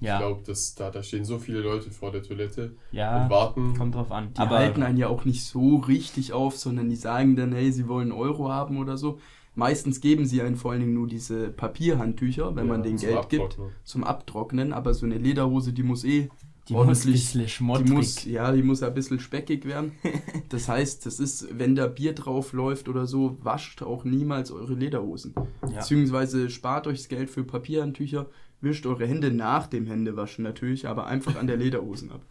ich 0.00 0.06
ja, 0.06 0.18
glaube, 0.18 0.42
da, 0.76 0.90
da 0.90 1.02
stehen 1.02 1.24
so 1.24 1.38
viele 1.38 1.60
Leute 1.60 1.90
vor 1.90 2.10
der 2.12 2.22
Toilette 2.22 2.76
und 3.12 3.28
ja, 3.28 3.28
warten. 3.30 3.74
kommt 3.74 3.94
drauf 3.94 4.10
an. 4.12 4.32
Die 4.34 4.40
aber 4.40 4.58
halten 4.58 4.82
einen 4.82 4.98
ja 4.98 5.08
auch 5.08 5.24
nicht 5.24 5.44
so 5.44 5.76
richtig 5.76 6.32
auf, 6.32 6.56
sondern 6.56 6.88
die 6.88 6.96
sagen 6.96 7.36
dann, 7.36 7.52
hey, 7.52 7.72
sie 7.72 7.88
wollen 7.88 8.12
einen 8.12 8.20
Euro 8.20 8.48
haben 8.50 8.78
oder 8.78 8.96
so. 8.96 9.18
Meistens 9.54 10.00
geben 10.00 10.24
sie 10.26 10.42
einen 10.42 10.56
vor 10.56 10.70
allen 10.72 10.80
Dingen 10.80 10.94
nur 10.94 11.08
diese 11.08 11.48
Papierhandtücher, 11.50 12.54
wenn 12.54 12.68
man 12.68 12.82
Ja, 12.82 12.82
denen 12.84 12.98
zum 12.98 13.08
Geld 13.08 13.28
gibt, 13.28 13.44
Abtrocknen. 13.54 13.76
zum 13.84 14.04
Abtrocknen. 14.04 14.72
Aber 14.72 14.94
so 14.94 15.04
eine 15.06 15.18
Lederhose, 15.18 15.72
die 15.72 15.82
muss 15.82 16.04
eh 16.04 16.30
die 16.68 16.74
muss 16.74 16.82
ein 16.82 16.88
ordentlich 16.88 17.12
bisschen 17.14 17.40
Die 17.42 17.48
schmottrig. 17.48 17.88
muss, 17.90 18.24
ja, 18.24 18.52
die 18.52 18.62
muss 18.62 18.82
ein 18.82 18.94
bisschen 18.94 19.20
speckig 19.20 19.64
werden. 19.64 19.92
Das 20.50 20.68
heißt, 20.68 21.04
das 21.04 21.20
ist, 21.20 21.58
wenn 21.58 21.74
da 21.74 21.86
Bier 21.88 22.14
drauf 22.14 22.52
läuft 22.54 22.88
oder 22.88 23.06
so, 23.06 23.36
wascht 23.42 23.82
auch 23.82 24.04
niemals 24.04 24.50
eure 24.50 24.74
Lederhosen. 24.74 25.34
Ja. 25.70 25.80
Beziehungsweise 25.80 26.48
spart 26.50 26.86
euch 26.86 26.98
das 26.98 27.08
Geld 27.08 27.28
für 27.28 27.44
Papierhandtücher, 27.44 28.26
wischt 28.62 28.86
eure 28.86 29.06
Hände 29.06 29.30
nach 29.30 29.66
dem 29.66 29.86
Händewaschen 29.86 30.42
natürlich, 30.44 30.88
aber 30.88 31.06
einfach 31.06 31.36
an 31.36 31.46
der 31.46 31.56
Lederhosen 31.58 32.10
ab. 32.12 32.22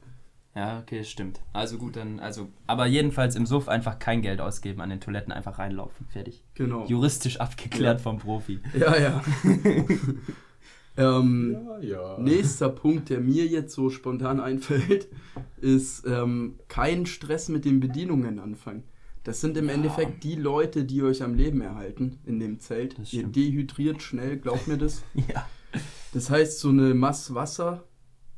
Ja, 0.55 0.79
okay, 0.79 1.03
stimmt. 1.03 1.39
Also 1.53 1.77
gut, 1.77 1.95
dann, 1.97 2.19
also, 2.19 2.47
aber 2.65 2.87
jedenfalls 2.87 3.35
im 3.35 3.45
Suff 3.45 3.67
einfach 3.67 3.99
kein 3.99 4.23
Geld 4.23 4.41
ausgeben, 4.41 4.81
an 4.81 4.89
den 4.89 4.99
Toiletten 4.99 5.31
einfach 5.31 5.59
reinlaufen. 5.59 6.07
Fertig. 6.09 6.43
Genau. 6.55 6.83
Juristisch 6.87 7.39
abgeklärt 7.39 7.99
Ja. 7.99 8.03
vom 8.03 8.17
Profi. 8.17 8.59
Ja, 8.75 8.97
ja. 8.97 9.21
ähm, 10.97 11.57
Ja, 11.79 11.79
ja. 11.79 12.19
Nächster 12.19 12.69
Punkt, 12.69 13.09
der 13.09 13.19
mir 13.21 13.45
jetzt 13.45 13.73
so 13.73 13.89
spontan 13.89 14.39
einfällt, 14.49 15.07
ist 15.61 16.05
ähm, 16.07 16.55
kein 16.67 17.05
Stress 17.05 17.49
mit 17.49 17.65
den 17.65 17.79
Bedienungen 17.79 18.39
anfangen. 18.39 18.83
Das 19.23 19.41
sind 19.41 19.57
im 19.57 19.67
Ja. 19.67 19.73
Endeffekt 19.73 20.23
die 20.23 20.35
Leute, 20.35 20.85
die 20.85 21.03
euch 21.03 21.21
am 21.21 21.35
Leben 21.35 21.61
erhalten 21.61 22.19
in 22.25 22.39
dem 22.39 22.59
Zelt. 22.59 22.95
Ihr 23.11 23.23
dehydriert 23.27 24.01
schnell, 24.01 24.37
glaubt 24.37 24.67
mir 24.67 24.77
das. 24.77 25.03
Ja. 25.27 25.45
Das 26.13 26.29
heißt, 26.29 26.59
so 26.59 26.69
eine 26.69 26.93
Mass 26.93 27.33
Wasser 27.33 27.83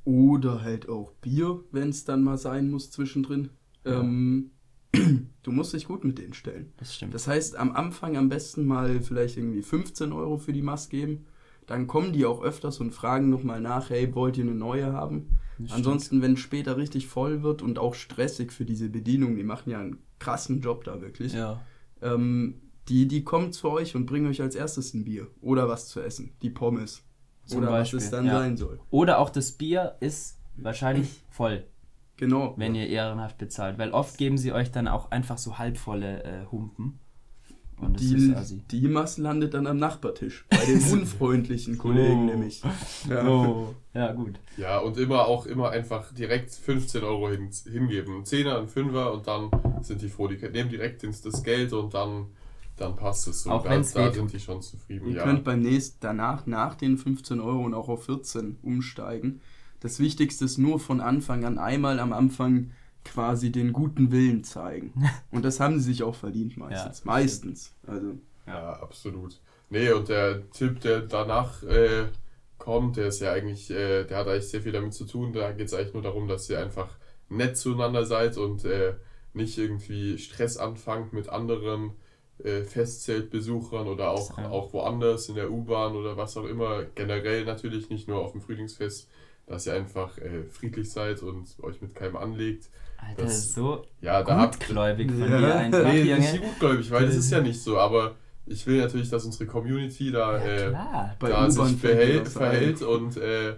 oder 0.04 0.64
halt 0.64 0.90
auch 0.90 1.12
Bier, 1.22 1.64
wenn 1.72 1.90
es 1.90 2.04
dann 2.04 2.24
mal 2.24 2.38
sein 2.38 2.72
muss 2.72 2.90
zwischendrin. 2.90 3.50
Ähm, 3.86 4.50
du 5.44 5.52
musst 5.52 5.74
dich 5.74 5.86
gut 5.86 6.04
mit 6.04 6.18
denen 6.18 6.34
stellen. 6.34 6.74
Das 6.78 6.96
stimmt. 6.96 7.14
Das 7.14 7.28
heißt, 7.28 7.56
am 7.56 7.72
Anfang 7.74 8.18
am 8.18 8.28
besten 8.28 8.66
mal 8.66 9.00
vielleicht 9.02 9.38
irgendwie 9.38 9.62
15 9.62 10.12
Euro 10.12 10.38
für 10.38 10.52
die 10.52 10.64
Mass 10.64 10.90
geben. 10.90 11.28
Dann 11.70 11.86
kommen 11.86 12.14
die 12.14 12.26
auch 12.26 12.42
öfters 12.42 12.80
und 12.80 12.92
fragen 12.96 13.30
nochmal 13.30 13.62
nach, 13.62 13.92
hey, 13.92 14.14
wollt 14.16 14.38
ihr 14.38 14.44
eine 14.44 14.56
neue 14.56 14.92
haben? 14.92 15.38
Das 15.60 15.74
Ansonsten, 15.74 16.22
wenn 16.24 16.34
es 16.34 16.40
später 16.40 16.78
richtig 16.78 17.08
voll 17.08 17.44
wird 17.44 17.62
und 17.62 17.78
auch 17.78 17.94
stressig 17.94 18.52
für 18.52 18.66
diese 18.66 18.90
Bedienung, 18.90 19.36
die 19.36 19.44
machen 19.44 19.70
ja 19.70 19.80
einen 19.80 19.98
krassen 20.18 20.62
Job 20.62 20.84
da 20.84 21.00
wirklich, 21.00 21.34
Ja. 21.34 21.62
ähm, 22.02 22.56
die, 22.88 23.08
die 23.08 23.24
kommen 23.24 23.52
zu 23.54 23.70
euch 23.70 23.96
und 23.96 24.08
bringen 24.08 24.26
euch 24.28 24.42
als 24.42 24.56
erstes 24.56 24.96
ein 24.96 25.04
Bier 25.04 25.28
oder 25.42 25.70
was 25.70 25.88
zu 25.88 26.02
essen, 26.02 26.32
die 26.42 26.50
Pommes. 26.50 27.04
Zum 27.46 27.60
oder 27.60 27.68
Beispiel, 27.70 27.98
was 27.98 28.06
es 28.06 28.10
dann 28.12 28.26
ja. 28.26 28.40
sein 28.40 28.58
soll. 28.58 28.80
Oder 28.90 29.20
auch 29.20 29.30
das 29.30 29.52
Bier 29.52 29.96
ist 30.00 30.40
wahrscheinlich 30.56 31.22
voll, 31.30 31.66
Genau. 32.18 32.56
wenn 32.58 32.74
ihr 32.74 32.88
ehrenhaft 32.88 33.38
bezahlt. 33.38 33.78
Weil 33.78 33.92
oft 33.92 34.18
geben 34.18 34.40
sie 34.40 34.54
euch 34.54 34.72
dann 34.72 34.88
auch 34.88 35.12
einfach 35.12 35.38
so 35.38 35.60
halbvolle 35.60 36.24
äh, 36.24 36.46
Humpen. 36.52 37.00
Und 37.82 37.94
das 37.96 38.50
die, 38.50 38.80
die 38.82 38.88
Masse 38.88 39.22
landet 39.22 39.54
dann 39.54 39.66
am 39.68 39.78
Nachbartisch. 39.78 40.46
Bei 40.50 40.58
den 40.66 40.82
unfreundlichen 40.92 41.78
Kollegen 41.78 42.24
Oh. 42.24 42.26
nämlich. 42.26 42.62
Ja. 43.10 43.28
Oh, 43.28 43.74
ja 43.94 44.12
gut. 44.12 44.40
Ja, 44.58 44.80
und 44.80 44.98
immer 44.98 45.26
auch 45.28 45.46
immer 45.46 45.70
einfach 45.70 46.14
direkt 46.14 46.52
15 46.54 47.04
Euro 47.04 47.30
hin, 47.30 47.50
hingeben. 47.72 48.18
Ein 48.18 48.26
Zehner, 48.26 48.60
ein 48.60 48.68
Fünfer 48.68 49.14
und 49.14 49.26
dann 49.28 49.50
sind 49.82 50.02
die 50.02 50.10
froh. 50.10 50.28
Die 50.28 50.38
nehmen 50.50 50.70
direkt 50.70 51.04
ins, 51.04 51.22
das 51.22 51.42
Geld 51.44 51.72
und 51.74 51.94
dann, 51.94 52.28
dann 52.76 52.96
passt 52.96 53.28
es. 53.28 53.46
Und 53.46 53.54
Auch 53.54 53.64
da, 53.64 53.70
wenn's 53.70 53.94
da 53.94 54.02
wehtut. 54.02 54.16
sind 54.16 54.34
die 54.34 54.40
schon 54.40 54.62
zufrieden. 54.62 55.08
Ihr 55.08 55.18
ja. 55.18 55.24
könnt 55.24 55.44
beim 55.46 55.62
nächsten 55.62 55.98
danach, 56.02 56.46
nach 56.46 56.76
den 56.76 56.98
15 56.98 57.40
Euro 57.40 57.62
und 57.64 57.74
auch 57.74 57.88
auf 57.90 58.04
14 58.06 58.58
umsteigen. 58.62 59.42
Das 59.80 60.00
Wichtigste 60.00 60.44
ist 60.46 60.58
nur 60.58 60.80
von 60.80 61.00
Anfang 61.00 61.46
an 61.46 61.58
einmal 61.58 62.00
am 62.02 62.12
Anfang 62.12 62.72
quasi 63.06 63.52
den 63.52 63.74
guten 63.74 64.12
Willen 64.12 64.44
zeigen. 64.44 64.94
Und 65.32 65.44
das 65.46 65.60
haben 65.60 65.80
sie 65.80 65.86
sich 65.86 66.04
auch 66.04 66.16
verdient 66.16 66.58
meistens. 66.58 67.00
Ja, 67.00 67.06
meistens. 67.06 67.74
Also, 67.88 68.14
Ja, 68.48 68.74
absolut. 68.74 69.40
Nee, 69.72 69.92
und 69.92 70.10
der 70.10 70.50
Tipp, 70.50 70.80
der 70.82 71.02
danach 71.02 71.62
äh, 71.62 72.08
kommt, 72.58 72.98
der 72.98 73.10
ist 73.10 73.20
ja 73.22 73.32
eigentlich, 73.34 73.70
äh, 73.70 74.04
der 74.04 74.18
hat 74.18 74.28
eigentlich 74.28 74.48
sehr 74.50 74.62
viel 74.64 74.72
damit 74.72 74.96
zu 74.96 75.06
tun. 75.06 75.32
Da 75.32 75.52
geht 75.52 75.68
es 75.68 75.76
eigentlich 75.76 75.94
nur 75.94 76.02
darum, 76.02 76.28
dass 76.28 76.50
ihr 76.50 76.60
einfach 76.60 76.90
nett 77.30 77.56
zueinander 77.56 78.04
seid 78.06 78.38
und 78.38 78.66
äh, 78.66 78.96
nicht 79.34 79.60
irgendwie 79.60 80.18
Stress 80.18 80.58
anfangt 80.58 81.14
mit 81.14 81.30
anderen 81.30 81.92
äh, 82.44 82.64
Festzeltbesuchern 82.64 83.88
oder 83.88 84.10
auch, 84.10 84.38
Ja. 84.40 84.50
auch 84.50 84.74
woanders 84.74 85.30
in 85.30 85.36
der 85.36 85.52
U-Bahn 85.52 85.96
oder 85.96 86.18
was 86.18 86.36
auch 86.36 86.46
immer. 86.46 86.86
Generell 86.96 87.46
natürlich, 87.46 87.90
nicht 87.92 88.08
nur 88.08 88.20
auf 88.20 88.32
dem 88.32 88.42
Frühlingsfest, 88.42 89.08
dass 89.46 89.68
ihr 89.68 89.74
einfach 89.74 90.18
äh, 90.18 90.44
friedlich 90.46 90.92
seid 90.92 91.22
und 91.22 91.48
euch 91.62 91.80
mit 91.82 91.94
keinem 91.96 92.18
anlegt. 92.18 92.70
Alter, 93.08 93.24
Das- 93.24 93.54
so 93.54 93.84
Ja, 94.02 94.24
da 94.24 94.38
habt 94.38 94.60
gutgläubig 94.60 95.12
von 95.12 95.20
Ja. 95.30 95.38
dir 95.40 95.56
einfach, 95.56 95.84
Nee, 95.86 96.02
Junge. 96.04 96.20
nicht 96.20 96.42
gutgläubig, 96.42 96.92
weil 96.92 97.06
das 97.06 97.16
ist 97.16 97.32
ja 97.32 97.42
nicht 97.42 97.62
so, 97.62 97.78
aber 97.78 98.16
ich 98.46 98.66
will 98.68 98.80
natürlich, 98.80 99.10
dass 99.10 99.26
unsere 99.26 99.46
Community 99.46 100.12
da, 100.12 100.38
Ja, 100.38 100.44
äh, 100.46 100.70
klar. 100.70 101.16
Bei 101.20 101.30
da 101.30 101.50
sich 101.50 101.60
mir 101.62 101.70
ein. 101.70 102.26
verhält 102.26 102.82
und, 102.82 103.18
äh, 103.18 103.56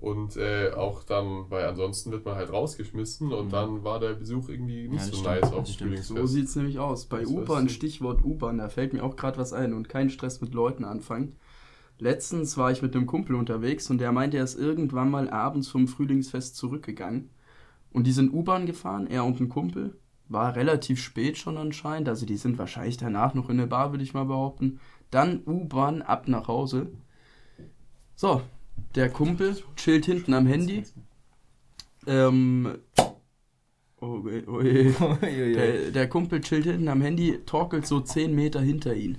und 0.00 0.36
äh, 0.36 0.70
auch 0.74 1.02
dann, 1.04 1.44
weil 1.50 1.66
ansonsten 1.66 2.10
wird 2.10 2.24
man 2.24 2.34
halt 2.34 2.50
rausgeschmissen 2.52 3.32
und 3.32 3.46
Mhm. 3.46 3.50
dann 3.50 3.84
war 3.84 4.00
der 4.00 4.14
Besuch 4.14 4.48
irgendwie 4.48 4.88
nicht 4.88 5.00
Ja, 5.00 5.06
so 5.06 5.16
stimmt, 5.18 5.26
nice 5.26 5.42
auf 5.52 5.64
dem 5.64 5.66
stimmt. 5.66 5.98
so 5.98 6.14
Frühlingsfest. 6.14 6.32
sieht 6.34 6.44
es 6.46 6.56
nämlich 6.56 6.78
aus. 6.78 7.04
Bei 7.06 7.26
U-Bahn. 7.26 7.68
Stichwort 7.68 8.24
U-Bahn, 8.24 8.58
da 8.58 8.68
fällt 8.70 8.92
mir 8.94 9.02
auch 9.04 9.16
gerade 9.16 9.36
was 9.38 9.52
ein 9.52 9.74
und 9.74 9.88
kein 9.90 10.08
Stress 10.10 10.40
mit 10.40 10.54
Leuten 10.54 10.84
anfangen. 10.84 11.36
Letztens 11.98 12.56
war 12.56 12.70
ich 12.70 12.80
mit 12.80 12.94
einem 12.96 13.04
Kumpel 13.06 13.36
unterwegs 13.36 13.90
und 13.90 13.98
der 13.98 14.10
meinte, 14.10 14.38
er 14.38 14.44
ist 14.44 14.58
irgendwann 14.58 15.10
mal 15.10 15.28
abends 15.28 15.68
vom 15.68 15.86
Frühlingsfest 15.86 16.56
zurückgegangen. 16.56 17.28
Und 17.92 18.06
die 18.06 18.12
sind 18.12 18.32
U-Bahn 18.32 18.66
gefahren, 18.66 19.06
er 19.06 19.24
und 19.24 19.40
ein 19.40 19.48
Kumpel. 19.48 19.98
War 20.28 20.54
relativ 20.54 21.02
spät 21.02 21.38
schon 21.38 21.56
anscheinend, 21.56 22.08
also 22.08 22.24
die 22.24 22.36
sind 22.36 22.56
wahrscheinlich 22.56 22.96
danach 22.96 23.34
noch 23.34 23.50
in 23.50 23.58
der 23.58 23.66
Bar, 23.66 23.90
würde 23.92 24.04
ich 24.04 24.14
mal 24.14 24.24
behaupten. 24.24 24.78
Dann 25.10 25.42
U-Bahn 25.44 26.02
ab 26.02 26.28
nach 26.28 26.46
Hause. 26.46 26.92
So, 28.14 28.42
der 28.94 29.10
Kumpel 29.10 29.56
chillt 29.76 30.06
hinten 30.06 30.34
am 30.34 30.46
Handy. 30.46 30.84
Ähm. 32.06 32.78
Oh, 34.00 34.24
weh, 34.24 34.42
oh, 34.46 34.60
je. 34.62 34.94
Uiuiui. 34.94 35.52
Der, 35.52 35.90
der 35.90 36.08
Kumpel 36.08 36.40
chillt 36.40 36.64
hinten 36.64 36.88
am 36.88 37.00
Handy, 37.02 37.38
torkelt 37.44 37.86
so 37.86 38.00
10 38.00 38.34
Meter 38.34 38.60
hinter 38.60 38.94
ihn. 38.94 39.18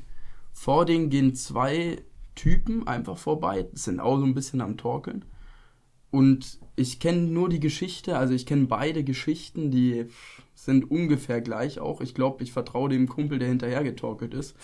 Vor 0.53 0.85
denen 0.85 1.09
gehen 1.09 1.35
zwei 1.35 2.01
Typen 2.35 2.87
einfach 2.87 3.17
vorbei, 3.17 3.67
sind 3.73 3.99
auch 3.99 4.17
so 4.17 4.25
ein 4.25 4.33
bisschen 4.33 4.61
am 4.61 4.77
Torkeln. 4.77 5.25
Und 6.11 6.59
ich 6.75 6.99
kenne 6.99 7.21
nur 7.21 7.49
die 7.49 7.59
Geschichte, 7.59 8.17
also 8.17 8.33
ich 8.33 8.45
kenne 8.45 8.65
beide 8.65 9.03
Geschichten, 9.03 9.71
die 9.71 10.05
sind 10.53 10.91
ungefähr 10.91 11.41
gleich 11.41 11.79
auch. 11.79 12.01
Ich 12.01 12.13
glaube, 12.13 12.43
ich 12.43 12.51
vertraue 12.51 12.89
dem 12.89 13.07
Kumpel, 13.07 13.39
der 13.39 13.47
hinterher 13.47 13.83
getorkelt 13.83 14.33
ist. 14.33 14.55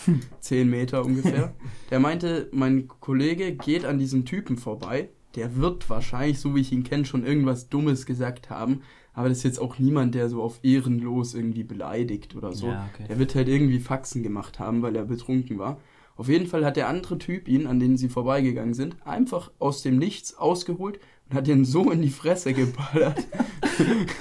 10 0.41 0.69
Meter 0.69 1.03
ungefähr. 1.03 1.55
Der 1.89 1.99
meinte, 1.99 2.49
mein 2.51 2.87
Kollege 2.87 3.53
geht 3.53 3.83
an 3.85 3.97
diesem 3.97 4.25
Typen 4.25 4.57
vorbei. 4.57 5.09
Der 5.35 5.55
wird 5.55 5.89
wahrscheinlich, 5.89 6.39
so 6.39 6.55
wie 6.55 6.61
ich 6.61 6.71
ihn 6.71 6.83
kenne, 6.83 7.05
schon 7.05 7.25
irgendwas 7.25 7.69
Dummes 7.69 8.05
gesagt 8.05 8.49
haben. 8.49 8.81
Aber 9.13 9.29
das 9.29 9.39
ist 9.39 9.43
jetzt 9.45 9.59
auch 9.59 9.79
niemand, 9.79 10.13
der 10.13 10.29
so 10.29 10.43
auf 10.43 10.59
ehrenlos 10.61 11.33
irgendwie 11.33 11.63
beleidigt 11.63 12.35
oder 12.35 12.53
so. 12.53 12.67
Ja, 12.67 12.87
okay. 12.93 13.05
Der 13.09 13.17
wird 13.17 13.33
halt 13.33 13.47
irgendwie 13.47 13.79
Faxen 13.79 14.21
gemacht 14.21 14.59
haben, 14.59 14.83
weil 14.83 14.95
er 14.95 15.05
betrunken 15.05 15.57
war. 15.57 15.79
Auf 16.15 16.29
jeden 16.29 16.47
Fall 16.47 16.65
hat 16.65 16.77
der 16.77 16.87
andere 16.87 17.17
Typ 17.17 17.47
ihn, 17.47 17.67
an 17.67 17.79
den 17.79 17.97
sie 17.97 18.09
vorbeigegangen 18.09 18.73
sind, 18.73 18.95
einfach 19.05 19.51
aus 19.59 19.81
dem 19.83 19.97
Nichts 19.97 20.35
ausgeholt 20.35 20.99
und 21.29 21.35
hat 21.35 21.47
ihn 21.47 21.65
so 21.65 21.91
in 21.91 22.01
die 22.01 22.09
Fresse 22.09 22.53
geballert. 22.53 23.25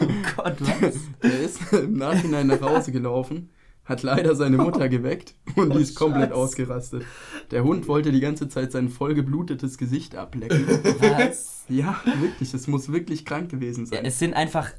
Oh 0.01 0.07
Gott, 0.37 0.57
was? 0.61 0.95
Der 1.23 1.41
ist 1.45 1.73
im 1.73 1.95
Nachhinein 1.97 2.47
nach 2.49 2.61
Hause 2.61 2.93
gelaufen, 2.93 3.51
hat 3.85 4.03
leider 4.03 4.35
seine 4.35 4.57
Mutter 4.59 4.89
geweckt 4.89 5.35
und 5.55 5.73
die 5.75 5.81
ist 5.83 5.95
komplett 5.95 6.31
Scheiße. 6.31 6.35
ausgerastet. 6.35 7.05
Der 7.53 7.63
Hund 7.65 7.87
wollte 7.89 8.11
die 8.13 8.21
ganze 8.21 8.49
Zeit 8.49 8.73
sein 8.73 8.89
vollgeblutetes 8.89 9.79
Gesicht 9.79 10.17
ablecken. 10.17 10.67
Was? 11.01 11.65
Ja, 11.69 12.01
wirklich, 12.21 12.53
es 12.55 12.67
muss 12.67 12.93
wirklich 12.93 13.25
krank 13.25 13.49
gewesen 13.51 13.85
Ja, 13.87 13.97
sein. 13.97 14.05
es 14.05 14.19
sind 14.19 14.35
einfach, 14.35 14.71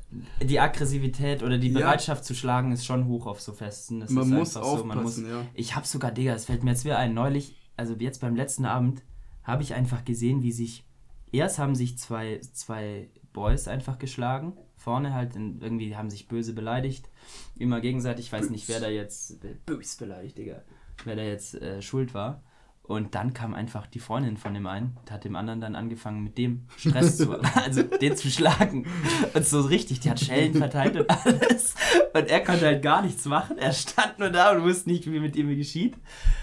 die 0.42 0.60
Aggressivität 0.60 1.44
oder 1.44 1.58
die 1.58 1.70
Ja. 1.70 1.80
Bereitschaft 1.80 2.24
zu 2.26 2.34
schlagen 2.36 2.72
ist 2.72 2.86
schon 2.86 3.08
hoch 3.08 3.26
auf 3.28 3.42
so 3.42 3.52
Festen. 3.54 4.00
Das 4.02 4.10
Man 4.10 4.24
ist 4.26 4.30
muss 4.30 4.58
einfach 4.58 4.70
so, 4.80 4.84
man 4.86 4.98
muss, 5.04 5.18
aufpassen, 5.18 5.30
ja. 5.30 5.46
Ich 5.54 5.76
habe 5.76 5.88
sogar, 5.88 6.12
Digga, 6.12 6.34
es 6.34 6.46
fällt 6.46 6.64
mir 6.64 6.72
jetzt 6.72 6.86
wieder 6.86 6.98
ein, 6.98 7.14
neulich, 7.14 7.56
also 7.78 7.94
jetzt 7.98 8.22
beim 8.22 8.36
letzten 8.36 8.66
Abend, 8.66 9.04
habe 9.44 9.64
ich 9.64 9.74
einfach 9.74 10.04
gesehen, 10.06 10.44
wie 10.44 10.52
sich, 10.52 10.86
erst 11.32 11.60
haben 11.60 11.76
sich 11.76 11.98
zwei, 11.98 12.40
zwei 12.54 13.10
Boys 13.34 13.68
einfach 13.68 14.00
geschlagen. 14.00 14.54
Vorne 14.76 15.14
halt 15.14 15.36
in, 15.36 15.60
irgendwie 15.62 15.96
haben 15.96 16.10
sich 16.10 16.28
böse 16.28 16.54
beleidigt. 16.54 17.10
Immer 17.58 17.82
gegenseitig, 17.82 18.28
ich 18.28 18.32
weiß 18.32 18.50
nicht, 18.50 18.68
wer 18.70 18.80
da 18.80 18.90
jetzt 18.90 19.40
bös 19.66 19.98
beleidigt, 19.98 20.38
Digga. 20.38 20.62
Wer 21.04 21.16
da 21.16 21.24
jetzt 21.24 21.56
äh, 21.56 21.82
schuld 21.82 22.14
war. 22.14 22.42
Und 22.88 23.16
dann 23.16 23.34
kam 23.34 23.54
einfach 23.54 23.86
die 23.86 24.00
Freundin 24.00 24.38
von 24.38 24.54
dem 24.54 24.66
einen 24.66 24.96
und 25.02 25.12
hat 25.12 25.26
dem 25.26 25.36
anderen 25.36 25.60
dann 25.60 25.76
angefangen, 25.76 26.24
mit 26.24 26.38
dem 26.38 26.64
Stress 26.78 27.18
zu, 27.18 27.38
also 27.56 27.84
den 27.84 28.16
zu 28.16 28.30
schlagen. 28.30 28.86
Und 29.34 29.46
so 29.46 29.60
richtig, 29.60 30.00
die 30.00 30.10
hat 30.10 30.22
Schellen 30.22 30.54
verteilt 30.54 30.96
und 30.96 31.10
alles. 31.10 31.76
Und 32.14 32.28
er 32.30 32.40
konnte 32.46 32.66
halt 32.66 32.82
gar 32.82 33.02
nichts 33.02 33.26
machen. 33.26 33.58
Er 33.58 33.74
stand 33.74 34.20
nur 34.20 34.30
da 34.30 34.52
und 34.52 34.64
wusste 34.64 34.90
nicht, 34.90 35.12
wie 35.12 35.20
mit 35.20 35.36
ihm 35.36 35.54
geschieht. 35.56 35.98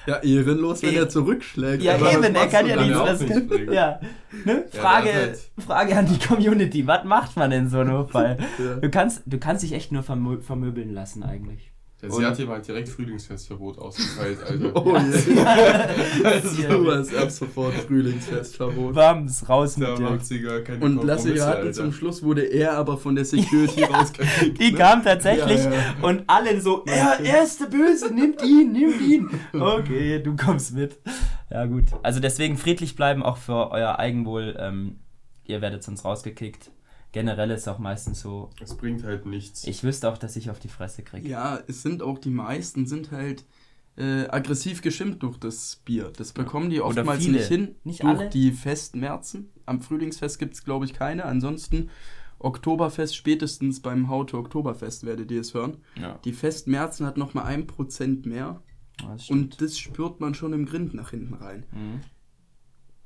Ja, 0.07 0.17
ehrenlos, 0.17 0.83
wenn 0.83 0.93
e 0.93 0.99
er 0.99 1.09
zurückschlägt. 1.09 1.83
Ja, 1.83 1.97
eben, 1.97 2.35
er 2.35 2.49
kann 2.49 2.67
ja 2.67 2.77
nichts. 2.77 3.21
Nicht 3.23 3.73
ja. 3.73 4.01
Ne? 4.45 4.67
Frage, 4.71 5.09
ja, 5.09 5.15
halt 5.15 5.39
Frage 5.59 5.97
an 5.97 6.07
die 6.07 6.19
Community: 6.19 6.87
Was 6.87 7.05
macht 7.05 7.37
man 7.37 7.53
in 7.53 7.71
so 7.71 7.79
einem 7.79 8.07
Fall? 8.09 8.37
Ja. 8.59 8.75
Du, 8.77 8.91
kannst, 8.91 9.23
du 9.25 9.39
kannst 9.39 9.63
dich 9.63 9.73
echt 9.73 9.93
nur 9.93 10.03
vermö 10.03 10.41
vermöbeln 10.43 10.93
lassen, 10.93 11.23
eigentlich. 11.23 11.74
Ja, 12.03 12.11
sie 12.11 12.27
hat 12.27 12.37
hier 12.37 12.47
mal 12.47 12.61
direkt 12.61 12.89
Frühlingsfestverbot 12.89 13.79
ausgeteilt, 13.79 14.39
Alter. 14.49 14.77
oh 14.77 14.95
yeah. 14.95 16.41
so 16.43 16.87
was 16.87 17.15
ab 17.15 17.31
sofort 17.31 17.75
Frühlingsfestverbot. 17.75 18.95
Wams, 18.95 19.49
raus 19.49 19.77
mit 19.77 19.89
dir. 19.99 20.19
Und 20.81 21.03
lasse 21.05 21.39
raten, 21.41 21.73
zum 21.73 21.93
Schluss 21.93 22.23
wurde 22.23 22.43
er 22.43 22.75
aber 22.75 22.99
von 22.99 23.15
der 23.15 23.25
Security 23.25 23.83
rausgekickt. 23.85 24.61
Die 24.61 24.73
ne? 24.73 24.79
kam 24.79 25.03
tatsächlich 25.03 25.65
ja, 25.65 25.73
ja. 25.73 25.95
und 26.03 26.25
alle 26.27 26.61
so, 26.61 26.85
er, 26.85 27.21
er 27.21 27.45
ist 27.45 27.61
der 27.61 27.67
Böse, 27.67 28.13
nimmt 28.13 28.43
ihn, 28.43 28.73
nimmt 28.73 29.01
ihn. 29.01 29.31
Okay, 29.53 30.23
du 30.23 30.37
kommst 30.37 30.75
mit. 30.75 30.99
Ja 31.51 31.65
gut, 31.65 31.85
also 32.03 32.21
deswegen 32.21 32.59
friedlich 32.59 32.97
bleiben, 32.97 33.23
auch 33.23 33.39
für 33.39 33.71
euer 33.71 33.99
Eigenwohl. 33.99 34.57
Ähm, 34.59 34.99
ihr 35.45 35.61
werdet 35.61 35.83
sonst 35.83 36.05
rausgekickt 36.05 36.71
generell 37.15 37.51
ist 37.53 37.69
auch 37.69 37.79
meistens 37.79 38.21
so. 38.21 38.51
Es 38.61 38.77
bringt 38.77 39.05
halt 39.05 39.25
nichts. 39.25 39.65
Ich 39.67 39.85
wüsste 39.85 40.11
auch, 40.11 40.19
dass 40.19 40.35
ich 40.35 40.51
auf 40.51 40.59
die 40.59 40.69
Fresse 40.69 41.03
kriege. 41.03 41.29
Ja, 41.29 41.61
es 41.69 41.81
sind 41.83 42.03
auch 42.03 42.19
die 42.19 42.31
meisten 42.31 42.87
sind 42.87 43.13
halt 43.13 43.45
äh, 43.97 44.27
aggressiv 44.27 44.83
geschimpft 44.83 45.23
durch 45.23 45.39
das 45.39 45.81
Bier. 45.85 46.13
Das 46.17 46.33
bekommen 46.33 46.71
die 46.71 46.81
oftmals 46.81 47.27
nicht 47.27 47.47
hin 47.47 47.77
nicht 47.85 48.03
durch 48.03 48.19
alle? 48.19 48.29
die 48.31 48.51
Festmärzen. 48.51 49.53
Am 49.65 49.81
Frühlingsfest 49.81 50.41
gibt 50.41 50.55
es, 50.55 50.65
glaube 50.65 50.87
ich, 50.87 50.93
keine. 50.93 51.25
Ansonsten 51.25 51.89
Oktoberfest, 52.41 53.15
spätestens 53.15 53.81
beim 53.81 54.09
Haute 54.09 54.37
Oktoberfest 54.37 55.07
werdet 55.07 55.31
ihr 55.31 55.41
es 55.41 55.55
hören. 55.55 55.79
Ja. 55.99 56.19
Die 56.25 56.33
Festmärzen 56.33 57.07
hat 57.07 57.17
nochmal 57.17 57.45
ein 57.45 57.69
Prozent 57.69 58.27
mehr. 58.27 58.61
Das 59.09 59.31
und 59.31 59.61
das 59.61 59.79
spürt 59.79 60.21
man 60.21 60.35
schon 60.35 60.53
im 60.53 60.67
Grind 60.67 60.95
nach 60.95 61.11
hinten 61.11 61.35
rein. 61.35 61.65
Mhm. 61.71 62.01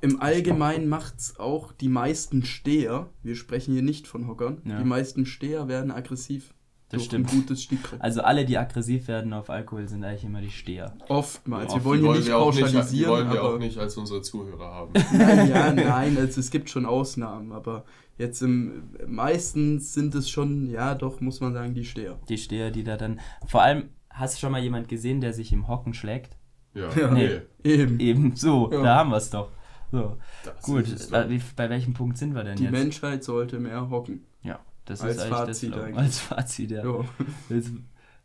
Im 0.00 0.20
Allgemeinen 0.22 0.88
macht 0.88 1.18
es 1.18 1.38
auch 1.40 1.72
die 1.72 1.88
meisten 1.88 2.44
Steher, 2.44 3.10
wir 3.22 3.34
sprechen 3.34 3.72
hier 3.72 3.82
nicht 3.82 4.06
von 4.06 4.28
Hockern, 4.28 4.62
ja. 4.64 4.78
die 4.78 4.84
meisten 4.84 5.26
Steher 5.26 5.66
werden 5.68 5.90
aggressiv. 5.90 6.54
Das 6.90 7.04
stimmt. 7.04 7.30
gutes 7.30 7.68
Also 7.98 8.22
alle, 8.22 8.46
die 8.46 8.56
aggressiv 8.56 9.08
werden 9.08 9.34
auf 9.34 9.50
Alkohol, 9.50 9.86
sind 9.88 10.04
eigentlich 10.04 10.24
immer 10.24 10.40
die 10.40 10.50
Steher. 10.50 10.96
Oftmals. 11.08 11.74
wir 11.74 11.84
wollen 11.84 12.00
hier 12.00 12.12
nicht 12.12 12.30
pauschalisieren. 12.30 12.80
Nicht, 12.80 12.92
die 12.92 13.06
wollen 13.06 13.30
wir 13.30 13.44
auch 13.44 13.58
nicht 13.58 13.76
als 13.76 13.96
unsere 13.98 14.22
Zuhörer 14.22 14.72
haben. 14.72 14.92
Nein, 15.12 15.50
ja, 15.50 15.72
nein, 15.72 16.16
also 16.16 16.40
es 16.40 16.50
gibt 16.50 16.70
schon 16.70 16.86
Ausnahmen, 16.86 17.52
aber 17.52 17.84
jetzt 18.16 18.40
im 18.40 18.84
meistens 19.06 19.92
sind 19.92 20.14
es 20.14 20.30
schon, 20.30 20.70
ja 20.70 20.94
doch, 20.94 21.20
muss 21.20 21.40
man 21.40 21.52
sagen, 21.52 21.74
die 21.74 21.84
Steher. 21.84 22.18
Die 22.28 22.38
Steher, 22.38 22.70
die 22.70 22.84
da 22.84 22.96
dann. 22.96 23.20
Vor 23.46 23.62
allem, 23.62 23.90
hast 24.08 24.36
du 24.36 24.40
schon 24.40 24.52
mal 24.52 24.62
jemand 24.62 24.88
gesehen, 24.88 25.20
der 25.20 25.34
sich 25.34 25.52
im 25.52 25.68
Hocken 25.68 25.92
schlägt? 25.92 26.38
Ja, 26.72 26.88
ja 26.96 27.10
nee. 27.10 27.40
eben. 27.64 28.00
Eben 28.00 28.36
so, 28.36 28.70
ja. 28.72 28.82
da 28.82 28.96
haben 28.96 29.10
wir 29.10 29.18
es 29.18 29.28
doch. 29.28 29.50
So. 29.90 30.18
Gut, 30.62 31.10
bei, 31.10 31.40
bei, 31.56 31.70
welchem 31.70 31.94
Punkt 31.94 32.18
sind 32.18 32.34
wir 32.34 32.44
denn 32.44 32.56
Die 32.56 32.64
jetzt? 32.64 32.74
Die 32.74 32.78
Menschheit 32.78 33.24
sollte 33.24 33.58
mehr 33.58 33.88
hocken. 33.88 34.26
Ja, 34.42 34.60
das 34.84 35.00
als 35.00 35.16
ist 35.16 35.24
Fazit 35.24 35.72
das, 35.72 35.80
eigentlich. 35.80 35.98
Als 35.98 36.18
Fazit, 36.20 36.70
ja. 36.70 37.04
Jetzt, 37.48 37.72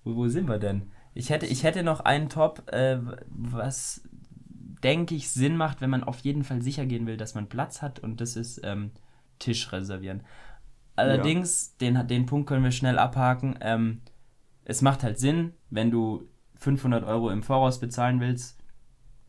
wo, 0.03 0.15
wo, 0.15 0.27
sind 0.27 0.47
wir 0.47 0.59
denn? 0.59 0.91
Ich 1.13 1.29
hätte, 1.29 1.45
ich 1.45 1.63
hätte 1.63 1.83
noch 1.83 2.01
einen 2.01 2.29
Top, 2.29 2.69
äh, 2.71 2.99
was 3.29 4.01
denke 4.83 5.15
ich 5.15 5.29
Sinn 5.29 5.55
macht, 5.55 5.79
wenn 5.79 5.89
man 5.89 6.03
auf 6.03 6.19
jeden 6.19 6.43
Fall 6.43 6.61
sicher 6.61 6.85
gehen 6.85 7.07
will, 7.07 7.15
dass 7.15 7.35
man 7.35 7.47
Platz 7.47 7.81
hat 7.81 7.99
und 7.99 8.19
das 8.19 8.35
ist 8.35 8.59
ähm, 8.63 8.91
Tisch 9.39 9.71
reservieren. 9.71 10.23
Allerdings, 10.95 11.75
ja. 11.79 11.91
den, 11.91 12.07
den 12.07 12.25
Punkt 12.25 12.47
können 12.47 12.63
wir 12.63 12.71
schnell 12.71 12.99
abhaken. 12.99 13.57
Ähm, 13.61 14.01
es 14.65 14.81
macht 14.81 15.03
halt 15.03 15.19
Sinn, 15.19 15.53
wenn 15.69 15.91
du 15.91 16.27
500 16.55 17.03
Euro 17.03 17.29
im 17.29 17.43
Voraus 17.43 17.79
bezahlen 17.79 18.19
willst, 18.19 18.59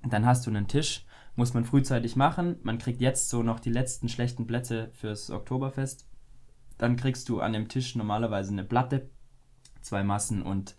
dann 0.03 0.27
hast 0.27 0.47
du 0.47 0.51
einen 0.51 0.69
Tisch 0.69 1.07
muss 1.37 1.55
man 1.55 1.65
frühzeitig 1.65 2.17
machen. 2.17 2.57
Man 2.63 2.79
kriegt 2.79 3.01
jetzt 3.01 3.29
so 3.29 3.43
noch 3.43 3.61
die 3.61 3.71
letzten 3.71 4.09
schlechten 4.09 4.47
Plätze 4.47 4.91
fürs 4.93 5.31
Oktoberfest. 5.31 6.09
Dann 6.79 6.97
kriegst 6.97 7.29
du 7.29 7.41
an 7.41 7.53
dem 7.53 7.69
Tisch 7.69 7.95
normalerweise 7.97 8.53
eine 8.53 8.65
Platte, 8.65 9.09
zwei 9.81 10.03
Massen 10.03 10.43
und 10.43 10.77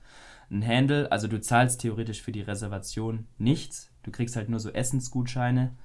ein 0.50 0.66
Handle. 0.66 1.12
Also 1.12 1.28
du 1.28 1.40
zahlst 1.40 1.82
theoretisch 1.82 2.22
für 2.22 2.32
die 2.32 2.42
Reservation 2.42 3.28
nichts. 3.38 3.92
Du 4.04 4.12
kriegst 4.12 4.36
halt 4.36 4.50
nur 4.50 4.60
so 4.60 4.70
Essensgutscheine, 4.70 5.76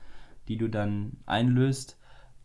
die 0.48 0.56
du 0.56 0.68
dann 0.68 1.18
einlöst. 1.26 1.98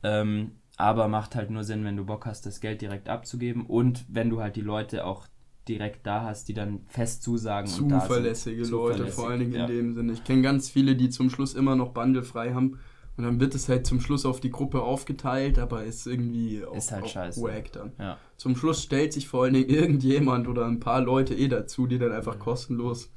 Ähm, 0.03 0.59
aber 0.77 1.07
macht 1.07 1.35
halt 1.35 1.49
nur 1.49 1.63
Sinn, 1.63 1.85
wenn 1.85 1.97
du 1.97 2.05
Bock 2.05 2.25
hast, 2.25 2.45
das 2.45 2.59
Geld 2.59 2.81
direkt 2.81 3.07
abzugeben 3.07 3.65
und 3.65 4.05
wenn 4.09 4.29
du 4.29 4.41
halt 4.41 4.55
die 4.55 4.61
Leute 4.61 5.05
auch 5.05 5.27
direkt 5.67 6.05
da 6.05 6.23
hast, 6.23 6.47
die 6.47 6.53
dann 6.53 6.81
fest 6.87 7.23
zusagen. 7.23 7.67
Zuverlässige 7.67 8.63
und 8.63 8.69
Leute, 8.69 8.93
Zuverlässig, 8.93 9.15
vor 9.15 9.29
allen 9.29 9.39
Dingen 9.39 9.53
ja. 9.53 9.65
in 9.65 9.71
dem 9.71 9.93
Sinne. 9.93 10.13
Ich 10.13 10.23
kenne 10.23 10.41
ganz 10.41 10.69
viele, 10.69 10.95
die 10.95 11.09
zum 11.09 11.29
Schluss 11.29 11.53
immer 11.53 11.75
noch 11.75 11.89
Bundle 11.89 12.23
frei 12.23 12.53
haben. 12.53 12.79
Und 13.17 13.23
dann 13.23 13.39
wird 13.39 13.55
es 13.55 13.69
halt 13.69 13.87
zum 13.87 14.01
Schluss 14.01 14.25
auf 14.25 14.41
die 14.41 14.49
Gruppe 14.49 14.81
aufgeteilt, 14.81 15.57
aber 15.57 15.85
ist 15.85 16.05
irgendwie 16.05 16.65
auch, 16.65 16.75
ist 16.75 16.91
halt 16.91 17.05
auch 17.05 17.09
scheiße. 17.09 17.41
wack 17.41 17.71
dann. 17.71 17.93
Ja. 17.97 18.17
Zum 18.35 18.57
Schluss 18.57 18.83
stellt 18.83 19.13
sich 19.13 19.27
vor 19.27 19.43
allen 19.43 19.53
Dingen 19.53 19.69
irgendjemand 19.69 20.49
oder 20.49 20.65
ein 20.65 20.81
paar 20.81 21.01
Leute 21.01 21.33
eh 21.33 21.47
dazu, 21.47 21.87
die 21.87 21.97
dann 21.97 22.11
einfach 22.11 22.39
kostenlos 22.39 23.11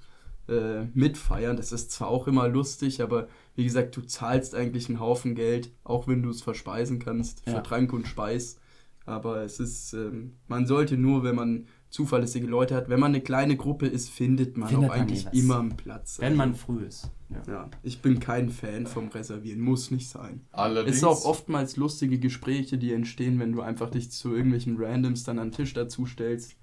äh, 0.49 0.85
mitfeiern. 0.95 1.57
Das 1.57 1.73
ist 1.73 1.91
zwar 1.91 2.09
auch 2.09 2.29
immer 2.29 2.49
lustig, 2.49 3.03
aber 3.03 3.27
wie 3.57 3.65
gesagt, 3.65 3.97
du 3.97 4.03
zahlst 4.03 4.55
eigentlich 4.55 4.89
einen 4.89 5.01
Haufen 5.01 5.35
Geld, 5.35 5.73
auch 5.83 6.07
wenn 6.07 6.23
du 6.23 6.31
es 6.31 6.43
verspeisen 6.43 7.01
kannst, 7.01 7.43
für 7.45 7.57
ja. 7.57 7.61
Trank 7.61 7.93
und 7.93 8.07
Speis. 8.07 8.61
Aber 9.05 9.43
es 9.43 9.59
ist, 9.59 9.95
ähm, 9.95 10.37
man 10.47 10.67
sollte 10.67 10.97
nur, 10.97 11.25
wenn 11.25 11.35
man 11.35 11.67
zuverlässige 11.91 12.47
Leute 12.47 12.75
hat. 12.75 12.89
Wenn 12.89 13.01
man 13.01 13.13
eine 13.13 13.21
kleine 13.21 13.57
Gruppe 13.57 13.87
ist, 13.87 14.11
findet 14.11 14.57
man 14.57 14.69
findet 14.69 14.91
auch 14.91 14.97
man 14.97 15.03
eigentlich 15.03 15.27
immer 15.33 15.61
einen 15.61 15.77
Platz. 15.77 16.19
Wenn 16.21 16.37
man 16.37 16.55
früh 16.55 16.85
ist. 16.85 17.11
Ja. 17.31 17.53
ja. 17.53 17.71
ich 17.83 18.01
bin 18.01 18.21
kein 18.21 18.51
Fan 18.51 18.87
vom 18.87 19.09
Reservieren, 19.09 19.61
muss 19.61 19.91
nicht 19.91 20.09
sein. 20.09 20.43
Allerdings. 20.53 20.97
Es 20.97 21.03
ist 21.03 21.09
auch 21.09 21.25
oftmals 21.25 21.77
lustige 21.77 22.19
Gespräche, 22.19 22.79
die 22.79 22.93
entstehen, 22.93 23.39
wenn 23.39 23.53
du 23.53 23.61
einfach 23.61 23.91
dich 23.91 24.11
zu 24.11 24.35
irgendwelchen 24.35 24.77
Randoms 24.79 25.25
dann 25.25 25.39
an 25.39 25.49
den 25.49 25.55
Tisch 25.55 25.75
dazu 25.75 26.07
stellst. 26.07 26.57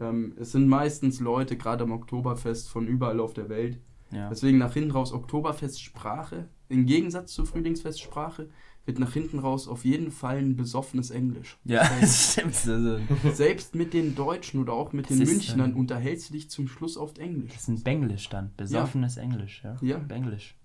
Ähm, 0.00 0.34
es 0.38 0.52
sind 0.52 0.68
meistens 0.68 1.20
Leute, 1.20 1.56
gerade 1.56 1.84
am 1.84 1.92
Oktoberfest, 1.92 2.68
von 2.68 2.86
überall 2.86 3.20
auf 3.20 3.34
der 3.34 3.48
Welt. 3.48 3.78
Ja. 4.10 4.28
Deswegen 4.28 4.58
nach 4.58 4.72
hinten 4.72 4.92
raus 4.92 5.12
Oktoberfestsprache, 5.12 6.48
im 6.68 6.86
Gegensatz 6.86 7.32
zur 7.32 7.46
Frühlingsfestsprache, 7.46 8.48
wird 8.86 8.98
nach 8.98 9.12
hinten 9.12 9.40
raus 9.40 9.68
auf 9.68 9.84
jeden 9.84 10.10
Fall 10.10 10.38
ein 10.38 10.56
besoffenes 10.56 11.10
Englisch. 11.10 11.58
Ja, 11.64 11.88
das 12.00 12.32
stimmt. 12.32 12.54
Also, 12.66 12.98
selbst 13.34 13.74
mit 13.74 13.92
den 13.92 14.14
Deutschen 14.14 14.60
oder 14.60 14.72
auch 14.72 14.92
mit 14.92 15.10
den 15.10 15.18
Münchnern 15.18 15.72
ein, 15.72 15.74
unterhältst 15.74 16.30
du 16.30 16.34
dich 16.34 16.48
zum 16.48 16.68
Schluss 16.68 16.96
oft 16.96 17.18
Englisch. 17.18 17.52
Das 17.52 17.62
ist 17.62 17.68
ein 17.68 17.82
Benglisch 17.82 18.28
dann. 18.28 18.52
Besoffenes 18.56 19.16
ja. 19.16 19.22
Englisch, 19.22 19.62
ja. 19.64 19.76
Ja. 19.82 19.98
Benglisch. 19.98 20.56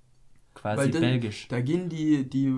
Quasi 0.54 0.92
dann, 0.92 1.02
Belgisch. 1.02 1.48
Da 1.48 1.62
gehen 1.62 1.90
die, 1.90 2.30
die 2.30 2.54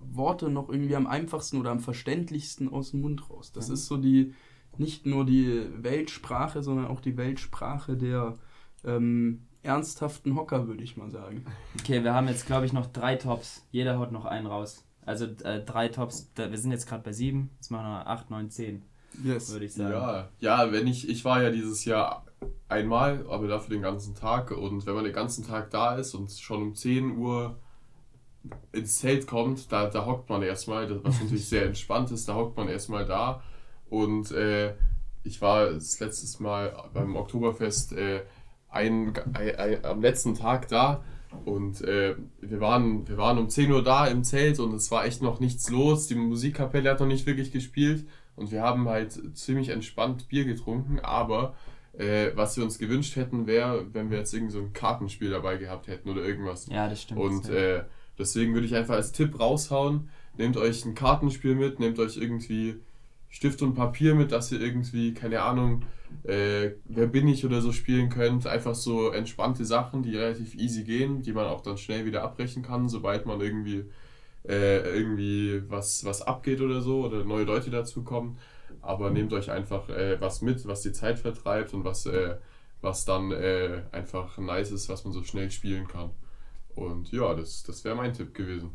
Worte 0.00 0.48
noch 0.48 0.68
irgendwie 0.68 0.96
am 0.96 1.06
einfachsten 1.06 1.58
oder 1.58 1.70
am 1.70 1.80
verständlichsten 1.80 2.72
aus 2.72 2.92
dem 2.92 3.02
Mund 3.02 3.28
raus. 3.28 3.52
Das 3.52 3.68
ja. 3.68 3.74
ist 3.74 3.86
so 3.86 3.96
die, 3.96 4.32
nicht 4.78 5.06
nur 5.06 5.26
die 5.26 5.66
Weltsprache, 5.76 6.62
sondern 6.62 6.86
auch 6.86 7.00
die 7.00 7.16
Weltsprache 7.16 7.96
der 7.96 8.36
ähm, 8.84 9.42
ernsthaften 9.62 10.36
Hocker, 10.36 10.68
würde 10.68 10.82
ich 10.82 10.96
mal 10.96 11.10
sagen. 11.10 11.44
Okay, 11.78 12.02
wir 12.02 12.14
haben 12.14 12.28
jetzt, 12.28 12.46
glaube 12.46 12.64
ich, 12.64 12.72
noch 12.72 12.86
drei 12.86 13.16
Tops. 13.16 13.66
Jeder 13.70 13.98
haut 13.98 14.12
noch 14.12 14.24
einen 14.24 14.46
raus. 14.46 14.84
Also 15.04 15.26
äh, 15.44 15.64
drei 15.64 15.88
Tops, 15.88 16.30
da, 16.34 16.50
wir 16.50 16.58
sind 16.58 16.70
jetzt 16.70 16.86
gerade 16.86 17.02
bei 17.02 17.12
sieben, 17.12 17.50
jetzt 17.56 17.70
machen 17.70 17.86
wir 17.86 18.06
acht, 18.06 18.30
neun, 18.30 18.50
zehn. 18.50 18.82
Yes. 19.22 19.52
Würde 19.52 19.66
ich 19.66 19.74
sagen. 19.74 19.92
Ja, 19.92 20.28
ja, 20.40 20.72
wenn 20.72 20.86
ich, 20.86 21.08
ich 21.08 21.24
war 21.24 21.42
ja 21.42 21.50
dieses 21.50 21.84
Jahr 21.84 22.24
einmal, 22.68 23.26
aber 23.28 23.46
dafür 23.46 23.76
den 23.76 23.82
ganzen 23.82 24.14
Tag. 24.14 24.50
Und 24.50 24.86
wenn 24.86 24.94
man 24.94 25.04
den 25.04 25.12
ganzen 25.12 25.46
Tag 25.46 25.70
da 25.70 25.96
ist 25.96 26.14
und 26.14 26.30
schon 26.32 26.62
um 26.62 26.74
10 26.74 27.16
Uhr 27.16 27.58
ins 28.72 28.98
Zelt 28.98 29.26
kommt, 29.26 29.70
da, 29.70 29.86
da 29.86 30.06
hockt 30.06 30.28
man 30.28 30.42
erstmal, 30.42 31.04
was 31.04 31.20
natürlich 31.20 31.48
sehr 31.48 31.66
entspannt 31.66 32.10
ist, 32.10 32.28
da 32.28 32.34
hockt 32.34 32.56
man 32.56 32.68
erstmal 32.68 33.04
da. 33.04 33.42
Und 33.88 34.30
äh, 34.32 34.74
ich 35.24 35.40
war 35.40 35.70
das 35.70 36.00
letztes 36.00 36.40
Mal 36.40 36.90
beim 36.92 37.14
Oktoberfest 37.16 37.92
äh, 37.92 38.22
ein, 38.68 39.12
ein, 39.34 39.56
ein, 39.56 39.84
am 39.84 40.00
letzten 40.00 40.34
Tag 40.34 40.68
da 40.68 41.04
und 41.44 41.82
äh, 41.82 42.14
wir, 42.40 42.60
waren, 42.60 43.08
wir 43.08 43.16
waren 43.16 43.38
um 43.38 43.48
10 43.48 43.72
Uhr 43.72 43.82
da 43.82 44.06
im 44.06 44.24
Zelt 44.24 44.58
und 44.60 44.74
es 44.74 44.90
war 44.90 45.04
echt 45.04 45.22
noch 45.22 45.40
nichts 45.40 45.70
los. 45.70 46.06
Die 46.06 46.14
Musikkapelle 46.14 46.90
hat 46.90 47.00
noch 47.00 47.06
nicht 47.06 47.26
wirklich 47.26 47.52
gespielt 47.52 48.06
und 48.36 48.52
wir 48.52 48.62
haben 48.62 48.88
halt 48.88 49.36
ziemlich 49.36 49.70
entspannt 49.70 50.28
Bier 50.28 50.44
getrunken. 50.44 51.00
Aber 51.00 51.54
äh, 51.94 52.30
was 52.34 52.56
wir 52.56 52.64
uns 52.64 52.78
gewünscht 52.78 53.16
hätten, 53.16 53.46
wäre, 53.46 53.86
wenn 53.92 54.10
wir 54.10 54.18
jetzt 54.18 54.32
irgendwie 54.32 54.52
so 54.52 54.60
ein 54.60 54.72
Kartenspiel 54.72 55.30
dabei 55.30 55.56
gehabt 55.56 55.88
hätten 55.88 56.08
oder 56.08 56.22
irgendwas. 56.22 56.66
Ja, 56.66 56.88
das 56.88 57.02
stimmt. 57.02 57.20
Und 57.20 57.48
äh, 57.48 57.84
deswegen 58.18 58.54
würde 58.54 58.66
ich 58.66 58.74
einfach 58.74 58.94
als 58.94 59.12
Tipp 59.12 59.38
raushauen: 59.38 60.08
Nehmt 60.38 60.56
euch 60.56 60.84
ein 60.84 60.94
Kartenspiel 60.94 61.54
mit, 61.54 61.80
nehmt 61.80 61.98
euch 61.98 62.16
irgendwie 62.16 62.76
Stift 63.32 63.62
und 63.62 63.72
Papier 63.72 64.14
mit, 64.14 64.30
dass 64.30 64.52
ihr 64.52 64.60
irgendwie, 64.60 65.14
keine 65.14 65.40
Ahnung, 65.40 65.86
äh, 66.22 66.72
wer 66.84 67.06
bin 67.06 67.26
ich 67.26 67.46
oder 67.46 67.62
so 67.62 67.72
spielen 67.72 68.10
könnt. 68.10 68.46
Einfach 68.46 68.74
so 68.74 69.08
entspannte 69.08 69.64
Sachen, 69.64 70.02
die 70.02 70.14
relativ 70.14 70.54
easy 70.54 70.84
gehen, 70.84 71.22
die 71.22 71.32
man 71.32 71.46
auch 71.46 71.62
dann 71.62 71.78
schnell 71.78 72.04
wieder 72.04 72.22
abbrechen 72.22 72.62
kann, 72.62 72.90
sobald 72.90 73.24
man 73.24 73.40
irgendwie, 73.40 73.86
äh, 74.46 74.96
irgendwie 74.96 75.62
was, 75.66 76.04
was 76.04 76.20
abgeht 76.20 76.60
oder 76.60 76.82
so 76.82 77.06
oder 77.06 77.24
neue 77.24 77.44
Leute 77.44 77.70
dazukommen. 77.70 78.36
Aber 78.82 79.10
nehmt 79.10 79.32
euch 79.32 79.50
einfach 79.50 79.88
äh, 79.88 80.20
was 80.20 80.42
mit, 80.42 80.66
was 80.66 80.82
die 80.82 80.92
Zeit 80.92 81.18
vertreibt 81.18 81.72
und 81.72 81.84
was, 81.84 82.04
äh, 82.04 82.36
was 82.82 83.06
dann 83.06 83.32
äh, 83.32 83.82
einfach 83.92 84.36
nice 84.36 84.72
ist, 84.72 84.90
was 84.90 85.04
man 85.04 85.14
so 85.14 85.22
schnell 85.22 85.50
spielen 85.50 85.88
kann. 85.88 86.10
Und 86.74 87.10
ja, 87.12 87.32
das, 87.34 87.62
das 87.62 87.82
wäre 87.82 87.96
mein 87.96 88.12
Tipp 88.12 88.34
gewesen. 88.34 88.72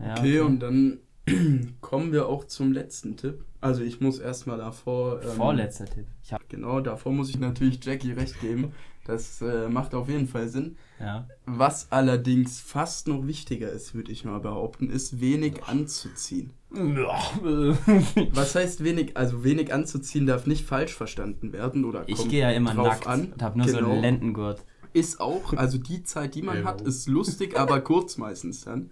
Ja, 0.00 0.14
okay, 0.14 0.20
okay, 0.20 0.40
und 0.40 0.58
dann 0.58 0.98
kommen 1.80 2.12
wir 2.12 2.28
auch 2.28 2.44
zum 2.44 2.72
letzten 2.72 3.16
Tipp. 3.16 3.44
Also 3.60 3.82
ich 3.82 4.00
muss 4.00 4.18
erstmal 4.18 4.58
davor. 4.58 5.22
Ähm, 5.22 5.30
Vorletzter 5.30 5.86
Tipp. 5.86 6.06
genau, 6.48 6.80
davor 6.80 7.12
muss 7.12 7.30
ich 7.30 7.38
natürlich 7.38 7.82
Jackie 7.84 8.12
recht 8.12 8.40
geben. 8.40 8.72
Das 9.04 9.42
äh, 9.42 9.68
macht 9.68 9.94
auf 9.94 10.08
jeden 10.08 10.26
Fall 10.26 10.48
Sinn. 10.48 10.76
Ja. 10.98 11.28
Was 11.44 11.92
allerdings 11.92 12.60
fast 12.60 13.06
noch 13.06 13.26
wichtiger 13.26 13.70
ist, 13.70 13.94
würde 13.94 14.10
ich 14.10 14.24
mal 14.24 14.40
behaupten, 14.40 14.88
ist 14.88 15.20
wenig 15.20 15.64
anzuziehen. 15.64 16.52
Was 16.70 18.54
heißt 18.54 18.82
wenig? 18.82 19.16
Also 19.16 19.44
wenig 19.44 19.72
anzuziehen 19.72 20.26
darf 20.26 20.46
nicht 20.46 20.64
falsch 20.64 20.94
verstanden 20.94 21.52
werden 21.52 21.84
oder 21.84 22.04
Ich 22.08 22.28
gehe 22.28 22.40
ja 22.40 22.50
immer 22.50 22.74
nackt 22.74 23.06
an. 23.06 23.32
und 23.32 23.42
habe 23.42 23.58
nur 23.58 23.66
genau. 23.66 23.78
so 23.78 23.84
einen 23.84 23.94
genau. 23.94 24.02
Lendengurt. 24.02 24.64
Ist 24.94 25.20
auch, 25.20 25.52
also 25.54 25.76
die 25.76 26.04
Zeit, 26.04 26.34
die 26.34 26.42
man 26.42 26.64
hat, 26.64 26.80
ist 26.80 27.08
lustig, 27.08 27.58
aber 27.58 27.80
kurz 27.80 28.16
meistens 28.16 28.62
dann. 28.62 28.90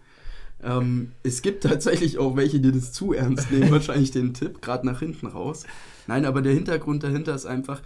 Ähm, 0.62 1.12
es 1.22 1.42
gibt 1.42 1.62
tatsächlich 1.64 2.18
auch 2.18 2.36
welche, 2.36 2.60
die 2.60 2.72
das 2.72 2.92
zu 2.92 3.12
ernst 3.12 3.50
nehmen, 3.50 3.70
wahrscheinlich 3.70 4.10
den 4.10 4.34
Tipp, 4.34 4.62
gerade 4.62 4.86
nach 4.86 5.00
hinten 5.00 5.26
raus. 5.26 5.64
Nein, 6.06 6.24
aber 6.24 6.42
der 6.42 6.52
Hintergrund 6.52 7.02
dahinter 7.02 7.34
ist 7.34 7.46
einfach, 7.46 7.82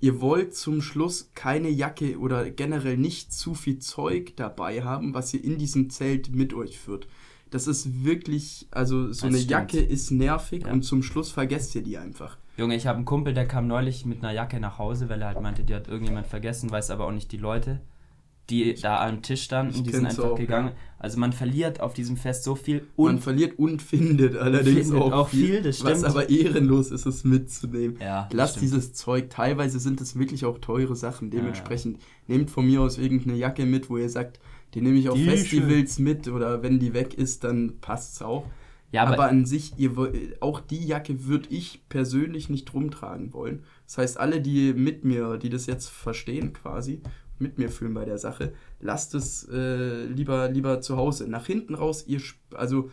ihr 0.00 0.20
wollt 0.20 0.54
zum 0.54 0.82
Schluss 0.82 1.30
keine 1.34 1.68
Jacke 1.68 2.18
oder 2.18 2.50
generell 2.50 2.96
nicht 2.96 3.32
zu 3.32 3.54
viel 3.54 3.78
Zeug 3.78 4.34
dabei 4.36 4.82
haben, 4.82 5.14
was 5.14 5.34
ihr 5.34 5.44
in 5.44 5.58
diesem 5.58 5.90
Zelt 5.90 6.34
mit 6.34 6.54
euch 6.54 6.78
führt. 6.78 7.06
Das 7.50 7.66
ist 7.66 8.04
wirklich, 8.04 8.68
also 8.70 9.04
so 9.04 9.08
das 9.08 9.22
eine 9.24 9.36
stimmt. 9.36 9.50
Jacke 9.50 9.80
ist 9.80 10.10
nervig 10.10 10.64
ja. 10.64 10.72
und 10.72 10.82
zum 10.82 11.02
Schluss 11.02 11.30
vergesst 11.30 11.74
ihr 11.74 11.82
die 11.82 11.98
einfach. 11.98 12.38
Junge, 12.56 12.76
ich 12.76 12.86
habe 12.86 12.96
einen 12.96 13.06
Kumpel, 13.06 13.34
der 13.34 13.48
kam 13.48 13.66
neulich 13.66 14.06
mit 14.06 14.22
einer 14.22 14.32
Jacke 14.32 14.60
nach 14.60 14.78
Hause, 14.78 15.08
weil 15.08 15.20
er 15.22 15.28
halt 15.28 15.40
meinte, 15.40 15.64
die 15.64 15.74
hat 15.74 15.88
irgendjemand 15.88 16.26
vergessen, 16.26 16.70
weiß 16.70 16.90
aber 16.90 17.06
auch 17.06 17.12
nicht 17.12 17.32
die 17.32 17.38
Leute 17.38 17.80
die 18.50 18.74
da 18.74 19.06
am 19.06 19.22
Tisch 19.22 19.42
standen, 19.42 19.74
ich 19.74 19.82
die 19.82 19.92
sind 19.92 20.06
einfach 20.06 20.24
auch, 20.24 20.36
gegangen. 20.36 20.68
Ja. 20.68 20.74
Also 20.98 21.18
man 21.18 21.32
verliert 21.32 21.80
auf 21.80 21.94
diesem 21.94 22.16
Fest 22.16 22.44
so 22.44 22.54
viel. 22.54 22.86
Und 22.96 23.12
man 23.12 23.18
verliert 23.20 23.58
und 23.58 23.80
findet 23.80 24.36
allerdings 24.36 24.88
findet 24.88 25.02
auch, 25.02 25.12
auch, 25.12 25.28
viel, 25.28 25.62
das 25.62 25.78
stimmt. 25.78 25.90
Was 25.92 26.04
aber 26.04 26.28
ehrenlos 26.28 26.90
ist, 26.90 27.06
es 27.06 27.24
mitzunehmen. 27.24 27.96
Ja, 28.00 28.28
Lasst 28.32 28.56
stimmt. 28.56 28.64
dieses 28.64 28.92
Zeug, 28.92 29.30
teilweise 29.30 29.78
sind 29.78 30.00
es 30.00 30.18
wirklich 30.18 30.44
auch 30.44 30.58
teure 30.58 30.96
Sachen. 30.96 31.30
Dementsprechend 31.30 31.98
ja, 31.98 32.36
nehmt 32.36 32.50
von 32.50 32.66
mir 32.66 32.82
aus 32.82 32.98
irgendeine 32.98 33.36
Jacke 33.36 33.64
mit, 33.64 33.88
wo 33.88 33.96
ihr 33.96 34.10
sagt, 34.10 34.40
die 34.74 34.82
nehme 34.82 34.98
ich 34.98 35.08
auf 35.08 35.16
die 35.16 35.24
Festivals 35.24 35.96
schön. 35.96 36.04
mit 36.04 36.28
oder 36.28 36.62
wenn 36.62 36.78
die 36.78 36.92
weg 36.92 37.14
ist, 37.14 37.44
dann 37.44 37.80
passt 37.80 38.16
es 38.16 38.22
auch. 38.22 38.46
Ja, 38.92 39.02
aber, 39.02 39.14
aber, 39.14 39.28
an 39.28 39.46
sich, 39.46 39.78
ihr, 39.78 39.92
auch 40.40 40.60
die 40.60 40.84
Jacke 40.84 41.24
würde 41.24 41.48
ich 41.50 41.82
persönlich 41.88 42.50
nicht 42.50 42.74
rumtragen 42.74 43.32
wollen. 43.32 43.64
Das 43.86 43.98
heißt, 43.98 44.18
alle, 44.18 44.40
die 44.40 44.74
mit 44.74 45.04
mir, 45.04 45.38
die 45.38 45.48
das 45.48 45.66
jetzt 45.66 45.88
verstehen 45.88 46.52
quasi 46.52 47.00
mit 47.40 47.58
mir 47.58 47.70
fühlen 47.70 47.94
bei 47.94 48.04
der 48.04 48.18
Sache. 48.18 48.52
Lasst 48.80 49.14
es 49.14 49.48
äh, 49.50 50.04
lieber, 50.04 50.48
lieber 50.48 50.80
zu 50.80 50.96
Hause. 50.96 51.28
Nach 51.28 51.46
hinten 51.46 51.74
raus, 51.74 52.04
ihr, 52.06 52.20
also 52.54 52.90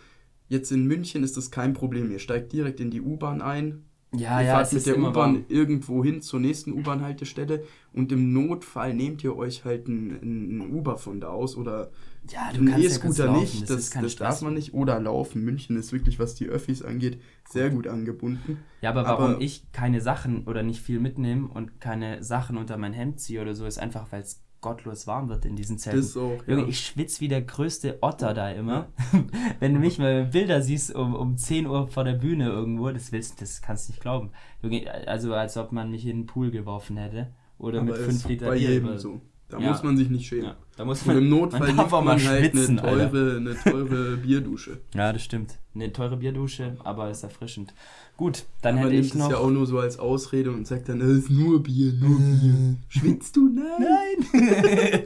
jetzt 0.47 0.71
in 0.71 0.85
München 0.85 1.23
ist 1.23 1.37
das 1.37 1.51
kein 1.51 1.73
Problem. 1.73 2.11
Ihr 2.11 2.19
steigt 2.19 2.53
direkt 2.53 2.79
in 2.79 2.91
die 2.91 3.01
U-Bahn 3.01 3.41
ein. 3.41 3.83
Ja, 4.13 4.39
ihr 4.39 4.47
ja, 4.47 4.53
fahrt 4.53 4.73
mit 4.73 4.85
der 4.85 4.97
U-Bahn 4.97 5.45
irgendwo 5.49 6.03
hin 6.03 6.21
zur 6.21 6.39
nächsten 6.39 6.71
U-Bahn-Haltestelle 6.71 7.63
und 7.91 8.11
im 8.11 8.31
Notfall 8.31 8.93
nehmt 8.93 9.23
ihr 9.23 9.35
euch 9.35 9.65
halt 9.65 9.87
einen, 9.87 10.21
einen 10.21 10.73
Uber 10.73 10.97
von 10.97 11.19
da 11.19 11.27
aus 11.27 11.57
oder 11.57 11.91
ja, 12.31 12.51
du 12.53 12.59
einen 12.59 12.81
E-Scooter 12.81 13.25
ja 13.25 13.37
nicht, 13.37 13.69
das, 13.69 13.89
das, 13.89 14.01
das 14.01 14.15
darf 14.15 14.41
man 14.41 14.53
nicht. 14.53 14.73
Oder 14.73 14.99
laufen. 14.99 15.43
München 15.43 15.77
ist 15.77 15.91
wirklich, 15.91 16.19
was 16.19 16.35
die 16.35 16.47
Öffis 16.47 16.81
angeht, 16.81 17.21
sehr 17.49 17.69
gut 17.69 17.87
angebunden. 17.87 18.59
Ja, 18.81 18.89
aber 18.91 19.03
warum 19.05 19.33
aber, 19.33 19.41
ich 19.41 19.71
keine 19.71 20.01
Sachen 20.01 20.45
oder 20.45 20.63
nicht 20.63 20.81
viel 20.81 20.99
mitnehme 20.99 21.47
und 21.47 21.79
keine 21.79 22.23
Sachen 22.23 22.57
unter 22.57 22.77
mein 22.77 22.93
Hemd 22.93 23.19
ziehe 23.19 23.41
oder 23.41 23.55
so, 23.55 23.65
ist 23.65 23.79
einfach, 23.79 24.11
weil 24.11 24.21
es 24.21 24.43
gottlos 24.61 25.07
warm 25.07 25.29
wird 25.29 25.45
in 25.45 25.55
diesen 25.55 25.77
Zelten. 25.77 26.01
Das 26.01 26.17
auch, 26.17 26.43
Junge, 26.47 26.63
ja. 26.63 26.67
ich 26.67 26.79
schwitze 26.79 27.21
wie 27.21 27.27
der 27.27 27.41
größte 27.41 27.99
Otter 28.01 28.33
da 28.33 28.49
immer. 28.49 28.89
Ja. 29.13 29.23
Wenn 29.59 29.73
du 29.73 29.79
mich 29.79 29.99
mal 29.99 30.25
Bilder 30.25 30.61
siehst 30.61 30.93
um, 30.93 31.15
um 31.15 31.37
10 31.37 31.67
Uhr 31.67 31.87
vor 31.87 32.03
der 32.03 32.13
Bühne 32.13 32.49
irgendwo, 32.49 32.89
das 32.89 33.11
willst 33.11 33.41
das 33.41 33.61
kannst 33.61 33.87
du 33.87 33.93
nicht 33.93 34.01
glauben. 34.01 34.31
Junge, 34.61 34.91
also 35.07 35.33
als 35.33 35.57
ob 35.57 35.71
man 35.71 35.91
mich 35.91 36.05
in 36.05 36.21
den 36.21 36.25
Pool 36.25 36.51
geworfen 36.51 36.97
hätte. 36.97 37.33
Oder 37.57 37.81
Aber 37.81 37.91
mit 37.91 37.97
5 37.97 38.27
Liter 38.27 38.47
bei 38.47 38.57
Bier. 38.57 38.71
Jedem 38.71 38.97
so. 38.97 39.21
Da 39.49 39.59
ja. 39.59 39.69
muss 39.69 39.81
man 39.81 39.95
sich 39.95 40.09
nicht 40.09 40.27
schämen. 40.27 40.45
Ja. 40.45 40.57
Da 40.75 40.83
muss 40.83 41.05
man, 41.05 41.15
Und 41.15 41.23
im 41.23 41.29
Notfall 41.29 41.73
man, 41.73 41.89
man 41.89 42.05
man 42.05 42.25
halt 42.25 42.51
schwitzen, 42.51 42.79
eine 42.79 43.09
teure, 43.09 43.37
eine 43.37 43.55
teure 43.55 44.17
Bierdusche. 44.23 44.81
Ja, 44.93 45.13
das 45.13 45.23
stimmt. 45.23 45.57
Eine 45.73 45.93
teure 45.93 46.17
Bierdusche, 46.17 46.75
aber 46.83 47.09
ist 47.09 47.23
erfrischend. 47.23 47.73
Gut, 48.17 48.45
dann 48.61 48.77
aber 48.77 48.87
hätte 48.87 48.95
ich 48.97 49.13
noch... 49.13 49.29
das 49.29 49.37
ja 49.37 49.43
auch 49.43 49.49
nur 49.49 49.65
so 49.65 49.79
als 49.79 49.99
Ausrede 49.99 50.51
und 50.51 50.67
sagt 50.67 50.89
dann, 50.89 50.99
es 50.99 51.07
ist 51.09 51.29
nur 51.29 51.63
Bier, 51.63 51.93
nur 51.93 52.19
Bier. 52.19 52.75
Schwitzt 52.89 53.37
du? 53.37 53.49
Nein! 53.49 54.25
Nein! 54.33 55.03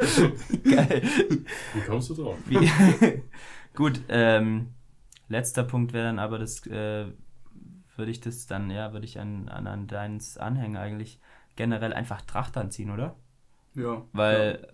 Geil. 0.64 1.02
Wie 1.74 1.82
kommst 1.88 2.10
du 2.10 2.16
drauf? 2.16 2.38
Gut, 3.76 4.02
ähm, 4.10 4.70
letzter 5.30 5.64
Punkt 5.64 5.94
wäre 5.94 6.06
dann 6.06 6.20
aber 6.20 6.40
das, 6.40 6.66
äh, 6.66 7.06
würde 7.96 8.12
ich 8.12 8.22
das 8.22 8.48
dann, 8.48 8.72
ja, 8.72 8.92
würde 8.92 9.06
ich 9.06 9.20
an, 9.20 9.50
an, 9.50 9.68
an 9.68 9.88
deins 9.88 10.38
anhängen 10.38 10.78
eigentlich 10.78 11.20
generell 11.56 11.94
einfach 11.94 12.22
Tracht 12.22 12.58
anziehen, 12.58 12.90
oder? 12.90 13.16
Ja. 13.76 14.04
Weil, 14.14 14.68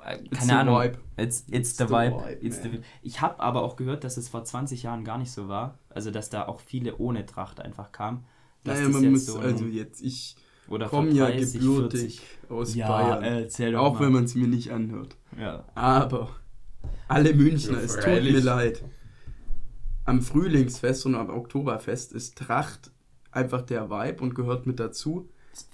ja. 0.00 0.12
Äh, 0.12 0.16
keine 0.18 0.28
it's 0.30 0.50
Ahnung. 0.50 0.80
Vibe. 0.80 0.98
It's, 1.16 1.40
it's, 1.48 1.48
it's 1.48 1.76
the, 1.76 1.84
the 1.84 1.90
vibe. 1.90 2.16
vibe 2.16 2.46
it's 2.46 2.62
the, 2.62 2.80
ich 3.02 3.20
habe 3.20 3.40
aber 3.40 3.62
auch 3.62 3.76
gehört, 3.76 4.04
dass 4.04 4.16
es 4.16 4.28
vor 4.28 4.44
20 4.44 4.82
Jahren 4.82 5.04
gar 5.04 5.18
nicht 5.18 5.32
so 5.32 5.48
war. 5.48 5.78
Also, 5.88 6.10
dass 6.10 6.30
da 6.30 6.46
auch 6.46 6.60
viele 6.60 6.96
ohne 6.98 7.26
Tracht 7.26 7.60
einfach 7.60 7.92
kamen. 7.92 8.24
Naja, 8.64 8.88
man 8.88 9.12
muss, 9.12 9.26
so 9.26 9.38
also 9.38 9.64
jetzt, 9.64 10.02
ich 10.02 10.36
komme 10.66 11.10
ja 11.10 11.30
gebürtig 11.30 12.20
40. 12.20 12.50
aus 12.50 12.74
ja, 12.74 12.88
Bayern. 12.88 13.22
Erzähl 13.22 13.76
auch 13.76 13.94
mal. 13.94 14.06
wenn 14.06 14.12
man 14.12 14.24
es 14.24 14.34
mir 14.34 14.48
nicht 14.48 14.72
anhört. 14.72 15.16
Ja. 15.38 15.64
Aber 15.74 16.30
alle 17.08 17.32
Münchner, 17.34 17.78
es 17.78 17.94
tut 17.94 18.06
mir 18.06 18.40
leid. 18.40 18.84
Am 20.04 20.20
Frühlingsfest 20.20 21.06
und 21.06 21.14
am 21.14 21.30
Oktoberfest 21.30 22.12
ist 22.12 22.38
Tracht 22.38 22.90
einfach 23.30 23.62
der 23.62 23.90
Vibe 23.90 24.22
und 24.22 24.34
gehört 24.34 24.66
mit 24.66 24.80
dazu. 24.80 25.28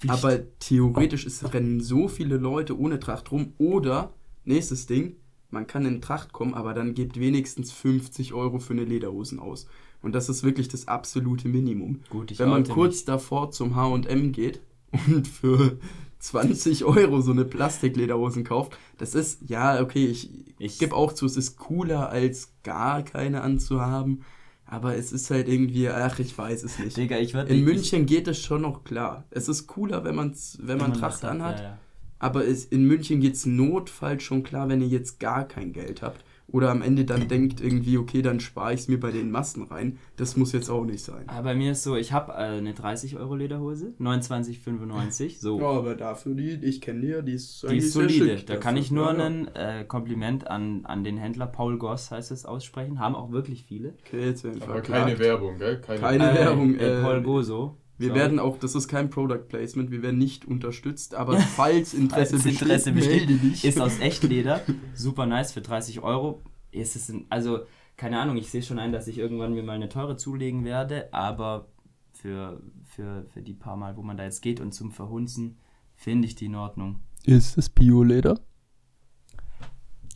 Aber 0.08 0.40
theoretisch 0.58 1.26
ist, 1.26 1.52
rennen 1.52 1.80
so 1.80 2.08
viele 2.08 2.36
Leute 2.36 2.78
ohne 2.78 3.00
Tracht 3.00 3.30
rum. 3.32 3.52
Oder, 3.58 4.12
nächstes 4.44 4.86
Ding, 4.86 5.16
man 5.50 5.66
kann 5.66 5.84
in 5.84 6.00
Tracht 6.00 6.32
kommen, 6.32 6.54
aber 6.54 6.74
dann 6.74 6.94
gibt 6.94 7.20
wenigstens 7.20 7.72
50 7.72 8.32
Euro 8.32 8.58
für 8.58 8.72
eine 8.72 8.84
Lederhosen 8.84 9.38
aus. 9.38 9.66
Und 10.00 10.14
das 10.14 10.28
ist 10.28 10.42
wirklich 10.42 10.68
das 10.68 10.88
absolute 10.88 11.48
Minimum. 11.48 12.00
Gut, 12.10 12.36
Wenn 12.38 12.48
man 12.48 12.64
kurz 12.64 12.96
mich. 12.96 13.04
davor 13.04 13.50
zum 13.50 13.76
HM 13.76 14.32
geht 14.32 14.60
und 15.06 15.28
für 15.28 15.78
20 16.18 16.84
Euro 16.84 17.20
so 17.20 17.32
eine 17.32 17.44
Plastiklederhosen 17.44 18.44
kauft, 18.44 18.76
das 18.98 19.14
ist, 19.14 19.48
ja, 19.48 19.80
okay, 19.80 20.06
ich, 20.06 20.30
ich 20.58 20.78
gebe 20.78 20.94
auch 20.94 21.12
zu, 21.12 21.26
es 21.26 21.36
ist 21.36 21.56
cooler 21.56 22.08
als 22.10 22.52
gar 22.62 23.02
keine 23.02 23.42
anzuhaben. 23.42 24.24
Aber 24.72 24.96
es 24.96 25.12
ist 25.12 25.30
halt 25.30 25.48
irgendwie, 25.48 25.90
ach, 25.90 26.18
ich 26.18 26.36
weiß 26.36 26.64
es 26.64 26.78
nicht. 26.78 26.96
Digga, 26.96 27.18
ich 27.18 27.34
In 27.34 27.62
München 27.62 28.06
geht 28.06 28.26
es 28.26 28.38
schon 28.38 28.62
noch 28.62 28.84
klar. 28.84 29.26
Es 29.28 29.46
ist 29.46 29.66
cooler, 29.66 30.02
wenn, 30.02 30.14
man's, 30.14 30.56
wenn, 30.60 30.68
wenn 30.68 30.78
man 30.78 30.92
Tracht 30.94 31.22
anhat. 31.26 31.58
Ja, 31.58 31.64
ja. 31.64 31.78
Aber 32.18 32.46
es, 32.46 32.64
in 32.64 32.86
München 32.86 33.20
geht 33.20 33.34
es 33.34 33.44
notfalls 33.44 34.22
schon 34.22 34.42
klar, 34.42 34.70
wenn 34.70 34.80
ihr 34.80 34.88
jetzt 34.88 35.20
gar 35.20 35.46
kein 35.46 35.74
Geld 35.74 36.00
habt 36.00 36.24
oder 36.52 36.70
am 36.70 36.82
Ende 36.82 37.04
dann 37.04 37.28
denkt 37.28 37.60
irgendwie, 37.60 37.98
okay, 37.98 38.22
dann 38.22 38.40
spare 38.40 38.74
ich 38.74 38.80
es 38.80 38.88
mir 38.88 39.00
bei 39.00 39.10
den 39.10 39.30
Massen 39.30 39.64
rein. 39.64 39.98
Das 40.16 40.36
muss 40.36 40.52
jetzt 40.52 40.68
auch 40.70 40.84
nicht 40.84 41.02
sein. 41.02 41.24
Aber 41.26 41.44
bei 41.44 41.54
mir 41.54 41.72
ist 41.72 41.82
so, 41.82 41.96
ich 41.96 42.12
habe 42.12 42.32
äh, 42.32 42.58
eine 42.58 42.74
30 42.74 43.16
Euro 43.16 43.34
Lederhose, 43.34 43.94
29,95. 43.98 45.38
So. 45.40 45.58
Ja, 45.58 45.70
aber 45.70 45.94
dafür 45.94 46.34
die, 46.34 46.58
ich 46.62 46.80
kenne 46.80 47.00
die 47.00 47.08
ja, 47.08 47.22
die 47.22 47.32
ist 47.32 47.66
Die 47.68 47.78
ist 47.78 47.92
solide. 47.92 48.36
Da 48.46 48.56
kann 48.56 48.76
ich 48.76 48.90
nur 48.90 49.10
ein 49.10 49.48
äh, 49.54 49.84
Kompliment 49.86 50.46
an, 50.48 50.84
an 50.84 51.04
den 51.04 51.16
Händler 51.16 51.46
Paul 51.46 51.78
Goss 51.78 52.10
heißt 52.10 52.30
es 52.30 52.44
aussprechen. 52.44 53.00
Haben 53.00 53.14
auch 53.14 53.32
wirklich 53.32 53.64
viele. 53.64 53.94
Okay, 54.06 54.26
jetzt 54.26 54.44
aber 54.44 54.80
keine 54.82 55.18
Werbung, 55.18 55.58
gell? 55.58 55.80
Keine, 55.80 56.00
keine 56.00 56.30
äh, 56.30 56.34
Werbung. 56.34 56.78
Äh, 56.78 57.02
Paul 57.02 57.22
Goso. 57.22 57.76
Wir 58.02 58.10
so. 58.10 58.14
werden 58.14 58.38
auch, 58.38 58.58
das 58.58 58.74
ist 58.74 58.88
kein 58.88 59.08
Product 59.08 59.48
Placement, 59.48 59.90
wir 59.90 60.02
werden 60.02 60.18
nicht 60.18 60.44
unterstützt, 60.44 61.14
aber 61.14 61.38
falls 61.56 61.94
Interesse, 61.94 62.38
falls 62.38 62.46
Interesse 62.46 62.92
besteht, 62.92 63.28
melde 63.28 63.34
dich. 63.36 63.64
Ist 63.64 63.80
aus 63.80 63.98
Echtleder, 64.00 64.60
super 64.94 65.26
nice 65.26 65.52
für 65.52 65.62
30 65.62 66.00
Euro 66.02 66.42
ist 66.72 66.96
es, 66.96 67.08
ein, 67.08 67.26
also 67.28 67.60
keine 67.96 68.18
Ahnung, 68.18 68.36
ich 68.36 68.50
sehe 68.50 68.62
schon 68.62 68.78
ein, 68.78 68.92
dass 68.92 69.06
ich 69.06 69.18
irgendwann 69.18 69.54
mir 69.54 69.62
mal 69.62 69.74
eine 69.74 69.88
teure 69.88 70.16
zulegen 70.16 70.64
werde, 70.64 71.12
aber 71.12 71.68
für, 72.12 72.60
für, 72.84 73.26
für 73.32 73.42
die 73.42 73.54
paar 73.54 73.76
Mal, 73.76 73.96
wo 73.96 74.02
man 74.02 74.16
da 74.16 74.24
jetzt 74.24 74.40
geht 74.40 74.60
und 74.60 74.72
zum 74.72 74.90
Verhunzen, 74.90 75.58
finde 75.94 76.26
ich 76.26 76.34
die 76.34 76.46
in 76.46 76.54
Ordnung. 76.54 77.00
Ist 77.24 77.56
es 77.56 77.68
Bio-Leder? 77.68 78.40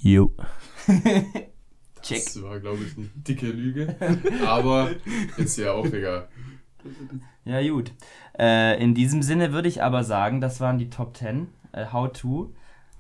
Jo. 0.00 0.34
Check. 2.02 2.24
Das 2.24 2.42
war, 2.42 2.60
glaube 2.60 2.84
ich, 2.84 2.96
eine 2.96 3.08
dicke 3.14 3.48
Lüge. 3.48 3.96
Aber 4.44 4.90
ist 5.36 5.56
ja 5.58 5.72
auch 5.72 5.86
egal. 5.86 6.28
Ja, 7.44 7.66
gut. 7.68 7.92
Äh, 8.38 8.82
in 8.82 8.94
diesem 8.94 9.22
Sinne 9.22 9.52
würde 9.52 9.68
ich 9.68 9.82
aber 9.82 10.04
sagen, 10.04 10.40
das 10.40 10.60
waren 10.60 10.78
die 10.78 10.90
Top 10.90 11.16
10 11.16 11.48
äh, 11.72 11.86
How-To. 11.92 12.52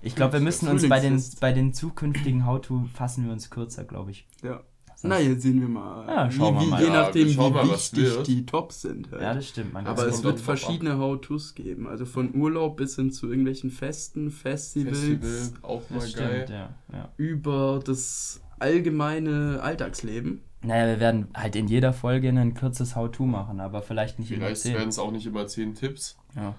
Ich 0.02 0.14
glaube, 0.14 0.34
wir 0.34 0.40
müssen 0.40 0.68
uns 0.68 0.88
bei 0.88 1.00
den, 1.00 1.22
bei 1.40 1.52
den 1.52 1.72
zukünftigen 1.72 2.46
How-To 2.46 2.84
fassen 2.94 3.24
wir 3.24 3.32
uns 3.32 3.50
kürzer, 3.50 3.84
glaube 3.84 4.12
ich. 4.12 4.26
Ja. 4.42 4.60
Na, 5.02 5.20
jetzt 5.20 5.42
sehen 5.42 5.60
wir 5.60 5.68
mal. 5.68 6.06
Ja, 6.08 6.30
schauen 6.30 6.54
wir 6.54 6.60
wie, 6.62 6.66
wie, 6.66 6.70
mal. 6.70 6.80
Je 6.80 6.86
Ja, 6.88 6.92
nachdem, 7.02 7.26
wir 7.26 7.34
schauen 7.34 7.52
wie 7.52 7.56
mal, 7.58 7.68
was 7.68 7.94
wichtig 7.94 8.22
die 8.24 8.46
Tops 8.46 8.82
sind. 8.82 9.10
Halt. 9.12 9.22
Ja, 9.22 9.34
das 9.34 9.48
stimmt. 9.48 9.72
Man 9.74 9.86
Aber 9.86 10.02
kann- 10.02 10.10
es 10.12 10.22
wird 10.24 10.40
verschiedene 10.40 10.96
How-Tos 10.98 11.54
geben. 11.54 11.86
Also 11.86 12.06
von 12.06 12.34
Urlaub 12.34 12.76
bis 12.78 12.96
hin 12.96 13.10
zu 13.10 13.28
irgendwelchen 13.28 13.70
Festen, 13.70 14.30
Festivals, 14.30 14.98
Festival, 14.98 15.50
auch 15.62 15.90
mal 15.90 16.00
das 16.00 16.14
geil. 16.14 16.42
stimmt, 16.44 16.48
ja, 16.50 16.74
ja. 16.92 17.12
über 17.18 17.80
das 17.84 18.40
allgemeine 18.58 19.60
Alltagsleben. 19.62 20.40
Naja, 20.66 20.86
wir 20.88 21.00
werden 21.00 21.28
halt 21.34 21.56
in 21.56 21.68
jeder 21.68 21.92
Folge 21.92 22.28
ein 22.28 22.54
kurzes 22.54 22.96
How-To 22.96 23.24
machen, 23.24 23.60
aber 23.60 23.82
vielleicht 23.82 24.18
nicht 24.18 24.28
Vielleicht 24.28 24.64
immer 24.66 24.74
werden 24.74 24.82
10. 24.84 24.88
es 24.90 24.98
auch 24.98 25.10
nicht 25.12 25.26
immer 25.26 25.46
10 25.46 25.74
Tipps, 25.74 26.18
Ja. 26.34 26.54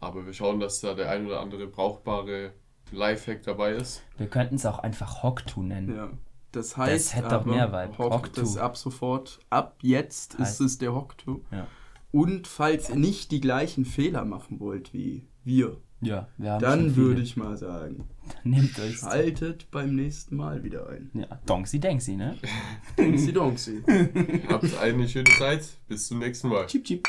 aber 0.00 0.26
wir 0.26 0.32
schauen, 0.32 0.60
dass 0.60 0.80
da 0.80 0.94
der 0.94 1.10
ein 1.10 1.26
oder 1.26 1.40
andere 1.40 1.66
brauchbare 1.66 2.52
Lifehack 2.90 3.42
dabei 3.42 3.72
ist. 3.72 4.02
Wir 4.18 4.26
könnten 4.26 4.56
es 4.56 4.66
auch 4.66 4.80
einfach 4.80 5.22
Hock-To 5.22 5.62
nennen. 5.62 5.94
Ja. 5.96 6.10
Das 6.50 6.76
heißt, 6.76 7.14
hätte 7.16 7.28
doch 7.28 7.40
aber, 7.42 7.50
mehr 7.50 7.72
Vibe. 7.72 7.96
Hock, 7.98 8.12
Hock-To. 8.12 8.40
das 8.42 8.56
ab 8.58 8.76
sofort, 8.76 9.38
ab 9.48 9.76
jetzt 9.80 10.34
Heißt- 10.36 10.42
ist 10.42 10.60
es 10.60 10.78
der 10.78 10.92
Hock-To. 10.94 11.42
Ja. 11.50 11.66
Und 12.10 12.46
falls 12.46 12.90
ihr 12.90 12.96
nicht 12.96 13.30
die 13.30 13.40
gleichen 13.40 13.86
Fehler 13.86 14.26
machen 14.26 14.60
wollt 14.60 14.92
wie 14.92 15.26
wir, 15.44 15.78
Ja, 16.02 16.28
wir 16.36 16.58
dann 16.58 16.94
würde 16.96 17.22
ich 17.22 17.36
mal 17.38 17.56
sagen, 17.56 18.06
Nehmt 18.44 18.78
euch. 18.78 18.98
schaltet 18.98 19.70
beim 19.70 19.94
nächsten 19.94 20.36
Mal 20.36 20.62
wieder 20.64 20.88
ein. 20.88 21.10
Ja, 21.14 21.40
Donksi 21.46 21.80
Denksi, 21.80 22.16
ne? 22.16 22.36
Dingsi 22.98 23.32
Dongsi. 23.32 23.82
Habt 24.48 24.78
eine 24.78 25.08
schöne 25.08 25.30
Zeit. 25.38 25.64
Bis 25.88 26.08
zum 26.08 26.18
nächsten 26.18 26.48
Mal. 26.48 26.66
Chip, 26.66 26.84
chip. 26.84 27.08